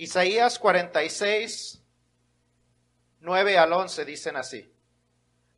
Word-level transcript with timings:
Isaías 0.00 0.58
46, 0.58 1.82
9 3.20 3.58
al 3.58 3.70
11 3.70 4.06
dicen 4.06 4.36
así. 4.38 4.72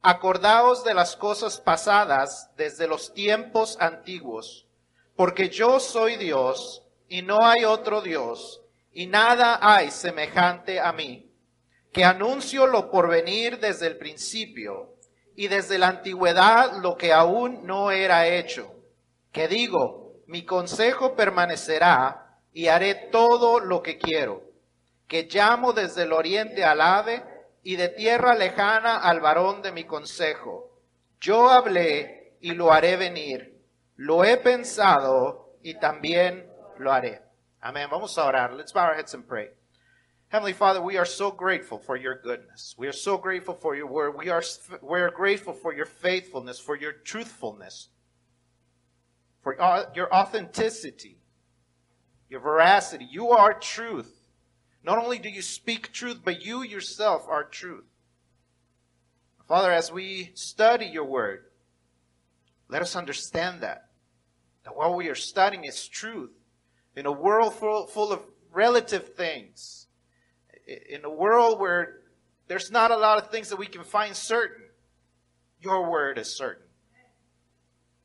Acordaos 0.01 0.83
de 0.83 0.95
las 0.95 1.15
cosas 1.15 1.61
pasadas 1.61 2.51
desde 2.57 2.89
los 2.89 3.15
tiempos 3.15 3.77
antiguos, 3.79 4.67
porque 5.15 5.49
yo 5.49 5.79
soy 5.79 6.17
Dios 6.17 6.83
y 7.07 7.23
no 7.23 7.47
hay 7.47 7.65
otro 7.65 8.01
Dios, 8.03 8.61
y 8.91 9.07
nada 9.07 9.61
hay 9.63 9.93
semejante 9.93 10.81
a 10.81 10.93
mí, 10.93 11.31
que 11.93 12.03
anuncio 12.05 12.67
lo 12.67 12.91
por 12.91 13.09
venir 13.09 13.61
desde 13.61 13.87
el 13.87 13.97
principio, 13.97 14.97
y 15.37 15.47
desde 15.47 15.79
la 15.79 15.87
antigüedad 15.87 16.79
lo 16.83 16.97
que 16.97 17.13
aún 17.13 17.65
no 17.65 17.93
era 17.93 18.27
hecho, 18.27 18.75
que 19.31 19.47
digo, 19.47 20.17
mi 20.27 20.45
consejo 20.45 21.15
permanecerá, 21.15 22.22
y 22.53 22.69
haré 22.69 22.95
todo 23.11 23.61
lo 23.61 23.83
que 23.83 23.99
quiero, 23.99 24.43
que 25.09 25.25
llamo 25.25 25.73
desde 25.73 26.03
el 26.03 26.13
oriente 26.13 26.65
al 26.65 26.81
ave, 26.81 27.23
y 27.63 27.77
de 27.77 27.89
tierra 27.89 28.35
lejana 28.35 28.99
al 28.99 29.21
varón 29.21 29.63
de 29.63 29.73
mi 29.73 29.85
consejo. 29.85 30.81
Yo 31.21 31.49
hablé 31.49 32.37
y 32.41 32.53
lo 32.53 32.73
haré 32.73 32.97
venir. 32.97 33.61
Lo 33.97 34.25
he 34.25 34.37
pensado 34.37 35.57
y 35.63 35.75
también 35.75 36.51
lo 36.79 36.93
haré. 36.93 37.23
Amén. 37.61 37.89
Vamos 37.91 38.19
a 38.19 38.25
orar. 38.25 38.53
Let's 38.53 38.73
bow 38.73 38.87
our 38.87 38.97
heads 38.97 39.15
and 39.15 39.25
pray. 39.25 39.51
Heavenly 40.29 40.55
Father, 40.55 40.81
we 40.81 40.97
are 40.97 41.07
so 41.07 41.31
grateful 41.31 41.79
for 41.79 41.97
your 41.97 42.21
goodness. 42.21 42.75
We 42.79 42.89
are 42.89 42.93
so 42.93 43.19
grateful 43.19 43.55
for 43.55 43.77
your 43.77 43.87
word. 43.87 44.17
We 44.17 44.31
are, 44.31 44.43
we 44.81 45.01
are 45.01 45.11
grateful 45.11 45.53
for 45.53 45.75
your 45.75 45.87
faithfulness, 45.87 46.59
for 46.59 46.75
your 46.75 46.93
truthfulness, 46.93 47.91
for 49.43 49.55
your 49.95 50.13
authenticity, 50.13 51.19
your 52.33 52.41
veracity. 52.41 53.07
You 53.09 53.33
are 53.33 53.53
truth. 53.53 54.11
Not 54.83 54.97
only 54.97 55.19
do 55.19 55.29
you 55.29 55.43
speak 55.43 55.93
truth, 55.93 56.23
but 56.25 56.43
you 56.43 56.63
yourself 56.63 57.27
are 57.29 57.45
truth. 57.45 57.85
Father, 59.47 59.71
as 59.71 59.93
we 59.93 60.31
study 60.33 60.87
your 60.87 61.05
word, 61.05 61.45
let 62.69 62.81
us 62.81 62.97
understand 62.97 63.61
that. 63.61 63.91
That 64.65 64.75
what 64.75 64.97
we 64.97 65.11
are 65.11 65.15
studying 65.15 65.65
is 65.65 65.87
truth. 65.87 66.31
In 66.97 67.05
a 67.05 67.13
world 67.13 67.55
full, 67.55 67.87
full 67.87 68.13
of 68.13 68.23
relative 68.51 69.15
things, 69.15 69.89
in 70.67 71.05
a 71.05 71.11
world 71.11 71.61
where 71.61 72.01
there's 72.49 72.71
not 72.71 72.91
a 72.91 72.97
lot 72.97 73.23
of 73.23 73.31
things 73.31 73.51
that 73.51 73.59
we 73.59 73.67
can 73.67 73.85
find 73.85 74.17
certain, 74.17 74.65
your 75.61 75.91
word 75.91 76.17
is 76.17 76.35
certain. 76.35 76.65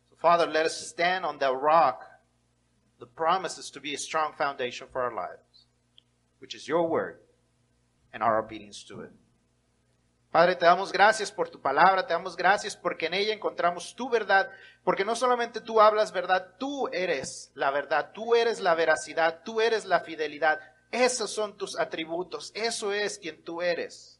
So, 0.09 0.17
Father, 0.17 0.47
let 0.47 0.65
us 0.65 0.89
stand 0.89 1.23
on 1.23 1.39
that 1.39 1.53
rock. 1.53 2.03
The 2.99 3.05
promise 3.05 3.57
is 3.57 3.69
to 3.71 3.79
be 3.79 3.93
a 3.93 3.97
strong 3.97 4.33
foundation 4.33 4.87
for 4.91 5.01
our 5.01 5.13
lives 5.13 5.67
which 6.39 6.55
is 6.55 6.67
your 6.67 6.87
word, 6.87 7.19
and 8.13 8.23
our 8.23 8.39
obedience 8.39 8.83
to 8.85 9.01
it. 9.01 9.11
Padre, 10.31 10.55
te 10.55 10.65
damos 10.65 10.91
gracias 10.91 11.31
por 11.31 11.49
tu 11.49 11.61
palabra, 11.61 12.05
te 12.05 12.13
damos 12.13 12.35
gracias 12.35 12.75
porque 12.75 13.07
en 13.07 13.13
ella 13.13 13.33
encontramos 13.33 13.95
tu 13.95 14.09
verdad, 14.09 14.49
porque 14.83 15.05
no 15.05 15.15
solamente 15.15 15.61
tú 15.61 15.79
hablas 15.79 16.11
verdad, 16.11 16.55
tú 16.59 16.87
eres 16.89 17.51
la 17.55 17.71
verdad, 17.71 18.11
tú 18.13 18.35
eres 18.35 18.59
la 18.59 18.75
veracidad, 18.75 19.41
tú 19.43 19.61
eres 19.61 19.85
la 19.85 20.01
fidelidad. 20.01 20.59
Esos 20.91 21.31
son 21.31 21.57
tus 21.57 21.79
atributos, 21.79 22.51
eso 22.55 22.93
es 22.93 23.17
quien 23.17 23.43
tú 23.43 23.61
eres. 23.61 24.19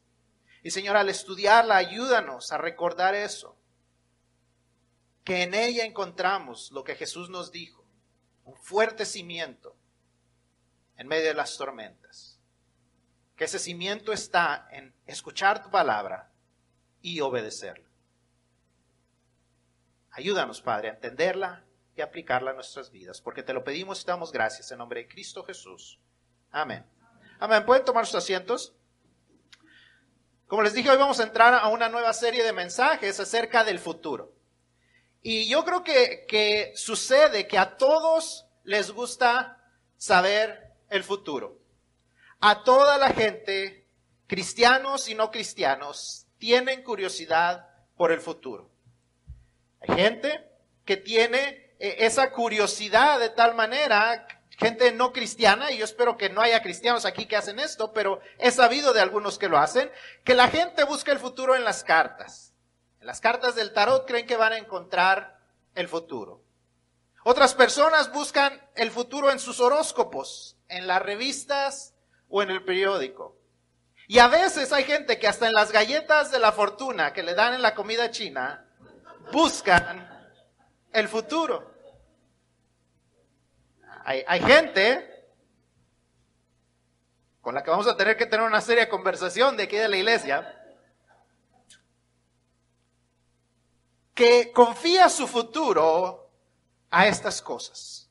Y 0.64 0.72
Señor, 0.72 0.98
al 0.98 1.10
estudiarla, 1.10 1.76
ayúdanos 1.76 2.52
a 2.52 2.58
recordar 2.58 3.14
eso, 3.14 3.56
que 5.24 5.44
en 5.44 5.54
ella 5.54 5.84
encontramos 5.84 6.72
lo 6.72 6.84
que 6.84 6.96
Jesús 6.96 7.30
nos 7.30 7.52
dijo, 7.52 7.77
un 8.48 8.56
fuerte 8.56 9.06
cimiento 9.06 9.76
en 10.96 11.08
medio 11.08 11.28
de 11.28 11.34
las 11.34 11.58
tormentas. 11.58 12.40
Que 13.36 13.44
ese 13.44 13.60
cimiento 13.60 14.14
está 14.14 14.68
en 14.72 14.96
escuchar 15.06 15.62
tu 15.62 15.70
palabra 15.70 16.32
y 17.02 17.20
obedecerla. 17.20 17.88
Ayúdanos, 20.12 20.62
Padre, 20.62 20.90
a 20.90 20.94
entenderla 20.94 21.64
y 21.96 22.02
aplicarla 22.02 22.52
a 22.52 22.54
nuestras 22.54 22.90
vidas, 22.90 23.22
porque 23.22 23.44
te 23.44 23.54
lo 23.54 23.64
pedimos 23.64 24.02
y 24.02 24.06
damos 24.06 24.32
gracias 24.32 24.72
en 24.72 24.80
nombre 24.80 25.02
de 25.02 25.08
Cristo 25.08 25.44
Jesús. 25.44 26.00
Amén. 26.50 26.84
Amén. 27.40 27.66
¿Pueden 27.66 27.86
tomar 27.86 28.06
sus 28.06 28.16
asientos? 28.16 28.74
Como 30.48 30.64
les 30.64 30.74
dije, 30.74 30.90
hoy 30.90 30.98
vamos 30.98 31.20
a 31.20 31.24
entrar 31.24 31.54
a 31.54 31.68
una 31.68 31.90
nueva 31.90 32.14
serie 32.14 32.44
de 32.44 32.54
mensajes 32.54 33.20
acerca 33.20 33.66
del 33.66 33.78
futuro. 33.78 34.37
Y 35.22 35.50
yo 35.50 35.66
creo 35.66 35.84
que, 35.84 36.26
que 36.28 36.74
sucede 36.76 37.48
que 37.48 37.58
a 37.58 37.78
todos 37.78 38.46
les 38.64 38.92
gusta 38.92 39.58
saber 39.98 40.74
el 40.90 41.04
futuro. 41.04 41.60
A 42.40 42.64
toda 42.64 42.98
la 42.98 43.10
gente, 43.10 43.88
cristianos 44.28 45.10
y 45.10 45.16
no 45.16 45.32
cristianos, 45.32 46.28
tienen 46.38 46.84
curiosidad 46.84 47.68
por 47.96 48.12
el 48.12 48.22
futuro. 48.22 48.70
Hay 49.82 49.96
gente 49.96 50.48
que 50.86 50.98
tiene 50.98 51.68
eh, 51.80 51.98
esa 52.00 52.32
curiosidad 52.32 53.20
de 53.20 53.30
tal 53.30 53.56
manera, 53.56 54.28
gente 54.58 54.92
no 54.92 55.12
cristiana, 55.12 55.72
y 55.72 55.78
yo 55.78 55.86
espero 55.86 56.18
que 56.18 56.30
no 56.30 56.42
haya 56.42 56.62
cristianos 56.62 57.06
aquí 57.06 57.26
que 57.26 57.36
hacen 57.36 57.60
esto, 57.60 57.94
pero 57.94 58.20
he 58.40 58.52
sabido 58.52 58.94
de 58.94 59.02
algunos 59.02 59.38
que 59.38 59.50
lo 59.50 59.58
hacen, 59.58 59.92
que 60.24 60.36
la 60.36 60.48
gente 60.48 60.84
busca 60.84 61.12
el 61.12 61.20
futuro 61.20 61.56
en 61.56 61.64
las 61.64 61.84
cartas. 61.84 62.54
En 63.00 63.08
las 63.08 63.22
cartas 63.22 63.56
del 63.56 63.74
tarot 63.74 64.06
creen 64.08 64.26
que 64.26 64.38
van 64.38 64.54
a 64.54 64.58
encontrar 64.58 65.40
el 65.76 65.88
futuro. 65.88 66.42
Otras 67.24 67.54
personas 67.54 68.12
buscan 68.12 68.62
el 68.76 68.92
futuro 68.92 69.32
en 69.32 69.40
sus 69.40 69.60
horóscopos 69.60 70.58
en 70.70 70.88
las 70.88 71.02
revistas 71.02 71.94
o 72.30 72.42
en 72.42 72.52
el 72.52 72.64
periódico. 72.64 73.38
Y 74.08 74.20
a 74.20 74.28
veces 74.28 74.72
hay 74.72 74.86
gente 74.86 75.20
que 75.20 75.28
hasta 75.28 75.48
en 75.48 75.54
las 75.54 75.72
galletas 75.72 76.32
de 76.32 76.40
la 76.40 76.52
fortuna 76.52 77.14
que 77.14 77.24
le 77.24 77.36
dan 77.36 77.54
en 77.54 77.62
la 77.62 77.76
comida 77.76 78.10
china, 78.12 78.66
buscan 79.32 80.10
el 80.94 81.08
futuro. 81.08 81.74
Hay, 84.06 84.40
gente 84.40 85.28
con 87.42 87.54
la 87.54 87.62
que 87.62 87.70
vamos 87.70 87.88
a 87.88 87.98
tener 87.98 88.16
que 88.16 88.26
tener 88.26 88.46
una 88.46 88.62
seria 88.62 88.88
conversación 88.88 89.58
de 89.58 89.64
aquí 89.64 89.76
de 89.76 89.90
la 89.90 89.98
iglesia, 89.98 90.57
que 94.18 94.52
confía 94.52 95.10
su 95.10 95.28
futuro 95.28 96.28
a 96.90 97.06
estas 97.06 97.40
cosas. 97.40 98.10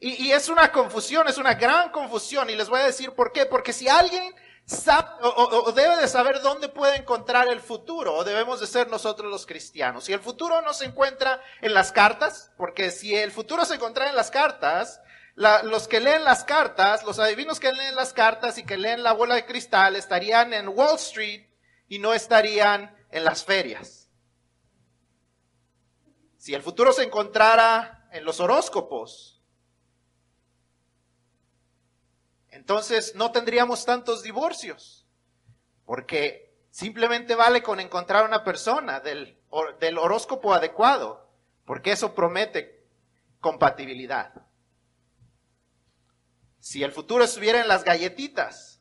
Y, 0.00 0.32
es 0.32 0.48
una 0.48 0.72
confusión, 0.72 1.28
es 1.28 1.38
una 1.38 1.54
gran 1.54 1.90
confusión. 1.90 2.50
Y 2.50 2.56
les 2.56 2.68
voy 2.68 2.80
a 2.80 2.86
decir 2.86 3.12
por 3.12 3.32
qué. 3.32 3.46
Porque 3.46 3.72
si 3.72 3.88
alguien 3.88 4.34
sabe 4.64 5.08
o, 5.22 5.70
debe 5.70 5.96
de 5.96 6.08
saber 6.08 6.40
dónde 6.42 6.68
puede 6.68 6.96
encontrar 6.96 7.48
el 7.48 7.60
futuro, 7.60 8.14
o 8.14 8.24
debemos 8.24 8.58
de 8.58 8.66
ser 8.66 8.88
nosotros 8.88 9.30
los 9.30 9.46
cristianos. 9.46 10.04
Si 10.04 10.12
el 10.12 10.20
futuro 10.20 10.60
no 10.62 10.74
se 10.74 10.86
encuentra 10.86 11.40
en 11.60 11.74
las 11.74 11.92
cartas, 11.92 12.50
porque 12.56 12.90
si 12.90 13.14
el 13.14 13.30
futuro 13.30 13.64
se 13.64 13.76
encuentra 13.76 14.08
en 14.08 14.16
las 14.16 14.32
cartas, 14.32 15.00
los 15.36 15.86
que 15.86 16.00
leen 16.00 16.24
las 16.24 16.42
cartas, 16.42 17.04
los 17.04 17.20
adivinos 17.20 17.60
que 17.60 17.72
leen 17.72 17.94
las 17.94 18.12
cartas 18.12 18.58
y 18.58 18.64
que 18.64 18.76
leen 18.76 19.04
la 19.04 19.12
bola 19.12 19.36
de 19.36 19.46
cristal 19.46 19.94
estarían 19.94 20.52
en 20.52 20.68
Wall 20.68 20.96
Street 20.96 21.46
y 21.88 22.00
no 22.00 22.14
estarían 22.14 22.96
en 23.12 23.24
las 23.24 23.44
ferias. 23.44 23.97
Si 26.48 26.54
el 26.54 26.62
futuro 26.62 26.94
se 26.94 27.02
encontrara 27.02 28.08
en 28.10 28.24
los 28.24 28.40
horóscopos, 28.40 29.38
entonces 32.48 33.14
no 33.14 33.32
tendríamos 33.32 33.84
tantos 33.84 34.22
divorcios, 34.22 35.06
porque 35.84 36.56
simplemente 36.70 37.34
vale 37.34 37.62
con 37.62 37.80
encontrar 37.80 38.24
una 38.24 38.44
persona 38.44 38.98
del, 39.00 39.38
del 39.78 39.98
horóscopo 39.98 40.54
adecuado, 40.54 41.28
porque 41.66 41.92
eso 41.92 42.14
promete 42.14 42.88
compatibilidad. 43.40 44.32
Si 46.60 46.82
el 46.82 46.92
futuro 46.92 47.24
estuviera 47.24 47.60
en 47.60 47.68
las 47.68 47.84
galletitas, 47.84 48.80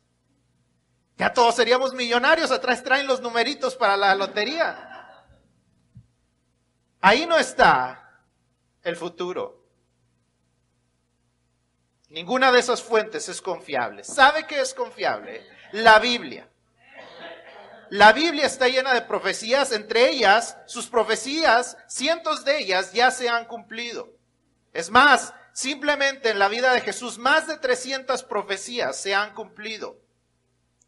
ya 1.17 1.33
todos 1.33 1.53
seríamos 1.53 1.93
millonarios, 1.93 2.49
atrás 2.51 2.81
traen 2.81 3.07
los 3.07 3.19
numeritos 3.19 3.75
para 3.75 3.97
la 3.97 4.15
lotería. 4.15 4.86
Ahí 7.01 7.25
no 7.25 7.37
está 7.37 8.21
el 8.83 8.95
futuro. 8.95 9.63
Ninguna 12.09 12.51
de 12.51 12.59
esas 12.59 12.81
fuentes 12.81 13.27
es 13.29 13.41
confiable. 13.41 14.03
¿Sabe 14.03 14.47
qué 14.47 14.61
es 14.61 14.73
confiable? 14.73 15.45
La 15.73 15.99
Biblia. 15.99 16.49
La 17.89 18.11
Biblia 18.13 18.45
está 18.45 18.67
llena 18.67 18.93
de 18.93 19.01
profecías, 19.01 19.71
entre 19.71 20.09
ellas, 20.09 20.57
sus 20.65 20.87
profecías, 20.87 21.77
cientos 21.87 22.43
de 22.43 22.59
ellas 22.59 22.91
ya 22.91 23.11
se 23.11 23.29
han 23.29 23.45
cumplido. 23.45 24.09
Es 24.73 24.89
más, 24.89 25.33
simplemente 25.53 26.29
en 26.29 26.39
la 26.39 26.49
vida 26.49 26.73
de 26.73 26.81
Jesús, 26.81 27.17
más 27.17 27.47
de 27.47 27.57
300 27.57 28.23
profecías 28.23 28.97
se 28.97 29.15
han 29.15 29.33
cumplido. 29.33 29.97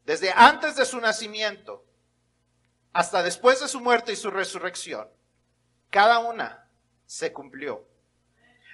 Desde 0.04 0.32
antes 0.32 0.76
de 0.76 0.86
su 0.86 1.00
nacimiento 1.00 1.86
hasta 2.92 3.24
después 3.24 3.62
de 3.62 3.68
su 3.68 3.80
muerte 3.80 4.14
y 4.14 4.16
su 4.16 4.30
resurrección. 4.32 5.08
Cada 5.90 6.20
una 6.20 6.70
se 7.06 7.34
cumplió. 7.34 7.88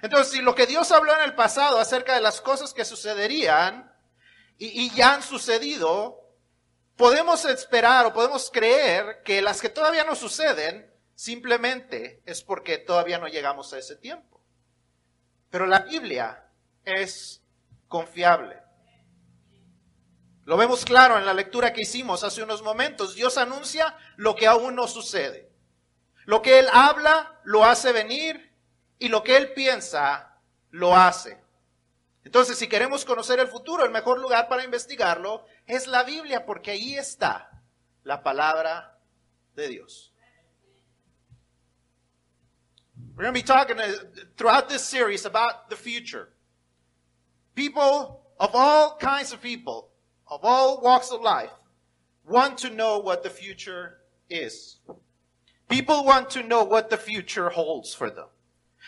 Entonces, 0.02 0.32
si 0.32 0.42
lo 0.42 0.54
que 0.54 0.66
Dios 0.66 0.92
habló 0.92 1.14
en 1.14 1.22
el 1.22 1.34
pasado 1.34 1.78
acerca 1.78 2.14
de 2.14 2.20
las 2.20 2.40
cosas 2.40 2.74
que 2.74 2.84
sucederían, 2.84 3.92
y, 4.58 4.84
y 4.84 4.90
ya 4.90 5.14
han 5.14 5.22
sucedido, 5.22 6.20
podemos 6.96 7.44
esperar 7.44 8.06
o 8.06 8.12
podemos 8.12 8.50
creer 8.50 9.22
que 9.24 9.42
las 9.42 9.60
que 9.60 9.68
todavía 9.68 10.04
no 10.04 10.14
suceden 10.14 10.90
simplemente 11.14 12.22
es 12.26 12.42
porque 12.42 12.78
todavía 12.78 13.18
no 13.18 13.28
llegamos 13.28 13.72
a 13.72 13.78
ese 13.78 13.96
tiempo. 13.96 14.42
Pero 15.50 15.66
la 15.66 15.80
Biblia 15.80 16.46
es 16.84 17.42
confiable. 17.88 18.60
Lo 20.44 20.56
vemos 20.56 20.84
claro 20.84 21.18
en 21.18 21.26
la 21.26 21.34
lectura 21.34 21.72
que 21.72 21.82
hicimos 21.82 22.22
hace 22.22 22.42
unos 22.42 22.62
momentos. 22.62 23.14
Dios 23.14 23.36
anuncia 23.36 23.96
lo 24.16 24.36
que 24.36 24.46
aún 24.46 24.76
no 24.76 24.86
sucede. 24.86 25.50
Lo 26.26 26.42
que 26.42 26.58
Él 26.58 26.68
habla, 26.72 27.40
lo 27.44 27.64
hace 27.64 27.92
venir 27.92 28.52
y 28.98 29.08
lo 29.08 29.22
que 29.22 29.36
Él 29.36 29.52
piensa, 29.54 30.38
lo 30.70 30.94
hace. 30.94 31.40
Entonces, 32.24 32.58
si 32.58 32.68
queremos 32.68 33.04
conocer 33.04 33.38
el 33.38 33.46
futuro, 33.46 33.84
el 33.84 33.90
mejor 33.90 34.18
lugar 34.18 34.48
para 34.48 34.64
investigarlo 34.64 35.46
es 35.66 35.86
la 35.86 36.02
Biblia, 36.02 36.44
porque 36.44 36.72
ahí 36.72 36.96
está 36.96 37.62
la 38.02 38.22
palabra 38.22 38.98
de 39.54 39.68
Dios. 39.68 40.12
We're 43.14 43.24
going 43.24 43.34
to 43.34 43.40
be 43.40 43.42
talking 43.42 43.78
uh, 43.78 44.04
throughout 44.36 44.68
this 44.68 44.82
series 44.82 45.24
about 45.24 45.70
the 45.70 45.76
future. 45.76 46.28
People 47.54 48.20
of 48.38 48.50
all 48.54 48.96
kinds 48.98 49.32
of 49.32 49.40
people, 49.40 49.88
of 50.28 50.44
all 50.44 50.82
walks 50.82 51.10
of 51.10 51.22
life, 51.22 51.52
want 52.28 52.58
to 52.58 52.70
know 52.70 52.98
what 52.98 53.22
the 53.22 53.30
future 53.30 53.98
is. 54.28 54.80
People 55.68 56.04
want 56.04 56.30
to 56.30 56.42
know 56.42 56.62
what 56.64 56.90
the 56.90 56.96
future 56.96 57.50
holds 57.50 57.92
for 57.94 58.10
them. 58.10 58.26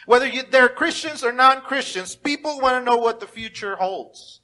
Whether 0.07 0.29
you, 0.29 0.43
they're 0.49 0.69
Christians 0.69 1.25
or 1.25 1.33
non-Christians, 1.33 2.17
people 2.17 2.61
want 2.61 2.81
to 2.81 2.85
know 2.85 2.97
what 2.97 3.21
the 3.21 3.27
future 3.27 3.77
holds. 3.77 4.41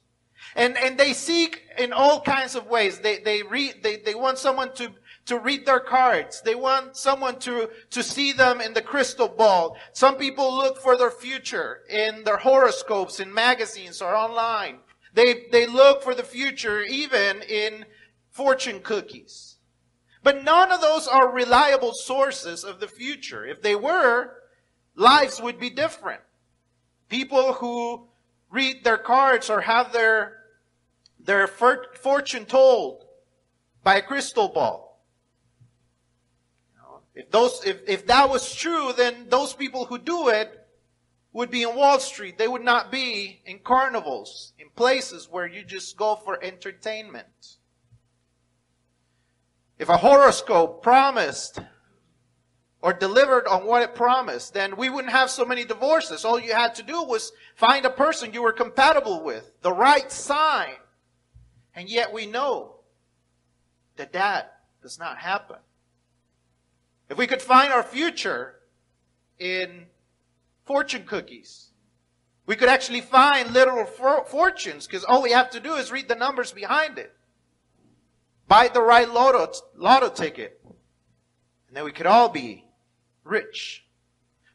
And, 0.55 0.77
and 0.77 0.97
they 0.97 1.13
seek 1.13 1.63
in 1.77 1.91
all 1.91 2.21
kinds 2.21 2.55
of 2.55 2.67
ways. 2.67 2.99
They, 2.99 3.19
they 3.19 3.43
read, 3.43 3.81
they, 3.83 3.97
they 3.97 4.15
want 4.15 4.37
someone 4.37 4.73
to, 4.75 4.91
to 5.25 5.39
read 5.39 5.65
their 5.65 5.79
cards. 5.79 6.41
They 6.41 6.55
want 6.55 6.95
someone 6.95 7.39
to, 7.39 7.69
to 7.89 8.03
see 8.03 8.31
them 8.31 8.61
in 8.61 8.73
the 8.73 8.81
crystal 8.81 9.27
ball. 9.27 9.77
Some 9.93 10.17
people 10.17 10.55
look 10.55 10.81
for 10.81 10.97
their 10.97 11.11
future 11.11 11.81
in 11.89 12.23
their 12.23 12.37
horoscopes, 12.37 13.19
in 13.19 13.33
magazines 13.33 14.01
or 14.01 14.15
online. 14.15 14.79
They, 15.13 15.45
they 15.51 15.65
look 15.65 16.03
for 16.03 16.13
the 16.13 16.23
future 16.23 16.83
even 16.83 17.41
in 17.41 17.85
fortune 18.29 18.81
cookies. 18.81 19.54
But 20.25 20.43
none 20.43 20.71
of 20.71 20.81
those 20.81 21.07
are 21.07 21.29
reliable 21.29 21.93
sources 21.93 22.63
of 22.63 22.79
the 22.79 22.87
future. 22.87 23.45
If 23.45 23.61
they 23.61 23.75
were, 23.75 24.31
lives 24.95 25.39
would 25.39 25.59
be 25.59 25.69
different. 25.69 26.21
People 27.09 27.53
who 27.53 28.07
read 28.49 28.83
their 28.83 28.97
cards 28.97 29.51
or 29.51 29.61
have 29.61 29.93
their, 29.93 30.37
their 31.19 31.45
fortune 31.45 32.45
told 32.45 33.05
by 33.83 33.97
a 33.97 34.01
crystal 34.01 34.47
ball. 34.47 35.05
If 37.13 37.29
those, 37.29 37.63
if, 37.63 37.87
if 37.87 38.07
that 38.07 38.27
was 38.27 38.55
true, 38.55 38.93
then 38.97 39.27
those 39.29 39.53
people 39.53 39.85
who 39.85 39.99
do 39.99 40.29
it 40.29 40.67
would 41.33 41.51
be 41.51 41.61
in 41.61 41.75
Wall 41.75 41.99
Street. 41.99 42.39
They 42.39 42.47
would 42.47 42.63
not 42.63 42.91
be 42.91 43.41
in 43.45 43.59
carnivals, 43.59 44.53
in 44.57 44.69
places 44.75 45.29
where 45.29 45.45
you 45.45 45.63
just 45.63 45.95
go 45.95 46.15
for 46.15 46.43
entertainment. 46.43 47.57
If 49.77 49.89
a 49.89 49.97
horoscope 49.97 50.81
promised 50.81 51.59
or 52.81 52.93
delivered 52.93 53.47
on 53.47 53.65
what 53.65 53.81
it 53.81 53.95
promised, 53.95 54.53
then 54.53 54.77
we 54.77 54.89
wouldn't 54.89 55.11
have 55.11 55.29
so 55.29 55.43
many 55.43 55.65
divorces. 55.65 56.23
All 56.23 56.39
you 56.39 56.53
had 56.53 56.75
to 56.75 56.83
do 56.83 57.03
was 57.03 57.31
find 57.55 57.85
a 57.85 57.89
person 57.89 58.33
you 58.33 58.41
were 58.41 58.53
compatible 58.53 59.23
with, 59.23 59.51
the 59.61 59.73
right 59.73 60.11
sign. 60.11 60.75
And 61.73 61.89
yet 61.89 62.13
we 62.13 62.25
know 62.25 62.75
that 63.97 64.13
that 64.13 64.59
does 64.81 64.99
not 64.99 65.17
happen. 65.17 65.57
If 67.09 67.17
we 67.17 67.27
could 67.27 67.41
find 67.41 67.73
our 67.73 67.83
future 67.83 68.55
in 69.39 69.87
fortune 70.65 71.05
cookies, 71.05 71.71
we 72.45 72.55
could 72.55 72.69
actually 72.69 73.01
find 73.01 73.51
literal 73.51 73.85
for- 73.85 74.25
fortunes 74.25 74.85
because 74.85 75.03
all 75.03 75.21
we 75.21 75.31
have 75.31 75.49
to 75.51 75.59
do 75.59 75.73
is 75.73 75.91
read 75.91 76.07
the 76.07 76.15
numbers 76.15 76.51
behind 76.51 76.97
it. 76.97 77.13
Buy 78.47 78.67
the 78.67 78.81
right 78.81 79.09
lotto, 79.09 79.51
lotto 79.75 80.09
ticket. 80.09 80.61
And 81.67 81.75
then 81.75 81.83
we 81.83 81.91
could 81.91 82.05
all 82.05 82.29
be 82.29 82.65
rich. 83.23 83.85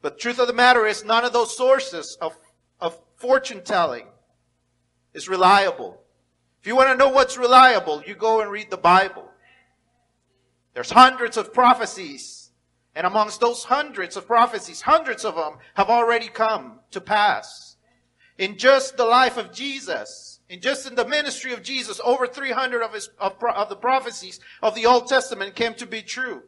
But 0.02 0.14
the 0.14 0.20
truth 0.20 0.38
of 0.38 0.46
the 0.46 0.52
matter 0.52 0.86
is 0.86 1.04
none 1.04 1.24
of 1.24 1.32
those 1.32 1.56
sources 1.56 2.16
of, 2.20 2.36
of 2.80 2.98
fortune 3.16 3.62
telling 3.62 4.06
is 5.12 5.28
reliable. 5.28 6.00
If 6.60 6.66
you 6.66 6.76
want 6.76 6.90
to 6.90 6.96
know 6.96 7.08
what's 7.10 7.36
reliable, 7.36 8.02
you 8.06 8.14
go 8.14 8.40
and 8.40 8.50
read 8.50 8.70
the 8.70 8.76
Bible. 8.76 9.28
There's 10.74 10.90
hundreds 10.90 11.36
of 11.36 11.52
prophecies. 11.52 12.50
And 12.94 13.06
amongst 13.06 13.40
those 13.40 13.64
hundreds 13.64 14.16
of 14.16 14.26
prophecies, 14.26 14.82
hundreds 14.82 15.24
of 15.24 15.36
them 15.36 15.54
have 15.74 15.88
already 15.88 16.28
come 16.28 16.80
to 16.90 17.00
pass. 17.00 17.76
In 18.38 18.56
just 18.56 18.96
the 18.96 19.04
life 19.04 19.36
of 19.36 19.52
Jesus, 19.52 20.29
in 20.50 20.60
just 20.60 20.84
in 20.84 20.96
the 20.96 21.06
ministry 21.06 21.52
of 21.52 21.62
Jesus, 21.62 22.00
over 22.04 22.26
300 22.26 22.82
of, 22.82 22.92
his, 22.92 23.08
of, 23.20 23.36
of 23.54 23.68
the 23.68 23.76
prophecies 23.76 24.40
of 24.60 24.74
the 24.74 24.84
Old 24.84 25.06
Testament 25.06 25.54
came 25.54 25.74
to 25.74 25.86
be 25.86 26.02
true. 26.02 26.42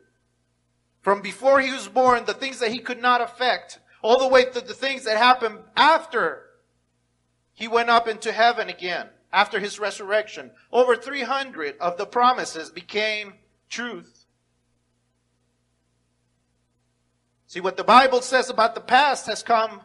From 1.03 1.23
before 1.23 1.61
he 1.61 1.73
was 1.73 1.87
born, 1.87 2.25
the 2.25 2.35
things 2.35 2.59
that 2.59 2.73
he 2.73 2.81
could 2.81 3.01
not 3.01 3.21
affect, 3.21 3.79
all 4.03 4.19
the 4.19 4.27
way 4.27 4.45
to 4.45 4.61
the 4.61 4.75
things 4.75 5.05
that 5.05 5.17
happened 5.19 5.61
after 5.77 6.47
he 7.53 7.69
went 7.69 7.91
up 7.91 8.09
into 8.09 8.33
heaven 8.33 8.69
again, 8.69 9.09
after 9.33 9.61
his 9.61 9.79
resurrection. 9.79 10.51
Over 10.73 10.97
300 10.97 11.77
of 11.79 11.97
the 11.97 12.07
promises 12.07 12.71
became 12.71 13.35
truth. 13.71 14.27
See, 17.47 17.61
what 17.61 17.77
the 17.77 17.85
Bible 17.85 18.21
says 18.21 18.51
about 18.51 18.75
the 18.75 18.81
past 18.81 19.27
has 19.27 19.45
come 19.45 19.83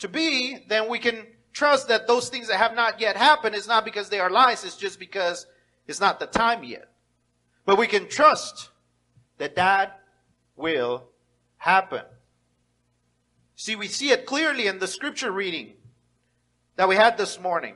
to 0.00 0.08
be, 0.08 0.58
then 0.68 0.88
we 0.88 0.98
can 0.98 1.24
trust 1.52 1.88
that 1.88 2.06
those 2.06 2.28
things 2.28 2.48
that 2.48 2.58
have 2.58 2.74
not 2.74 3.00
yet 3.00 3.16
happened 3.16 3.54
is 3.54 3.68
not 3.68 3.84
because 3.84 4.08
they 4.08 4.20
are 4.20 4.30
lies, 4.30 4.64
it's 4.64 4.76
just 4.76 4.98
because 4.98 5.46
it's 5.86 6.00
not 6.00 6.20
the 6.20 6.26
time 6.26 6.64
yet. 6.64 6.88
But 7.64 7.78
we 7.78 7.86
can 7.86 8.08
trust 8.08 8.70
that 9.38 9.56
that 9.56 10.00
will 10.56 11.08
happen. 11.56 12.02
See, 13.56 13.76
we 13.76 13.88
see 13.88 14.10
it 14.10 14.26
clearly 14.26 14.66
in 14.66 14.78
the 14.78 14.86
scripture 14.86 15.30
reading 15.30 15.74
that 16.76 16.88
we 16.88 16.96
had 16.96 17.18
this 17.18 17.38
morning. 17.38 17.74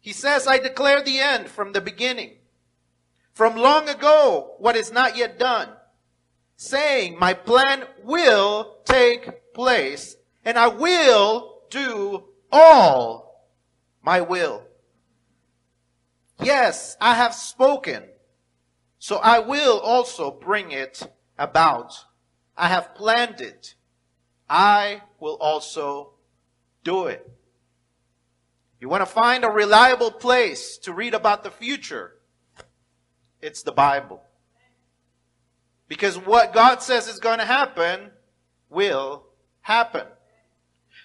He 0.00 0.12
says, 0.12 0.46
I 0.46 0.58
declare 0.58 1.02
the 1.02 1.18
end 1.18 1.48
from 1.48 1.72
the 1.72 1.80
beginning, 1.80 2.32
from 3.32 3.56
long 3.56 3.88
ago, 3.88 4.56
what 4.58 4.76
is 4.76 4.92
not 4.92 5.16
yet 5.16 5.38
done, 5.38 5.70
saying, 6.56 7.18
My 7.18 7.32
plan 7.32 7.84
will 8.02 8.76
take 8.84 9.54
place, 9.54 10.16
and 10.44 10.58
I 10.58 10.68
will 10.68 11.62
do 11.70 12.24
all 12.54 13.50
my 14.00 14.20
will. 14.20 14.62
Yes, 16.40 16.96
I 17.00 17.14
have 17.16 17.34
spoken, 17.34 18.04
so 18.98 19.16
I 19.16 19.40
will 19.40 19.80
also 19.80 20.30
bring 20.30 20.70
it 20.70 21.02
about. 21.36 22.04
I 22.56 22.68
have 22.68 22.94
planned 22.94 23.40
it. 23.40 23.74
I 24.48 25.02
will 25.18 25.36
also 25.40 26.12
do 26.84 27.06
it. 27.06 27.28
You 28.80 28.88
want 28.88 29.00
to 29.00 29.06
find 29.06 29.44
a 29.44 29.48
reliable 29.48 30.10
place 30.10 30.78
to 30.78 30.92
read 30.92 31.14
about 31.14 31.42
the 31.42 31.50
future? 31.50 32.12
It's 33.40 33.62
the 33.62 33.72
Bible. 33.72 34.22
Because 35.88 36.18
what 36.18 36.52
God 36.52 36.82
says 36.82 37.08
is 37.08 37.18
going 37.18 37.38
to 37.38 37.44
happen 37.44 38.10
will 38.70 39.24
happen. 39.62 40.06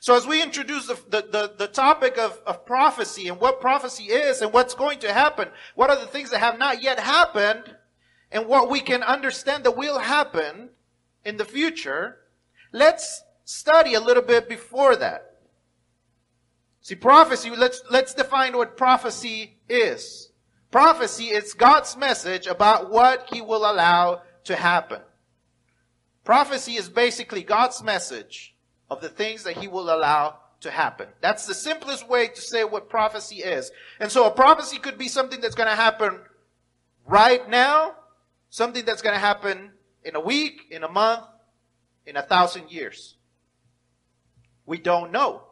So 0.02 0.16
as 0.16 0.26
we 0.26 0.42
introduce 0.42 0.88
the, 0.88 0.96
the, 1.10 1.28
the, 1.30 1.54
the, 1.58 1.68
topic 1.68 2.18
of, 2.18 2.40
of 2.46 2.66
prophecy 2.66 3.28
and 3.28 3.40
what 3.40 3.60
prophecy 3.60 4.06
is 4.06 4.42
and 4.42 4.54
what's 4.54 4.74
going 4.74 5.00
to 5.00 5.12
happen, 5.12 5.50
what 5.76 5.90
are 5.90 6.00
the 6.00 6.08
things 6.08 6.32
that 6.32 6.40
have 6.40 6.58
not 6.58 6.82
yet 6.82 7.00
happened, 7.00 7.76
and 8.32 8.48
what 8.48 8.70
we 8.70 8.80
can 8.80 9.04
understand 9.04 9.64
that 9.64 9.76
will 9.76 10.00
happen 10.00 10.70
in 11.26 11.38
the 11.38 11.46
future, 11.46 12.18
let's 12.72 13.24
study 13.44 13.94
a 13.94 14.00
little 14.00 14.24
bit 14.24 14.48
before 14.48 14.96
that. 14.96 15.26
See, 16.82 16.96
prophecy, 16.96 17.50
let's, 17.50 17.82
let's 17.92 18.14
define 18.14 18.56
what 18.56 18.78
prophecy 18.78 19.58
is. 19.68 20.32
Prophecy 20.72 21.26
is 21.26 21.54
God's 21.54 21.98
message 21.98 22.48
about 22.48 22.90
what 22.90 23.28
He 23.34 23.42
will 23.42 23.70
allow 23.70 24.22
to 24.46 24.56
happen. 24.56 25.02
Prophecy 26.24 26.76
is 26.76 26.88
basically 26.88 27.44
God's 27.44 27.84
message 27.84 28.56
of 28.90 29.02
the 29.02 29.10
things 29.10 29.44
that 29.44 29.58
He 29.58 29.68
will 29.68 29.94
allow 29.94 30.40
to 30.62 30.72
happen. 30.72 31.08
That's 31.22 31.46
the 31.46 31.54
simplest 31.54 32.10
way 32.10 32.28
to 32.28 32.42
say 32.42 32.64
what 32.64 32.90
prophecy 32.90 33.38
is. 33.38 33.72
And 34.00 34.12
so 34.12 34.26
a 34.26 34.32
prophecy 34.32 34.78
could 34.78 34.98
be 34.98 35.08
something 35.08 35.40
that's 35.40 35.56
going 35.56 35.70
to 35.70 35.76
happen 35.76 36.20
right 37.06 37.50
now, 37.50 37.96
Something 38.50 38.84
that's 38.84 39.02
going 39.02 39.14
to 39.14 39.20
happen 39.20 39.72
in 40.04 40.16
a 40.16 40.20
week, 40.20 40.66
in 40.72 40.84
a 40.84 40.90
month, 40.90 41.24
in 42.06 42.18
a 42.18 42.22
thousand 42.22 42.72
years. 42.72 43.16
We 44.66 44.80
don't 44.80 45.12
know. 45.12 45.44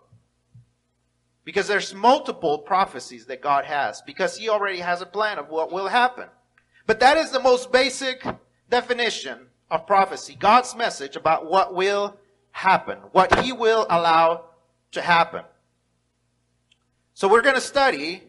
Because 1.44 1.68
there's 1.68 1.94
multiple 1.94 2.58
prophecies 2.58 3.28
that 3.28 3.42
God 3.42 3.66
has, 3.66 4.02
because 4.02 4.36
He 4.36 4.50
already 4.50 4.80
has 4.80 5.02
a 5.02 5.06
plan 5.06 5.38
of 5.38 5.50
what 5.50 5.72
will 5.72 5.88
happen. 5.88 6.28
But 6.88 7.00
that 7.02 7.18
is 7.18 7.32
the 7.32 7.40
most 7.40 7.72
basic 7.72 8.26
definition 8.70 9.48
of 9.70 9.86
prophecy. 9.86 10.36
God's 10.38 10.76
message 10.76 11.16
about 11.16 11.50
what 11.50 11.74
will 11.74 12.18
happen, 12.58 12.98
what 13.12 13.40
He 13.42 13.54
will 13.54 13.86
allow 13.88 14.46
to 14.92 15.02
happen. 15.02 15.44
So 17.14 17.28
we're 17.28 17.44
going 17.44 17.56
to 17.56 17.62
study 17.62 18.24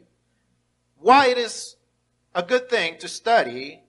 why 0.99 1.29
it 1.29 1.39
is 1.39 1.77
a 2.35 2.43
good 2.43 2.69
thing 2.69 2.99
to 2.99 3.09
study 3.09 3.81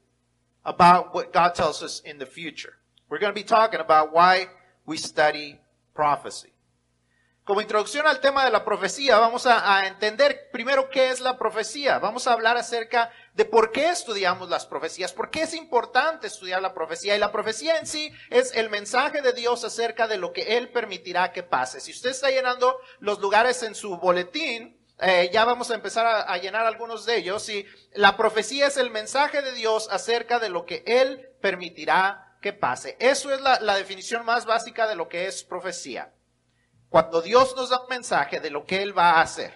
about 0.63 1.13
what 1.13 1.33
God 1.33 1.55
tells 1.55 1.83
us 1.83 1.99
in 1.99 2.19
the 2.19 2.25
future. 2.25 2.73
We're 3.09 3.19
going 3.19 3.33
to 3.33 3.39
be 3.39 3.43
talking 3.43 3.81
about 3.81 4.13
why 4.13 4.47
we 4.85 4.95
study 4.95 5.59
prophecy. 5.93 6.53
Como 7.49 7.61
introducción 7.61 8.05
al 8.05 8.19
tema 8.19 8.45
de 8.45 8.51
la 8.51 8.63
profecía, 8.63 9.17
vamos 9.17 9.47
a, 9.47 9.87
entender 9.87 10.51
primero 10.51 10.91
qué 10.91 11.09
es 11.09 11.19
la 11.19 11.39
profecía. 11.39 11.97
Vamos 11.97 12.27
a 12.27 12.33
hablar 12.33 12.57
acerca 12.57 13.11
de 13.33 13.43
por 13.43 13.71
qué 13.71 13.89
estudiamos 13.89 14.51
las 14.51 14.67
profecías, 14.67 15.13
por 15.13 15.31
qué 15.31 15.41
es 15.41 15.55
importante 15.55 16.27
estudiar 16.27 16.61
la 16.61 16.75
profecía. 16.75 17.15
Y 17.15 17.19
la 17.19 17.31
profecía 17.31 17.79
en 17.79 17.87
sí 17.87 18.13
es 18.29 18.53
el 18.53 18.69
mensaje 18.69 19.23
de 19.23 19.33
Dios 19.33 19.63
acerca 19.63 20.07
de 20.07 20.17
lo 20.17 20.31
que 20.31 20.57
Él 20.57 20.69
permitirá 20.69 21.31
que 21.31 21.41
pase. 21.41 21.79
Si 21.79 21.89
usted 21.89 22.11
está 22.11 22.29
llenando 22.29 22.77
los 22.99 23.19
lugares 23.19 23.63
en 23.63 23.73
su 23.73 23.97
boletín, 23.97 24.79
eh, 24.99 25.31
ya 25.33 25.43
vamos 25.43 25.71
a 25.71 25.73
empezar 25.73 26.05
a, 26.05 26.37
llenar 26.37 26.67
algunos 26.67 27.07
de 27.07 27.17
ellos. 27.17 27.49
Y 27.49 27.65
la 27.93 28.15
profecía 28.15 28.67
es 28.67 28.77
el 28.77 28.91
mensaje 28.91 29.41
de 29.41 29.53
Dios 29.53 29.89
acerca 29.89 30.37
de 30.37 30.49
lo 30.49 30.67
que 30.67 30.83
Él 30.85 31.31
permitirá 31.41 32.35
que 32.43 32.53
pase. 32.53 32.95
Eso 32.99 33.33
es 33.33 33.41
la 33.41 33.75
definición 33.75 34.23
más 34.23 34.45
básica 34.45 34.85
de 34.85 34.93
lo 34.95 35.09
que 35.09 35.25
es 35.25 35.43
profecía. 35.43 36.13
Cuando 36.89 37.21
Dios 37.21 37.55
nos 37.55 37.69
da 37.69 37.81
un 37.81 37.89
mensaje 37.89 38.39
de 38.39 38.49
lo 38.49 38.65
que 38.65 38.81
Él 38.81 38.97
va 38.97 39.11
a 39.11 39.21
hacer. 39.21 39.53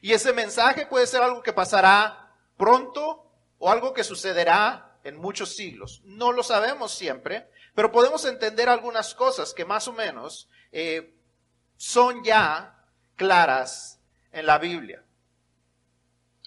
Y 0.00 0.12
ese 0.12 0.32
mensaje 0.32 0.86
puede 0.86 1.06
ser 1.06 1.22
algo 1.22 1.42
que 1.42 1.52
pasará 1.52 2.34
pronto 2.56 3.30
o 3.58 3.70
algo 3.70 3.92
que 3.92 4.04
sucederá 4.04 4.98
en 5.04 5.16
muchos 5.16 5.54
siglos. 5.54 6.00
No 6.04 6.32
lo 6.32 6.42
sabemos 6.42 6.92
siempre, 6.92 7.48
pero 7.74 7.92
podemos 7.92 8.24
entender 8.24 8.68
algunas 8.68 9.14
cosas 9.14 9.54
que 9.54 9.64
más 9.64 9.88
o 9.88 9.92
menos 9.92 10.48
eh, 10.70 11.14
son 11.76 12.22
ya 12.24 12.84
claras 13.16 14.00
en 14.32 14.46
la 14.46 14.58
Biblia. 14.58 15.04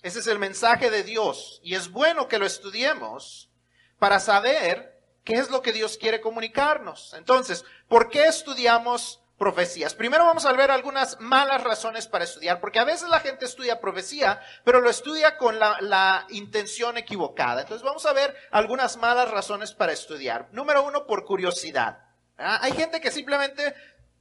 Ese 0.01 0.19
es 0.19 0.27
el 0.27 0.39
mensaje 0.39 0.89
de 0.89 1.03
Dios 1.03 1.59
y 1.63 1.75
es 1.75 1.89
bueno 1.89 2.27
que 2.27 2.37
lo 2.37 2.45
estudiemos 2.45 3.49
para 3.97 4.19
saber 4.19 5.01
qué 5.23 5.33
es 5.33 5.49
lo 5.49 5.61
que 5.61 5.73
Dios 5.73 5.97
quiere 5.97 6.21
comunicarnos. 6.21 7.13
Entonces, 7.15 7.65
¿por 7.87 8.09
qué 8.09 8.25
estudiamos 8.25 9.21
profecías. 9.37 9.93
Primero 9.93 10.25
vamos 10.25 10.45
a 10.45 10.53
ver 10.53 10.71
algunas 10.71 11.19
malas 11.19 11.63
razones 11.63 12.07
para 12.07 12.23
estudiar, 12.23 12.59
porque 12.59 12.79
a 12.79 12.85
veces 12.85 13.09
la 13.09 13.19
gente 13.19 13.45
estudia 13.45 13.81
profecía, 13.81 14.41
pero 14.63 14.79
lo 14.79 14.89
estudia 14.89 15.37
con 15.37 15.59
la, 15.59 15.77
la, 15.81 16.25
intención 16.29 16.97
equivocada. 16.97 17.61
Entonces 17.61 17.83
vamos 17.83 18.05
a 18.05 18.13
ver 18.13 18.35
algunas 18.51 18.97
malas 18.97 19.29
razones 19.29 19.73
para 19.73 19.91
estudiar. 19.91 20.47
Número 20.51 20.83
uno, 20.83 21.05
por 21.05 21.25
curiosidad. 21.25 21.99
¿Ah? 22.37 22.59
Hay 22.61 22.71
gente 22.73 23.01
que 23.01 23.11
simplemente, 23.11 23.73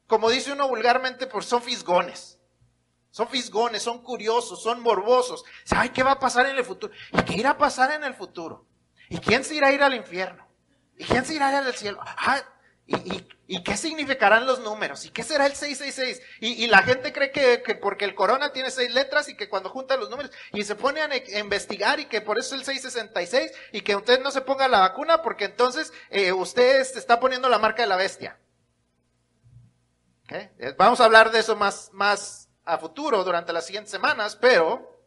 como 0.06 0.30
dice 0.30 0.52
uno 0.52 0.68
vulgarmente, 0.68 1.26
pues 1.26 1.46
son 1.46 1.62
fisgones. 1.62 2.38
Son 3.10 3.28
fisgones, 3.28 3.82
son 3.82 4.02
curiosos, 4.02 4.60
son 4.60 4.80
morbosos. 4.80 5.44
Ay, 5.70 5.90
¿qué 5.90 6.02
va 6.02 6.12
a 6.12 6.18
pasar 6.18 6.46
en 6.46 6.56
el 6.56 6.64
futuro? 6.64 6.92
¿Y 7.12 7.22
qué 7.22 7.34
irá 7.34 7.50
a 7.50 7.58
pasar 7.58 7.92
en 7.92 8.02
el 8.02 8.14
futuro? 8.14 8.66
¿Y 9.08 9.18
quién 9.18 9.44
se 9.44 9.54
irá 9.54 9.68
a 9.68 9.72
ir 9.72 9.84
al 9.84 9.94
infierno? 9.94 10.44
¿Y 10.98 11.04
quién 11.04 11.24
se 11.24 11.34
irá 11.34 11.48
a 11.48 11.50
ir 11.52 11.56
al 11.58 11.74
cielo? 11.74 12.00
Ah, 12.02 12.42
¿Y, 12.86 13.62
qué 13.62 13.76
significarán 13.76 14.46
los 14.46 14.60
números? 14.60 15.06
¿Y 15.06 15.10
qué 15.10 15.22
será 15.22 15.46
el 15.46 15.54
666? 15.54 16.20
Y, 16.40 16.64
y 16.64 16.66
la 16.66 16.82
gente 16.82 17.12
cree 17.12 17.30
que, 17.30 17.62
que, 17.62 17.74
porque 17.74 18.04
el 18.04 18.14
corona 18.14 18.52
tiene 18.52 18.70
seis 18.70 18.92
letras 18.92 19.28
y 19.28 19.36
que 19.36 19.48
cuando 19.48 19.70
junta 19.70 19.96
los 19.96 20.10
números 20.10 20.32
y 20.52 20.64
se 20.64 20.74
pone 20.74 21.00
a 21.00 21.38
investigar 21.38 21.98
y 22.00 22.06
que 22.06 22.20
por 22.20 22.38
eso 22.38 22.54
es 22.54 22.60
el 22.60 22.66
666 22.66 23.52
y 23.72 23.80
que 23.80 23.96
usted 23.96 24.20
no 24.22 24.30
se 24.30 24.42
ponga 24.42 24.68
la 24.68 24.80
vacuna 24.80 25.22
porque 25.22 25.46
entonces 25.46 25.92
eh, 26.10 26.32
usted 26.32 26.80
está 26.80 27.20
poniendo 27.20 27.48
la 27.48 27.58
marca 27.58 27.82
de 27.82 27.88
la 27.88 27.96
bestia. 27.96 28.38
¿Okay? 30.24 30.50
Vamos 30.76 31.00
a 31.00 31.04
hablar 31.04 31.30
de 31.30 31.38
eso 31.38 31.56
más, 31.56 31.90
más 31.92 32.50
a 32.64 32.78
futuro 32.78 33.24
durante 33.24 33.52
las 33.52 33.66
siguientes 33.66 33.90
semanas, 33.92 34.36
pero 34.36 35.00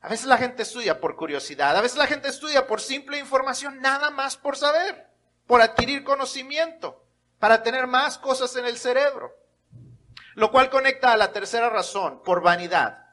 a 0.00 0.08
veces 0.08 0.26
la 0.26 0.36
gente 0.36 0.62
estudia 0.62 1.00
por 1.00 1.16
curiosidad, 1.16 1.76
a 1.76 1.80
veces 1.80 1.98
la 1.98 2.06
gente 2.06 2.28
estudia 2.28 2.66
por 2.66 2.80
simple 2.80 3.18
información, 3.18 3.80
nada 3.80 4.10
más 4.10 4.36
por 4.36 4.56
saber 4.56 5.09
por 5.50 5.62
adquirir 5.62 6.04
conocimiento, 6.04 7.04
para 7.40 7.64
tener 7.64 7.88
más 7.88 8.18
cosas 8.18 8.54
en 8.54 8.66
el 8.66 8.78
cerebro. 8.78 9.36
Lo 10.36 10.52
cual 10.52 10.70
conecta 10.70 11.10
a 11.10 11.16
la 11.16 11.32
tercera 11.32 11.68
razón, 11.68 12.22
por 12.22 12.40
vanidad. 12.40 13.04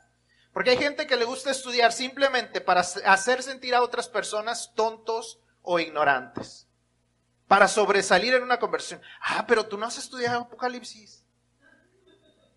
Porque 0.53 0.69
hay 0.69 0.77
gente 0.77 1.07
que 1.07 1.15
le 1.15 1.25
gusta 1.25 1.49
estudiar 1.49 1.91
simplemente 1.91 2.61
para 2.61 2.81
hacer 2.81 3.41
sentir 3.41 3.73
a 3.73 3.81
otras 3.81 4.07
personas 4.07 4.71
tontos 4.75 5.39
o 5.63 5.79
ignorantes. 5.79 6.67
Para 7.47 7.67
sobresalir 7.67 8.35
en 8.35 8.43
una 8.43 8.59
conversión. 8.59 9.01
Ah, 9.19 9.45
pero 9.47 9.65
tú 9.65 9.79
no 9.79 9.87
has 9.87 9.97
estudiado 9.97 10.41
Apocalipsis. 10.41 11.25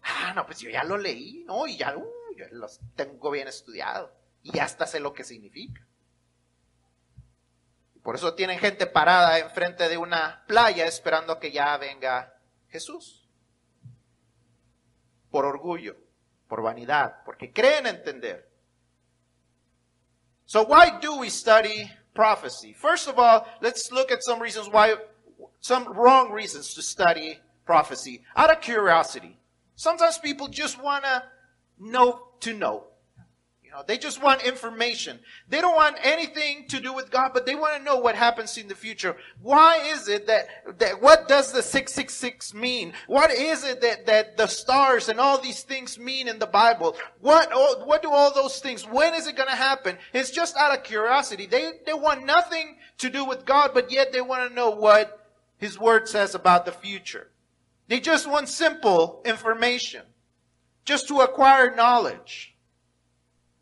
Ah, 0.02 0.34
no, 0.37 0.44
pues 0.44 0.58
yo 0.58 0.68
ya 0.68 0.84
lo 0.84 0.99
leí, 0.99 1.42
¿no? 1.46 1.66
Y 1.66 1.78
ya, 1.78 1.96
uh, 1.96 2.37
yo 2.37 2.44
lo 2.50 2.66
tengo 2.96 3.30
bien 3.30 3.49
estudiado. 3.49 4.14
Y 4.42 4.58
hasta 4.58 4.87
sé 4.87 5.00
lo 5.00 5.14
que 5.14 5.25
significa. 5.25 5.87
Por 8.02 8.14
eso 8.14 8.35
tienen 8.35 8.59
gente 8.59 8.87
parada 8.87 9.38
enfrente 9.38 9.88
de 9.88 9.99
una 9.99 10.45
playa 10.47 10.87
esperando 10.87 11.38
que 11.38 11.52
ya 11.52 11.76
venga 11.76 12.35
Jesús. 12.69 13.28
Por 15.30 15.45
orgullo, 15.45 15.97
por 16.49 16.62
vanidad, 16.62 17.23
porque 17.25 17.52
creen 17.52 17.87
entender. 17.87 18.49
So 20.47 20.64
why 20.64 20.99
do 21.00 21.16
we 21.16 21.30
study 21.30 21.88
prophecy? 22.14 22.73
First 22.75 23.09
of 23.09 23.19
all, 23.19 23.47
let's 23.61 23.92
look 23.92 24.11
at 24.11 24.23
some 24.23 24.42
reasons 24.42 24.69
why, 24.69 24.97
some 25.61 25.85
wrong 25.92 26.33
reasons 26.33 26.75
to 26.75 26.83
study 26.83 27.38
prophecy. 27.64 28.25
Out 28.35 28.50
of 28.50 28.61
curiosity. 28.61 29.38
Sometimes 29.76 30.19
people 30.19 30.49
just 30.49 30.83
want 30.83 31.04
to 31.04 31.23
know 31.78 32.33
to 32.40 32.52
know. 32.52 32.89
You 33.71 33.77
know, 33.77 33.85
they 33.87 33.99
just 33.99 34.21
want 34.21 34.43
information. 34.43 35.21
They 35.49 35.61
don't 35.61 35.77
want 35.77 35.97
anything 36.03 36.67
to 36.71 36.81
do 36.81 36.93
with 36.93 37.12
God, 37.12 37.31
but 37.33 37.47
they 37.47 37.55
want 37.55 37.77
to 37.77 37.85
know 37.85 37.99
what 37.99 38.17
happens 38.17 38.59
in 38.59 38.67
the 38.67 38.75
future. 38.75 39.15
Why 39.43 39.77
is 39.93 40.09
it 40.09 40.27
that, 40.27 40.49
that 40.81 41.00
what 41.00 41.29
does 41.29 41.53
the 41.53 41.62
666 41.62 42.53
mean? 42.53 42.95
What 43.07 43.31
is 43.31 43.62
it 43.62 43.81
that, 43.83 44.07
that 44.07 44.37
the 44.37 44.49
stars 44.49 45.09
and 45.09 45.21
all 45.21 45.41
these 45.41 45.62
things 45.62 46.00
mean 46.00 46.27
in 46.27 46.41
the 46.41 46.49
Bible? 46.49 46.97
What, 47.21 47.49
what 47.87 48.03
do 48.03 48.11
all 48.11 48.35
those 48.35 48.59
things, 48.59 48.89
when 48.89 49.15
is 49.15 49.29
it 49.29 49.37
going 49.37 49.49
to 49.49 49.55
happen? 49.55 49.99
It's 50.12 50.33
just 50.33 50.57
out 50.57 50.77
of 50.77 50.83
curiosity. 50.83 51.47
They, 51.47 51.71
they 51.87 51.95
want 51.95 52.27
nothing 52.27 52.77
to 52.99 53.09
do 53.09 53.25
with 53.25 53.45
God, 53.45 53.71
but 53.73 53.93
yet 53.93 54.12
they 54.12 54.21
want 54.21 54.49
to 54.49 54.55
know 54.55 54.71
what 54.71 55.29
His 55.59 55.79
Word 55.79 56.09
says 56.09 56.35
about 56.35 56.65
the 56.65 56.73
future. 56.73 57.29
They 57.87 58.00
just 58.00 58.29
want 58.29 58.49
simple 58.49 59.23
information. 59.25 60.03
Just 60.85 61.07
to 61.07 61.21
acquire 61.21 61.73
knowledge 61.77 62.50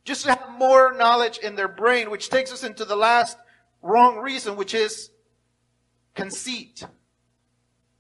just 0.09 0.25
to 0.25 0.31
have 0.31 0.59
more 0.59 0.95
knowledge 0.95 1.37
in 1.37 1.55
their 1.55 1.69
brain, 1.69 2.11
which 2.11 2.31
takes 2.31 2.51
us 2.51 2.65
into 2.65 2.87
the 2.87 2.97
last 2.97 3.37
wrong 3.83 4.17
reason, 4.17 4.57
which 4.57 4.73
is 4.73 5.11
conceit. 6.15 6.83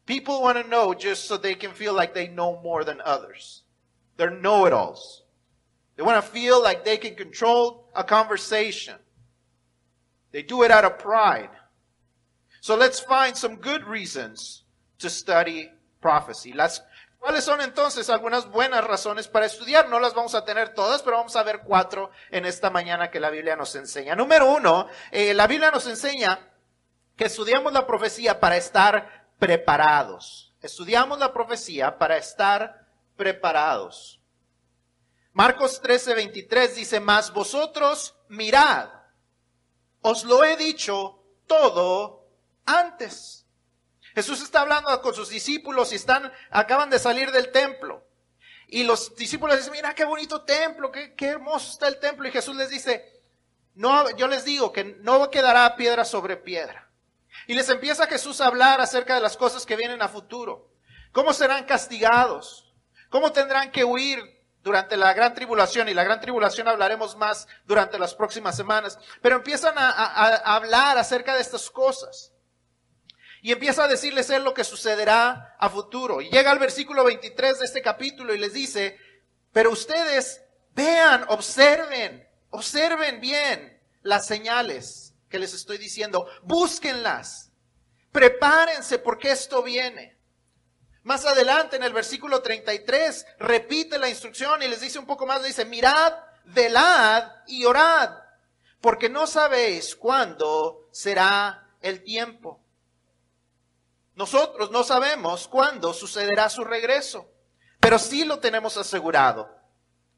People 0.07 0.41
want 0.41 0.57
to 0.57 0.67
know 0.71 0.95
just 0.95 1.27
so 1.27 1.37
they 1.37 1.55
can 1.55 1.71
feel 1.73 1.93
like 1.93 2.15
they 2.15 2.27
know 2.27 2.62
more 2.62 2.83
than 2.83 3.03
others. 3.05 3.62
They're 4.17 4.31
know 4.31 4.65
it 4.65 4.73
alls. 4.73 5.23
They 5.97 6.03
want 6.03 6.25
to 6.25 6.31
feel 6.31 6.62
like 6.62 6.83
they 6.83 6.97
can 6.97 7.15
control 7.15 7.85
a 7.95 8.03
conversation. 8.03 8.95
They 10.33 10.43
do 10.43 10.62
it 10.62 10.71
out 10.71 10.87
of 10.87 10.99
pride. 10.99 11.50
So 12.62 12.75
let's 12.75 13.00
find 13.00 13.37
some 13.37 13.57
good 13.57 13.85
reasons 13.85 14.62
to 15.00 15.11
study 15.11 15.71
prophecy. 16.00 16.55
Let's 16.55 16.81
¿Cuáles 17.18 17.44
son 17.44 17.60
entonces 17.60 18.08
algunas 18.10 18.48
buenas 18.48 18.84
razones 18.84 19.28
para 19.28 19.46
estudiar? 19.46 19.88
No 19.88 20.00
las 20.00 20.14
vamos 20.14 20.34
a 20.34 20.44
tener 20.44 20.72
todas, 20.72 21.02
pero 21.02 21.16
vamos 21.16 21.34
a 21.37 21.42
ver 21.42 21.60
cuatro 21.64 22.10
en 22.30 22.46
esta 22.46 22.70
mañana 22.70 23.10
que 23.10 23.20
la 23.20 23.30
Biblia 23.30 23.56
nos 23.56 23.75
enseña. 23.75 24.14
Número 24.14 24.50
uno, 24.50 24.87
eh, 25.10 25.34
la 25.34 25.46
Biblia 25.46 25.70
nos 25.70 25.87
enseña 25.87 26.38
que 27.16 27.25
estudiamos 27.25 27.72
la 27.72 27.87
profecía 27.87 28.38
para 28.38 28.56
estar 28.56 29.26
preparados. 29.38 30.54
Estudiamos 30.62 31.18
la 31.18 31.32
profecía 31.32 31.98
para 31.98 32.16
estar 32.16 32.87
preparados. 33.16 34.20
Marcos 35.32 35.80
13, 35.80 36.14
23 36.14 36.76
dice, 36.76 37.00
más 37.00 37.32
vosotros 37.32 38.16
mirad, 38.28 38.88
os 40.00 40.25
lo 40.25 40.44
he 40.44 40.56
dicho 40.56 41.22
todo 41.46 42.26
antes. 42.64 43.38
Jesús 44.18 44.42
está 44.42 44.62
hablando 44.62 45.00
con 45.00 45.14
sus 45.14 45.28
discípulos 45.28 45.92
y 45.92 45.94
están, 45.94 46.32
acaban 46.50 46.90
de 46.90 46.98
salir 46.98 47.30
del 47.30 47.52
templo. 47.52 48.04
Y 48.66 48.82
los 48.82 49.14
discípulos 49.14 49.56
dicen, 49.56 49.70
mira 49.70 49.94
qué 49.94 50.04
bonito 50.04 50.42
templo, 50.42 50.90
qué, 50.90 51.14
qué 51.14 51.26
hermoso 51.26 51.70
está 51.70 51.87
el 51.87 52.00
templo. 52.00 52.26
Y 52.26 52.32
Jesús 52.32 52.56
les 52.56 52.68
dice, 52.68 53.22
no, 53.76 54.10
yo 54.16 54.26
les 54.26 54.44
digo 54.44 54.72
que 54.72 54.82
no 54.82 55.30
quedará 55.30 55.76
piedra 55.76 56.04
sobre 56.04 56.37
piedra. 56.37 56.90
Y 57.46 57.54
les 57.54 57.68
empieza 57.68 58.08
Jesús 58.08 58.40
a 58.40 58.48
hablar 58.48 58.80
acerca 58.80 59.14
de 59.14 59.20
las 59.20 59.37
cosas 59.37 59.64
que 59.64 59.76
vienen 59.76 60.02
a 60.02 60.08
futuro. 60.08 60.68
¿Cómo 61.12 61.32
serán 61.32 61.64
castigados? 61.64 62.75
¿Cómo 63.10 63.30
tendrán 63.30 63.70
que 63.70 63.84
huir 63.84 64.18
durante 64.64 64.96
la 64.96 65.14
gran 65.14 65.32
tribulación, 65.32 65.88
y 65.88 65.94
la 65.94 66.02
gran 66.02 66.20
tribulación 66.20 66.66
hablaremos 66.66 67.16
más 67.16 67.46
durante 67.66 68.00
las 68.00 68.16
próximas 68.16 68.56
semanas, 68.56 68.98
pero 69.22 69.37
empiezan 69.37 69.75
a, 69.78 70.34
hablar 70.56 70.98
acerca 70.98 71.37
de 71.37 71.40
estas 71.40 71.70
cosas. 71.70 72.32
Y 73.42 73.52
empieza 73.52 73.85
a 73.85 73.88
decirles 73.88 74.30
él 74.30 74.45
lo 74.45 74.54
que 74.54 74.64
sucederá 74.64 75.57
a 75.59 75.71
futuro. 75.71 76.21
Y 76.21 76.30
llega 76.30 76.50
al 76.50 76.59
versículo 76.59 77.04
23 77.04 77.61
de 77.61 77.64
este 77.64 77.83
capítulo 77.83 78.35
y 78.35 78.38
les 78.38 78.52
dice, 78.52 78.99
pero 79.52 79.71
ustedes 79.71 80.42
vean, 80.75 81.25
observen, 81.28 82.28
observen 82.50 83.21
bien 83.21 83.80
las 84.02 84.26
señales 84.26 85.14
que 85.28 85.38
les 85.38 85.54
estoy 85.54 85.78
diciendo, 85.78 86.26
búsquenlas, 86.42 87.52
prepárense 88.12 88.99
porque 88.99 89.30
esto 89.30 89.62
viene. 89.62 90.18
Más 91.02 91.25
adelante 91.25 91.76
en 91.76 91.83
el 91.83 91.92
versículo 91.92 92.42
33 92.42 93.26
repite 93.38 93.99
la 93.99 94.09
instrucción 94.09 94.62
y 94.62 94.68
les 94.68 94.80
dice 94.80 94.99
un 94.99 95.07
poco 95.07 95.26
más, 95.26 95.42
dice, 95.42 95.64
mirad, 95.64 96.12
velad 96.45 97.30
y 97.47 97.64
orad, 97.64 98.11
porque 98.80 99.09
no 99.09 99.26
sabéis 99.26 99.95
cuándo 99.97 100.88
será 100.92 101.71
el 101.80 102.02
tiempo. 102.02 102.62
Nosotros 104.18 104.72
no 104.72 104.82
sabemos 104.82 105.46
cuándo 105.46 105.94
sucederá 105.94 106.48
su 106.48 106.64
regreso, 106.64 107.30
pero 107.78 108.00
sí 108.00 108.25
lo 108.25 108.40
tenemos 108.40 108.76
asegurado. 108.76 109.48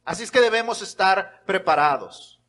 Así 0.06 0.22
es 0.22 0.30
que 0.30 0.40
debemos 0.40 0.80
estar 0.80 1.42
preparados. 1.44 2.40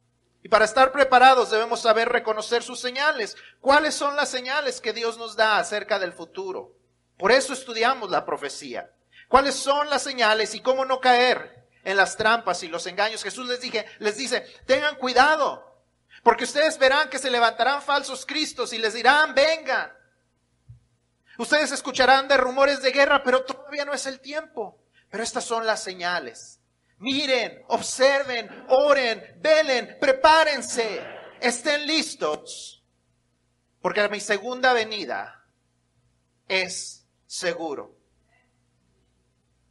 Y 0.43 0.47
para 0.47 0.63
estar 0.63 0.93
preparados 0.93 1.51
debemos 1.51 1.81
saber 1.81 2.07
reconocer 2.07 2.63
sus 2.63 2.79
señales. 2.79 3.35
¿Cuáles 3.59 3.95
son 3.95 4.15
las 4.15 4.29
señales 4.29 4.79
que 4.79 4.93
Dios 4.93 5.17
nos 5.17 5.35
da 5.35 5.57
acerca 5.57 5.99
del 5.99 6.13
futuro? 6.13 6.71
Por 7.17 7.33
eso 7.33 7.51
estudiamos 7.51 8.09
la 8.09 8.25
profecía. 8.25 8.89
¿Cuáles 9.27 9.55
son 9.55 9.89
las 9.89 10.03
señales 10.03 10.55
y 10.55 10.61
cómo 10.61 10.85
no 10.85 11.01
caer 11.01 11.67
en 11.83 11.97
las 11.97 12.15
trampas 12.15 12.63
y 12.63 12.69
los 12.69 12.87
engaños? 12.87 13.23
Jesús 13.23 13.45
les 13.49 13.59
dije, 13.59 13.85
les 13.99 14.15
dice, 14.15 14.47
tengan 14.65 14.95
cuidado, 14.95 15.83
porque 16.23 16.45
ustedes 16.45 16.77
verán 16.77 17.09
que 17.09 17.19
se 17.19 17.29
levantarán 17.29 17.81
falsos 17.81 18.25
cristos 18.25 18.71
y 18.71 18.77
les 18.77 18.93
dirán, 18.93 19.35
vengan. 19.35 19.91
Ustedes 21.37 21.71
escucharán 21.71 22.27
de 22.27 22.37
rumores 22.37 22.81
de 22.81 22.91
guerra, 22.91 23.23
pero 23.23 23.43
todavía 23.43 23.85
no 23.85 23.93
es 23.93 24.05
el 24.05 24.19
tiempo. 24.19 24.81
Pero 25.09 25.23
estas 25.23 25.43
son 25.43 25.65
las 25.65 25.83
señales. 25.83 26.61
Miren, 26.97 27.63
observen, 27.67 28.47
oren, 28.69 29.39
velen, 29.39 29.97
prepárense, 29.99 31.01
estén 31.39 31.87
listos, 31.87 32.83
porque 33.81 34.07
mi 34.07 34.19
segunda 34.19 34.71
venida 34.71 35.43
es 36.47 37.07
seguro. 37.25 37.97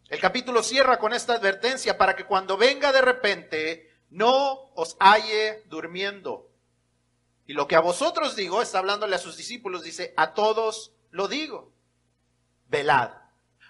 El 0.08 0.18
capítulo 0.18 0.64
cierra 0.64 0.98
con 0.98 1.12
esta 1.12 1.34
advertencia 1.34 1.96
para 1.96 2.16
que 2.16 2.26
cuando 2.26 2.56
venga 2.56 2.90
de 2.92 3.00
repente 3.00 3.94
no 4.10 4.72
os 4.74 4.96
halle 4.98 5.62
durmiendo. 5.66 6.50
Y 7.46 7.52
lo 7.52 7.68
que 7.68 7.76
a 7.76 7.80
vosotros 7.80 8.34
digo, 8.34 8.60
está 8.60 8.80
hablándole 8.80 9.14
a 9.14 9.20
sus 9.20 9.36
discípulos, 9.36 9.84
dice, 9.84 10.12
a 10.16 10.34
todos 10.34 10.92
lo 11.10 11.28
digo, 11.28 11.72
velad. 12.68 13.10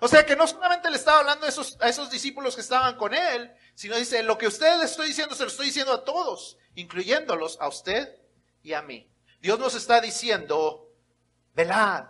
O 0.00 0.08
sea 0.08 0.24
que 0.24 0.36
no 0.36 0.46
solamente 0.46 0.90
le 0.90 0.96
estaba 0.96 1.18
hablando 1.18 1.46
a 1.46 1.88
esos, 1.88 2.10
discípulos 2.10 2.54
que 2.54 2.62
estaban 2.62 2.96
con 2.96 3.12
él, 3.12 3.52
sino 3.74 3.96
dice, 3.96 4.22
lo 4.22 4.38
que 4.38 4.46
ustedes 4.46 4.78
le 4.78 4.84
estoy 4.86 5.08
diciendo, 5.08 5.34
se 5.34 5.42
lo 5.42 5.48
estoy 5.50 5.66
diciendo 5.66 5.92
a 5.92 6.04
todos, 6.04 6.56
incluyéndolos 6.74 7.58
a 7.60 7.68
usted 7.68 8.16
y 8.62 8.72
a 8.72 8.80
mí. 8.80 9.10
Dios 9.40 9.58
nos 9.58 9.74
está 9.74 10.00
diciendo, 10.00 10.90
velad, 11.54 12.06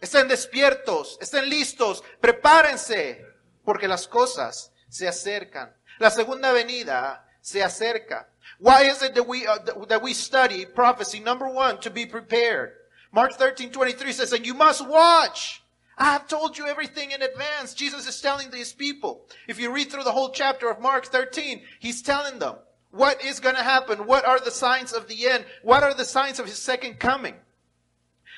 Estén 0.00 0.28
despiertos, 0.28 1.18
estén 1.20 1.48
listos, 1.48 2.04
prepárense, 2.20 3.24
porque 3.64 3.88
las 3.88 4.06
cosas 4.06 4.72
se 4.88 5.08
acercan. 5.08 5.76
La 5.98 6.10
segunda 6.10 6.52
venida 6.52 7.26
se 7.40 7.62
acerca. 7.64 8.28
Why 8.60 8.88
is 8.88 9.02
it 9.02 9.14
that 9.14 9.26
we, 9.26 9.46
uh, 9.46 9.86
that 9.86 10.02
we 10.02 10.14
study 10.14 10.66
prophecy? 10.66 11.18
Number 11.20 11.48
one, 11.48 11.78
to 11.80 11.90
be 11.90 12.06
prepared. 12.06 12.70
Mark 13.12 13.34
13, 13.34 13.70
23 13.70 14.12
says, 14.12 14.32
and 14.32 14.46
you 14.46 14.54
must 14.54 14.86
watch. 14.86 15.62
I 15.96 16.12
have 16.12 16.28
told 16.28 16.56
you 16.56 16.66
everything 16.66 17.10
in 17.10 17.22
advance. 17.22 17.74
Jesus 17.74 18.06
is 18.06 18.20
telling 18.20 18.50
these 18.50 18.72
people. 18.72 19.26
If 19.48 19.58
you 19.58 19.72
read 19.72 19.90
through 19.90 20.04
the 20.04 20.12
whole 20.12 20.30
chapter 20.30 20.70
of 20.70 20.80
Mark 20.80 21.06
13, 21.06 21.62
he's 21.80 22.02
telling 22.02 22.38
them 22.38 22.56
what 22.90 23.24
is 23.24 23.40
going 23.40 23.56
to 23.56 23.62
happen. 23.62 24.06
What 24.06 24.24
are 24.24 24.38
the 24.38 24.50
signs 24.50 24.92
of 24.92 25.08
the 25.08 25.28
end? 25.28 25.44
What 25.62 25.82
are 25.82 25.94
the 25.94 26.04
signs 26.04 26.38
of 26.38 26.46
his 26.46 26.58
second 26.58 27.00
coming? 27.00 27.34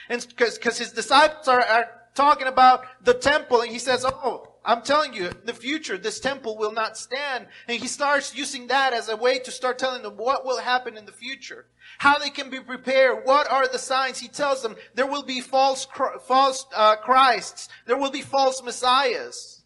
And 0.08 0.26
because 0.28 0.78
his 0.78 0.92
disciples 0.92 1.48
are, 1.48 1.60
are 1.60 1.90
talking 2.14 2.46
about 2.46 2.84
the 3.04 3.14
temple 3.14 3.60
and 3.60 3.70
he 3.70 3.78
says, 3.78 4.04
Oh, 4.04 4.49
I'm 4.64 4.82
telling 4.82 5.14
you, 5.14 5.30
the 5.44 5.54
future, 5.54 5.96
this 5.96 6.20
temple 6.20 6.58
will 6.58 6.72
not 6.72 6.98
stand. 6.98 7.46
And 7.66 7.80
he 7.80 7.88
starts 7.88 8.34
using 8.34 8.66
that 8.66 8.92
as 8.92 9.08
a 9.08 9.16
way 9.16 9.38
to 9.38 9.50
start 9.50 9.78
telling 9.78 10.02
them 10.02 10.16
what 10.16 10.44
will 10.44 10.58
happen 10.58 10.96
in 10.96 11.06
the 11.06 11.12
future. 11.12 11.66
How 11.98 12.18
they 12.18 12.30
can 12.30 12.50
be 12.50 12.60
prepared. 12.60 13.24
What 13.24 13.50
are 13.50 13.66
the 13.66 13.78
signs? 13.78 14.18
He 14.18 14.28
tells 14.28 14.62
them 14.62 14.76
there 14.94 15.06
will 15.06 15.22
be 15.22 15.40
false, 15.40 15.86
false 16.26 16.66
uh, 16.74 16.96
Christs. 16.96 17.68
There 17.86 17.96
will 17.96 18.10
be 18.10 18.20
false 18.20 18.62
messiahs. 18.62 19.62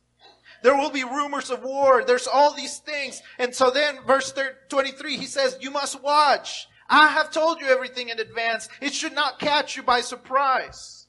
There 0.63 0.77
will 0.77 0.91
be 0.91 1.05
rumors 1.05 1.51
of 1.51 1.63
war. 1.63 2.05
There's 2.05 2.29
all 2.29 2.55
these 2.55 2.79
things. 2.79 3.21
And 3.39 3.55
so 3.55 3.71
then 3.71 3.99
verse 4.07 4.33
23, 4.69 5.17
he 5.17 5.27
says, 5.27 5.59
you 5.61 5.71
must 5.71 6.03
watch. 6.03 6.69
I 6.89 7.09
have 7.09 7.31
told 7.31 7.61
you 7.61 7.67
everything 7.67 8.11
in 8.11 8.21
advance. 8.21 8.69
It 8.81 8.95
should 8.95 9.15
not 9.15 9.41
catch 9.41 9.77
you 9.77 9.83
by 9.83 10.03
surprise. 10.03 11.07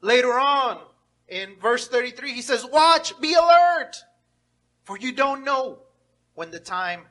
Later 0.00 0.38
on, 0.38 0.80
in 1.28 1.56
verse 1.60 1.88
33, 1.88 2.32
he 2.32 2.42
says, 2.42 2.64
Watch, 2.64 3.18
be 3.20 3.34
alert, 3.34 3.96
for 4.84 4.98
you 4.98 5.12
don't 5.12 5.44
know 5.44 5.80
when 6.34 6.50
the 6.50 6.60
time 6.60 7.02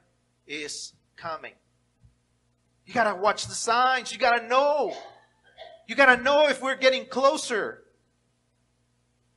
is 0.47 0.93
coming. 1.15 1.53
You 2.85 2.93
gotta 2.93 3.15
watch 3.15 3.47
the 3.47 3.55
signs. 3.55 4.11
You 4.11 4.19
gotta 4.19 4.47
know. 4.47 4.95
You 5.87 5.95
gotta 5.95 6.21
know 6.21 6.47
if 6.47 6.61
we're 6.61 6.75
getting 6.75 7.05
closer. 7.05 7.83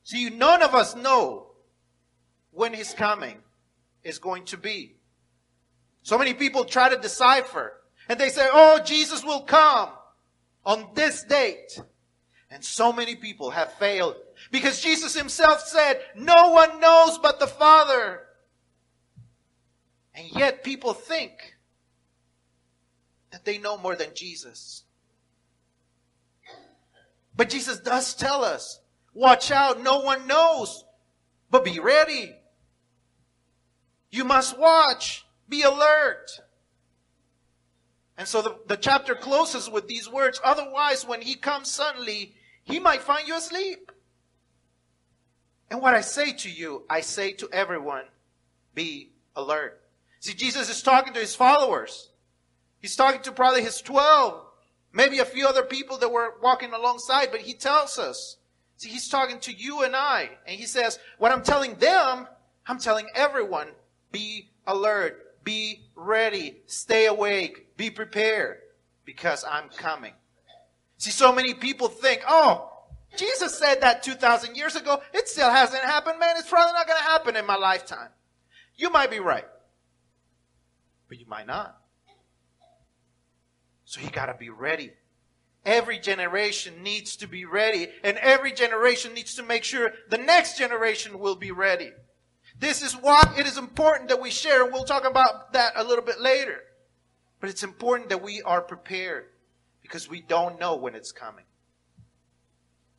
See, 0.04 0.30
none 0.30 0.62
of 0.62 0.74
us 0.74 0.94
know 0.94 1.48
when 2.50 2.72
his 2.72 2.94
coming 2.94 3.38
is 4.02 4.18
going 4.18 4.44
to 4.46 4.56
be. 4.56 4.96
So 6.02 6.16
many 6.16 6.34
people 6.34 6.64
try 6.64 6.88
to 6.88 6.96
decipher 6.96 7.74
and 8.08 8.18
they 8.18 8.30
say, 8.30 8.48
oh, 8.50 8.80
Jesus 8.84 9.24
will 9.24 9.42
come 9.42 9.90
on 10.64 10.88
this 10.94 11.24
date. 11.24 11.80
And 12.50 12.64
so 12.64 12.92
many 12.92 13.16
people 13.16 13.50
have 13.50 13.72
failed 13.74 14.16
because 14.50 14.80
Jesus 14.80 15.14
himself 15.14 15.60
said, 15.60 16.00
no 16.16 16.50
one 16.50 16.80
knows 16.80 17.18
but 17.18 17.40
the 17.40 17.46
Father. 17.46 18.20
And 20.14 20.26
yet 20.32 20.64
people 20.64 20.94
think 20.94 21.32
that 23.30 23.44
they 23.44 23.58
know 23.58 23.76
more 23.76 23.94
than 23.94 24.14
Jesus. 24.14 24.84
But 27.36 27.50
Jesus 27.50 27.78
does 27.78 28.14
tell 28.14 28.44
us, 28.44 28.80
watch 29.14 29.50
out, 29.50 29.82
no 29.82 30.00
one 30.00 30.26
knows, 30.26 30.84
but 31.50 31.64
be 31.64 31.78
ready. 31.78 32.34
You 34.10 34.24
must 34.24 34.58
watch. 34.58 35.24
Be 35.48 35.62
alert. 35.62 36.30
And 38.18 38.26
so 38.26 38.42
the, 38.42 38.58
the 38.66 38.76
chapter 38.76 39.14
closes 39.14 39.70
with 39.70 39.86
these 39.86 40.10
words. 40.10 40.40
Otherwise, 40.44 41.06
when 41.06 41.22
he 41.22 41.36
comes 41.36 41.70
suddenly, 41.70 42.34
he 42.64 42.80
might 42.80 43.00
find 43.00 43.28
you 43.28 43.36
asleep. 43.36 43.92
And 45.70 45.82
what 45.82 45.94
I 45.94 46.00
say 46.00 46.32
to 46.32 46.50
you, 46.50 46.84
I 46.88 47.00
say 47.00 47.32
to 47.32 47.48
everyone, 47.52 48.04
be 48.74 49.10
alert. 49.36 49.80
See, 50.20 50.34
Jesus 50.34 50.70
is 50.70 50.82
talking 50.82 51.12
to 51.12 51.20
his 51.20 51.34
followers. 51.34 52.10
He's 52.80 52.96
talking 52.96 53.20
to 53.22 53.32
probably 53.32 53.62
his 53.62 53.80
12, 53.82 54.40
maybe 54.92 55.18
a 55.18 55.24
few 55.24 55.46
other 55.46 55.62
people 55.62 55.98
that 55.98 56.10
were 56.10 56.34
walking 56.42 56.72
alongside, 56.72 57.30
but 57.30 57.40
he 57.40 57.54
tells 57.54 57.98
us. 57.98 58.36
See, 58.76 58.88
he's 58.88 59.08
talking 59.08 59.40
to 59.40 59.52
you 59.52 59.82
and 59.82 59.96
I. 59.96 60.30
And 60.46 60.58
he 60.58 60.64
says, 60.64 60.98
what 61.18 61.32
I'm 61.32 61.42
telling 61.42 61.74
them, 61.74 62.28
I'm 62.66 62.78
telling 62.78 63.06
everyone, 63.14 63.68
be 64.12 64.50
alert. 64.66 65.44
Be 65.44 65.82
ready. 65.96 66.58
Stay 66.66 67.06
awake. 67.06 67.76
Be 67.76 67.90
prepared 67.90 68.58
because 69.04 69.44
I'm 69.44 69.68
coming. 69.70 70.12
See, 70.98 71.10
so 71.10 71.32
many 71.32 71.54
people 71.54 71.88
think, 71.88 72.22
oh, 72.28 72.70
Jesus 73.16 73.58
said 73.58 73.80
that 73.80 74.02
2,000 74.02 74.56
years 74.56 74.76
ago. 74.76 75.00
It 75.12 75.28
still 75.28 75.50
hasn't 75.50 75.82
happened, 75.82 76.18
man. 76.20 76.36
It's 76.36 76.48
probably 76.48 76.72
not 76.74 76.86
going 76.86 76.98
to 76.98 77.04
happen 77.04 77.36
in 77.36 77.46
my 77.46 77.56
lifetime. 77.56 78.10
You 78.76 78.90
might 78.90 79.10
be 79.10 79.18
right, 79.18 79.46
but 81.08 81.18
you 81.18 81.26
might 81.26 81.46
not. 81.46 81.76
So 83.84 84.00
you 84.00 84.10
got 84.10 84.26
to 84.26 84.34
be 84.34 84.50
ready. 84.50 84.92
Every 85.64 85.98
generation 85.98 86.82
needs 86.82 87.16
to 87.16 87.26
be 87.26 87.44
ready, 87.44 87.88
and 88.04 88.16
every 88.18 88.52
generation 88.52 89.14
needs 89.14 89.34
to 89.34 89.42
make 89.42 89.64
sure 89.64 89.92
the 90.08 90.18
next 90.18 90.56
generation 90.56 91.18
will 91.18 91.34
be 91.34 91.50
ready. 91.50 91.90
This 92.58 92.82
is 92.82 92.92
why 92.94 93.34
it 93.36 93.46
is 93.46 93.58
important 93.58 94.08
that 94.08 94.20
we 94.20 94.30
share. 94.30 94.64
We'll 94.64 94.84
talk 94.84 95.04
about 95.04 95.52
that 95.52 95.72
a 95.76 95.84
little 95.84 96.04
bit 96.04 96.20
later. 96.20 96.60
But 97.40 97.50
it's 97.50 97.62
important 97.62 98.08
that 98.10 98.22
we 98.22 98.42
are 98.42 98.60
prepared 98.60 99.26
because 99.82 100.08
we 100.08 100.20
don't 100.20 100.58
know 100.58 100.76
when 100.76 100.94
it's 100.94 101.12
coming. 101.12 101.44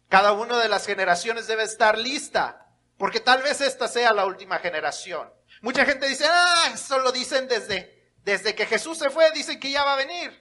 Cada 0.09 0.33
una 0.33 0.57
de 0.59 0.67
las 0.67 0.85
generaciones 0.85 1.47
debe 1.47 1.63
estar 1.63 1.97
lista 1.97 2.65
Porque 2.97 3.19
tal 3.21 3.41
vez 3.43 3.61
esta 3.61 3.87
sea 3.87 4.11
la 4.11 4.25
última 4.25 4.59
generación. 4.59 5.31
Mucha 5.61 5.85
gente 5.85 6.07
dice, 6.07 6.25
ah, 6.27 6.71
eso 6.73 6.99
lo 6.99 7.13
dicen 7.13 7.47
desde, 7.47 8.13
desde 8.23 8.53
que 8.55 8.65
Jesús 8.65 8.97
se 8.97 9.09
fue, 9.09 9.31
dicen 9.31 9.57
que 9.57 9.71
ya 9.71 9.85
va 9.85 9.93
a 9.93 9.97
venir. 9.97 10.37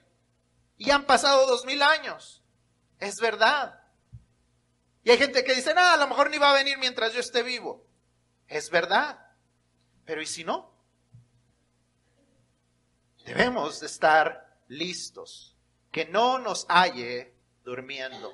Y 0.76 0.90
han 0.90 1.04
pasado 1.04 1.46
dos 1.46 1.64
mil 1.64 1.80
años. 1.82 2.42
Es 2.98 3.20
verdad. 3.20 3.80
Y 5.04 5.10
hay 5.10 5.18
gente 5.18 5.44
que 5.44 5.54
dice, 5.54 5.72
ah, 5.76 5.94
a 5.94 5.96
lo 5.98 6.08
mejor 6.08 6.30
ni 6.30 6.38
va 6.38 6.50
a 6.50 6.54
venir 6.54 6.78
mientras 6.78 7.12
yo 7.12 7.20
esté 7.20 7.44
vivo. 7.44 7.86
Es 8.48 8.70
verdad. 8.70 9.18
Pero 10.04 10.20
¿y 10.20 10.26
si 10.26 10.42
no? 10.42 10.72
Debemos 13.24 13.78
de 13.80 13.86
estar 13.86 14.58
listos. 14.66 15.56
Que 15.92 16.06
no 16.06 16.38
nos 16.38 16.66
halle 16.68 17.34
durmiendo. 17.62 18.32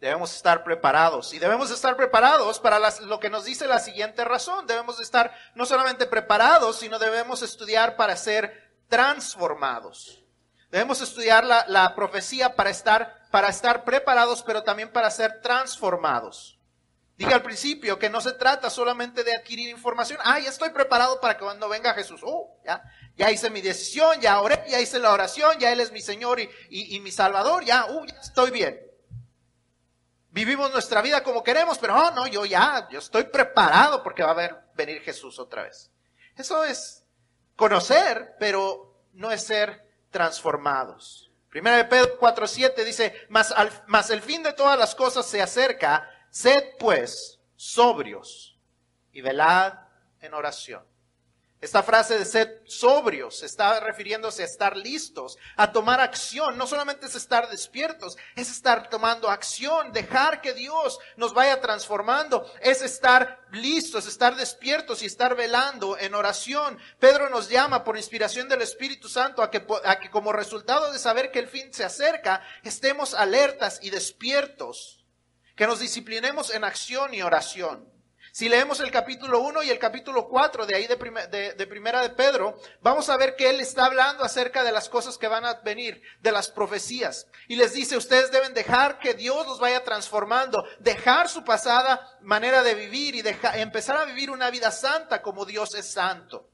Debemos 0.00 0.34
estar 0.34 0.62
preparados 0.62 1.34
y 1.34 1.40
debemos 1.40 1.72
estar 1.72 1.96
preparados 1.96 2.60
para 2.60 2.78
lo 3.00 3.18
que 3.18 3.30
nos 3.30 3.44
dice 3.44 3.66
la 3.66 3.80
siguiente 3.80 4.24
razón. 4.24 4.66
Debemos 4.66 5.00
estar 5.00 5.34
no 5.54 5.66
solamente 5.66 6.06
preparados, 6.06 6.78
sino 6.78 7.00
debemos 7.00 7.42
estudiar 7.42 7.96
para 7.96 8.16
ser 8.16 8.70
transformados. 8.88 10.22
Debemos 10.70 11.00
estudiar 11.00 11.44
la, 11.44 11.64
la 11.66 11.96
profecía 11.96 12.54
para 12.54 12.70
estar, 12.70 13.26
para 13.32 13.48
estar 13.48 13.84
preparados, 13.84 14.44
pero 14.44 14.62
también 14.62 14.92
para 14.92 15.10
ser 15.10 15.40
transformados. 15.40 16.58
Dije 17.16 17.34
al 17.34 17.42
principio 17.42 17.98
que 17.98 18.08
no 18.08 18.20
se 18.20 18.32
trata 18.34 18.70
solamente 18.70 19.24
de 19.24 19.34
adquirir 19.34 19.68
información. 19.70 20.20
Ah, 20.22 20.38
ya 20.38 20.50
estoy 20.50 20.70
preparado 20.70 21.20
para 21.20 21.34
que 21.36 21.42
cuando 21.42 21.68
venga 21.68 21.92
Jesús. 21.92 22.20
Oh, 22.22 22.56
ya, 22.64 22.80
ya 23.16 23.32
hice 23.32 23.50
mi 23.50 23.60
decisión, 23.60 24.20
ya 24.20 24.40
oré, 24.40 24.62
ya 24.68 24.80
hice 24.80 25.00
la 25.00 25.12
oración, 25.12 25.58
ya 25.58 25.72
Él 25.72 25.80
es 25.80 25.90
mi 25.90 26.00
Señor 26.00 26.38
y, 26.38 26.48
y, 26.68 27.00
mi 27.00 27.10
Salvador, 27.10 27.64
ya, 27.64 27.86
uh, 27.86 28.06
ya 28.06 28.20
estoy 28.20 28.52
bien. 28.52 28.87
Vivimos 30.38 30.70
nuestra 30.70 31.02
vida 31.02 31.24
como 31.24 31.42
queremos, 31.42 31.78
pero 31.78 31.96
oh, 31.96 32.12
no, 32.12 32.28
yo 32.28 32.44
ya, 32.44 32.86
yo 32.92 33.00
estoy 33.00 33.24
preparado 33.24 34.04
porque 34.04 34.22
va 34.22 34.30
a 34.30 34.34
ver, 34.34 34.56
venir 34.76 35.02
Jesús 35.02 35.36
otra 35.40 35.64
vez. 35.64 35.90
Eso 36.36 36.62
es 36.64 37.04
conocer, 37.56 38.36
pero 38.38 39.02
no 39.14 39.32
es 39.32 39.42
ser 39.42 39.84
transformados. 40.12 41.32
Primera 41.50 41.78
de 41.78 41.86
Pedro 41.86 42.20
4.7 42.20 42.84
dice, 42.84 43.26
mas, 43.28 43.50
al, 43.50 43.68
mas 43.88 44.10
el 44.10 44.22
fin 44.22 44.44
de 44.44 44.52
todas 44.52 44.78
las 44.78 44.94
cosas 44.94 45.26
se 45.26 45.42
acerca, 45.42 46.08
Sed 46.30 46.76
pues 46.78 47.40
sobrios 47.56 48.56
y 49.10 49.22
velad 49.22 49.72
en 50.20 50.34
oración. 50.34 50.86
Esta 51.60 51.82
frase 51.82 52.16
de 52.16 52.24
sed 52.24 52.48
sobrios 52.66 53.42
está 53.42 53.80
refiriéndose 53.80 54.42
a 54.42 54.46
estar 54.46 54.76
listos, 54.76 55.36
a 55.56 55.72
tomar 55.72 56.00
acción. 56.00 56.56
No 56.56 56.68
solamente 56.68 57.06
es 57.06 57.16
estar 57.16 57.50
despiertos, 57.50 58.16
es 58.36 58.48
estar 58.48 58.88
tomando 58.88 59.28
acción, 59.28 59.92
dejar 59.92 60.40
que 60.40 60.54
Dios 60.54 61.00
nos 61.16 61.34
vaya 61.34 61.60
transformando, 61.60 62.48
es 62.60 62.80
estar 62.80 63.44
listos, 63.50 64.06
estar 64.06 64.36
despiertos 64.36 65.02
y 65.02 65.06
estar 65.06 65.34
velando 65.34 65.98
en 65.98 66.14
oración. 66.14 66.78
Pedro 67.00 67.28
nos 67.28 67.48
llama 67.48 67.82
por 67.82 67.96
inspiración 67.96 68.48
del 68.48 68.62
Espíritu 68.62 69.08
Santo 69.08 69.42
a 69.42 69.50
que, 69.50 69.66
a 69.84 69.98
que 69.98 70.10
como 70.10 70.32
resultado 70.32 70.92
de 70.92 70.98
saber 71.00 71.32
que 71.32 71.40
el 71.40 71.48
fin 71.48 71.74
se 71.74 71.84
acerca, 71.84 72.40
estemos 72.62 73.14
alertas 73.14 73.80
y 73.82 73.90
despiertos 73.90 75.04
que 75.56 75.66
nos 75.66 75.80
disciplinemos 75.80 76.54
en 76.54 76.62
acción 76.62 77.14
y 77.14 77.22
oración. 77.22 77.97
Si 78.38 78.48
leemos 78.48 78.78
el 78.78 78.92
capítulo 78.92 79.40
1 79.40 79.64
y 79.64 79.70
el 79.70 79.80
capítulo 79.80 80.28
4 80.28 80.64
de 80.64 80.76
ahí 80.76 80.86
de, 80.86 81.54
de, 81.56 81.66
Primera 81.66 82.02
de 82.02 82.10
Pedro, 82.10 82.56
vamos 82.80 83.08
a 83.08 83.16
ver 83.16 83.34
que 83.34 83.50
él 83.50 83.60
está 83.60 83.86
hablando 83.86 84.22
acerca 84.22 84.62
de 84.62 84.70
las 84.70 84.88
cosas 84.88 85.18
que 85.18 85.26
van 85.26 85.44
a 85.44 85.54
venir, 85.54 86.00
de 86.20 86.30
las 86.30 86.48
profecías. 86.48 87.26
Y 87.48 87.56
les 87.56 87.72
dice, 87.72 87.96
ustedes 87.96 88.30
deben 88.30 88.54
dejar 88.54 89.00
que 89.00 89.14
Dios 89.14 89.44
los 89.44 89.58
vaya 89.58 89.82
transformando, 89.82 90.62
dejar 90.78 91.28
su 91.28 91.42
pasada 91.42 92.16
manera 92.20 92.62
de 92.62 92.76
vivir 92.76 93.16
y 93.16 93.24
empezar 93.54 93.96
a 93.96 94.04
vivir 94.04 94.30
una 94.30 94.50
vida 94.50 94.70
santa 94.70 95.20
como 95.20 95.44
Dios 95.44 95.74
es 95.74 95.90
santo. 95.90 96.47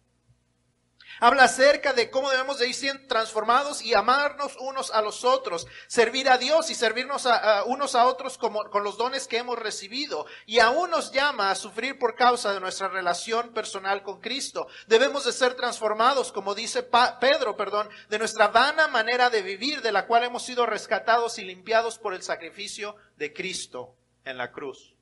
Habla 1.25 1.45
acerca 1.45 1.95
de 1.95 2.11
cómo 2.11 2.29
debemos 2.29 2.59
de 2.59 2.69
ir 2.69 2.75
siendo 2.75 3.07
transformados 3.07 3.81
y 3.81 3.95
amarnos 3.95 4.59
unos 4.61 4.91
a 4.91 5.01
los 5.01 5.25
otros, 5.25 5.67
servir 5.87 6.29
a 6.29 6.37
Dios 6.37 6.69
y 6.69 6.75
servirnos 6.75 7.25
a, 7.25 7.65
unos 7.65 7.95
a 7.95 8.05
otros 8.05 8.37
como, 8.37 8.69
con 8.69 8.85
los 8.85 8.99
dones 8.99 9.27
que 9.27 9.39
hemos 9.39 9.59
recibido. 9.59 10.27
Y 10.45 10.59
aún 10.59 10.91
nos 10.91 11.13
llama 11.13 11.51
a 11.51 11.55
sufrir 11.55 11.99
por 11.99 12.15
causa 12.15 12.53
de 12.53 12.61
nuestra 12.61 12.89
relación 12.89 13.55
personal 13.55 14.03
con 14.03 14.21
Cristo. 14.21 14.67
Debemos 14.87 15.25
de 15.25 15.33
ser 15.33 15.55
transformados, 15.55 16.31
como 16.31 16.55
dice 16.55 16.83
Pedro, 16.83 17.57
perdón, 17.57 17.89
de 18.11 18.19
nuestra 18.19 18.49
vana 18.49 18.87
manera 18.89 19.31
de 19.31 19.41
vivir, 19.41 19.81
de 19.81 19.93
la 19.93 20.07
cual 20.07 20.25
hemos 20.25 20.43
sido 20.43 20.67
rescatados 20.67 21.39
y 21.39 21.45
limpiados 21.47 21.99
por 21.99 22.13
el 22.13 22.23
sacrificio 22.23 22.97
de 23.17 23.33
Cristo 23.33 23.97
en 24.27 24.37
la 24.37 24.53
cruz. 24.53 24.95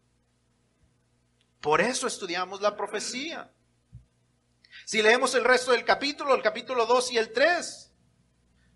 Por 1.60 1.80
eso 1.80 2.06
estudiamos 2.06 2.60
la 2.60 2.76
profecía. 2.76 3.50
Si 4.92 5.00
leemos 5.00 5.34
el 5.34 5.44
resto 5.44 5.70
del 5.70 5.86
capítulo, 5.86 6.34
el 6.34 6.42
capítulo 6.42 6.84
2 6.84 7.12
y 7.12 7.16
el 7.16 7.32
3, 7.32 7.90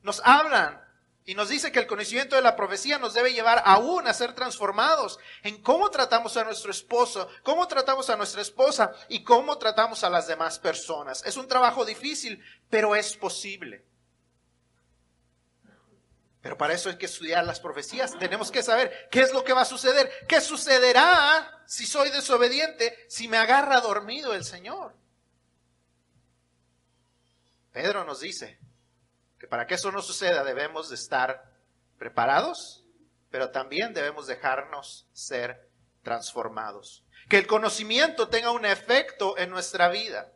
nos 0.00 0.22
hablan 0.24 0.82
y 1.26 1.34
nos 1.34 1.50
dice 1.50 1.70
que 1.70 1.78
el 1.78 1.86
conocimiento 1.86 2.36
de 2.36 2.40
la 2.40 2.56
profecía 2.56 2.98
nos 2.98 3.12
debe 3.12 3.34
llevar 3.34 3.62
aún 3.66 4.08
a 4.08 4.14
ser 4.14 4.32
transformados 4.32 5.18
en 5.42 5.60
cómo 5.60 5.90
tratamos 5.90 6.38
a 6.38 6.44
nuestro 6.44 6.70
esposo, 6.70 7.28
cómo 7.42 7.68
tratamos 7.68 8.08
a 8.08 8.16
nuestra 8.16 8.40
esposa 8.40 8.94
y 9.10 9.24
cómo 9.24 9.58
tratamos 9.58 10.04
a 10.04 10.08
las 10.08 10.26
demás 10.26 10.58
personas. 10.58 11.22
Es 11.26 11.36
un 11.36 11.48
trabajo 11.48 11.84
difícil, 11.84 12.42
pero 12.70 12.96
es 12.96 13.14
posible. 13.14 13.84
Pero 16.40 16.56
para 16.56 16.72
eso 16.72 16.88
hay 16.88 16.96
que 16.96 17.04
estudiar 17.04 17.44
las 17.44 17.60
profecías. 17.60 18.18
Tenemos 18.18 18.50
que 18.50 18.62
saber 18.62 19.10
qué 19.10 19.20
es 19.20 19.34
lo 19.34 19.44
que 19.44 19.52
va 19.52 19.60
a 19.60 19.66
suceder. 19.66 20.10
¿Qué 20.26 20.40
sucederá 20.40 21.62
si 21.66 21.84
soy 21.84 22.08
desobediente, 22.08 23.04
si 23.06 23.28
me 23.28 23.36
agarra 23.36 23.82
dormido 23.82 24.32
el 24.32 24.46
Señor? 24.46 24.94
Pedro 27.76 28.04
nos 28.04 28.20
dice 28.20 28.58
que 29.38 29.46
para 29.46 29.66
que 29.66 29.74
eso 29.74 29.92
no 29.92 30.00
suceda 30.00 30.42
debemos 30.44 30.88
de 30.88 30.94
estar 30.94 31.52
preparados, 31.98 32.82
pero 33.30 33.50
también 33.50 33.92
debemos 33.92 34.26
dejarnos 34.26 35.06
ser 35.12 35.68
transformados. 36.02 37.04
Que 37.28 37.36
el 37.36 37.46
conocimiento 37.46 38.28
tenga 38.28 38.50
un 38.50 38.64
efecto 38.64 39.36
en 39.36 39.50
nuestra 39.50 39.90
vida. 39.90 40.32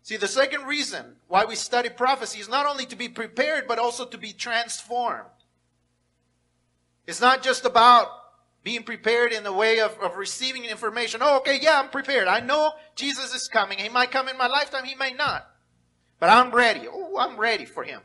See, 0.00 0.16
the 0.16 0.26
second 0.26 0.66
reason 0.66 1.20
why 1.28 1.44
we 1.44 1.54
study 1.54 1.90
prophecy 1.90 2.40
is 2.40 2.48
not 2.48 2.64
only 2.64 2.86
to 2.86 2.96
be 2.96 3.10
prepared, 3.10 3.66
but 3.68 3.78
also 3.78 4.06
to 4.06 4.16
be 4.16 4.32
transformed. 4.32 5.28
It's 7.06 7.20
not 7.20 7.42
just 7.42 7.66
about 7.66 8.08
being 8.62 8.82
prepared 8.82 9.32
in 9.32 9.42
the 9.42 9.52
way 9.52 9.80
of, 9.80 9.96
of 10.00 10.16
receiving 10.16 10.64
information. 10.64 11.20
Oh, 11.22 11.38
okay, 11.38 11.58
yeah, 11.60 11.80
I'm 11.80 11.88
prepared. 11.88 12.28
I 12.28 12.40
know 12.40 12.72
Jesus 12.94 13.34
is 13.34 13.48
coming. 13.48 13.78
He 13.78 13.88
might 13.88 14.10
come 14.10 14.28
in 14.28 14.36
my 14.36 14.46
lifetime, 14.46 14.84
he 14.84 14.94
may 14.94 15.12
not. 15.12 15.46
But 16.18 16.28
I'm 16.28 16.50
ready. 16.50 16.86
Oh, 16.90 17.16
I'm 17.18 17.38
ready 17.38 17.64
for 17.64 17.82
him. 17.82 18.02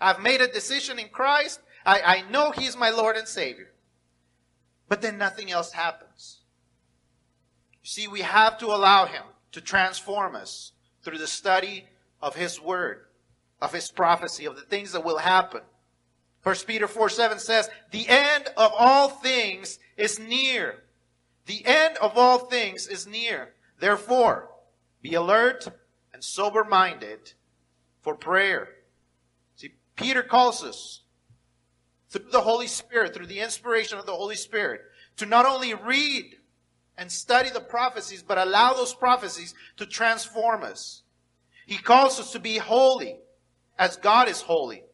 I've 0.00 0.20
made 0.20 0.40
a 0.40 0.48
decision 0.48 0.98
in 0.98 1.08
Christ. 1.08 1.60
I, 1.84 2.00
I 2.00 2.30
know 2.30 2.50
he's 2.50 2.76
my 2.76 2.90
Lord 2.90 3.16
and 3.16 3.28
Savior. 3.28 3.70
But 4.88 5.02
then 5.02 5.18
nothing 5.18 5.50
else 5.50 5.72
happens. 5.72 6.40
You 7.82 7.88
see, 7.88 8.08
we 8.08 8.22
have 8.22 8.58
to 8.58 8.66
allow 8.66 9.06
him 9.06 9.22
to 9.52 9.60
transform 9.60 10.34
us 10.34 10.72
through 11.02 11.18
the 11.18 11.26
study 11.26 11.86
of 12.20 12.34
his 12.34 12.60
word, 12.60 13.06
of 13.62 13.72
his 13.72 13.90
prophecy, 13.92 14.44
of 14.44 14.56
the 14.56 14.62
things 14.62 14.92
that 14.92 15.04
will 15.04 15.18
happen. 15.18 15.60
First 16.46 16.68
Peter 16.68 16.86
4 16.86 17.08
7 17.08 17.40
says, 17.40 17.68
The 17.90 18.08
end 18.08 18.50
of 18.56 18.70
all 18.78 19.08
things 19.08 19.80
is 19.96 20.20
near. 20.20 20.84
The 21.46 21.66
end 21.66 21.96
of 21.96 22.16
all 22.16 22.38
things 22.38 22.86
is 22.86 23.04
near. 23.04 23.54
Therefore, 23.80 24.50
be 25.02 25.14
alert 25.14 25.66
and 26.14 26.22
sober 26.22 26.62
minded 26.62 27.32
for 28.00 28.14
prayer. 28.14 28.68
See, 29.56 29.72
Peter 29.96 30.22
calls 30.22 30.62
us 30.62 31.02
through 32.10 32.30
the 32.30 32.42
Holy 32.42 32.68
Spirit, 32.68 33.12
through 33.12 33.26
the 33.26 33.40
inspiration 33.40 33.98
of 33.98 34.06
the 34.06 34.14
Holy 34.14 34.36
Spirit, 34.36 34.82
to 35.16 35.26
not 35.26 35.46
only 35.46 35.74
read 35.74 36.36
and 36.96 37.10
study 37.10 37.50
the 37.50 37.58
prophecies, 37.58 38.22
but 38.22 38.38
allow 38.38 38.72
those 38.72 38.94
prophecies 38.94 39.52
to 39.78 39.84
transform 39.84 40.62
us. 40.62 41.02
He 41.66 41.76
calls 41.76 42.20
us 42.20 42.30
to 42.30 42.38
be 42.38 42.58
holy 42.58 43.16
as 43.80 43.96
God 43.96 44.28
is 44.28 44.42
holy. 44.42 44.84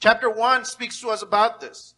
Chapter 0.00 0.30
1 0.30 0.64
speaks 0.64 1.00
to 1.00 1.10
us 1.10 1.22
about 1.22 1.60
this. 1.60 1.94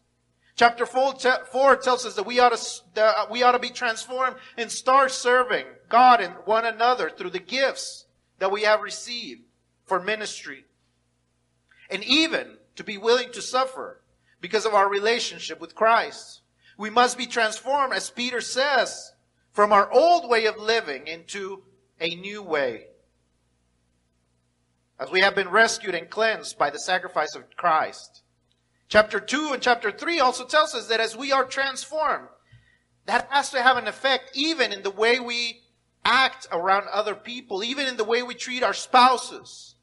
Chapter 0.56 0.84
4, 0.84 1.76
tells 1.76 2.04
us 2.04 2.14
that 2.16 2.26
we 2.26 2.38
ought, 2.38 2.56
to, 2.56 2.80
that 2.94 3.30
we 3.30 3.42
ought 3.42 3.52
to 3.52 3.58
be 3.58 3.70
transformed 3.70 4.36
and 4.58 4.70
start 4.70 5.10
serving 5.10 5.64
God 5.88 6.20
and 6.20 6.34
one 6.44 6.66
another 6.66 7.08
through 7.08 7.30
the 7.30 7.38
gifts 7.38 8.06
that 8.38 8.52
we 8.52 8.62
have 8.62 8.82
received 8.82 9.42
for 9.86 10.00
ministry. 10.00 10.64
And 11.88 12.04
even 12.04 12.58
to 12.76 12.84
be 12.84 12.98
willing 12.98 13.32
to 13.32 13.42
suffer 13.42 14.02
because 14.40 14.66
of 14.66 14.74
our 14.74 14.88
relationship 14.88 15.60
with 15.60 15.74
Christ. 15.74 16.42
We 16.78 16.90
must 16.90 17.18
be 17.18 17.26
transformed, 17.26 17.92
as 17.92 18.10
Peter 18.10 18.40
says, 18.40 19.12
from 19.52 19.72
our 19.72 19.90
old 19.92 20.28
way 20.28 20.46
of 20.46 20.56
living 20.56 21.06
into 21.06 21.62
a 22.00 22.14
new 22.16 22.42
way 22.42 22.86
as 25.00 25.10
we 25.10 25.20
have 25.20 25.34
been 25.34 25.48
rescued 25.48 25.94
and 25.94 26.10
cleansed 26.10 26.58
by 26.58 26.68
the 26.68 26.78
sacrifice 26.78 27.34
of 27.34 27.56
Christ. 27.56 28.22
Chapter 28.88 29.18
2 29.18 29.52
and 29.54 29.62
chapter 29.62 29.90
3 29.90 30.20
also 30.20 30.44
tells 30.44 30.74
us 30.74 30.88
that 30.88 31.00
as 31.00 31.16
we 31.16 31.32
are 31.32 31.44
transformed, 31.44 32.28
that 33.06 33.26
has 33.30 33.50
to 33.50 33.62
have 33.62 33.78
an 33.78 33.88
effect 33.88 34.30
even 34.34 34.72
in 34.72 34.82
the 34.82 34.90
way 34.90 35.18
we 35.18 35.62
act 36.04 36.46
around 36.52 36.86
other 36.92 37.14
people, 37.14 37.64
even 37.64 37.88
in 37.88 37.96
the 37.96 38.04
way 38.04 38.22
we 38.22 38.34
treat 38.34 38.62
our 38.62 38.74
spouses. 38.74 39.74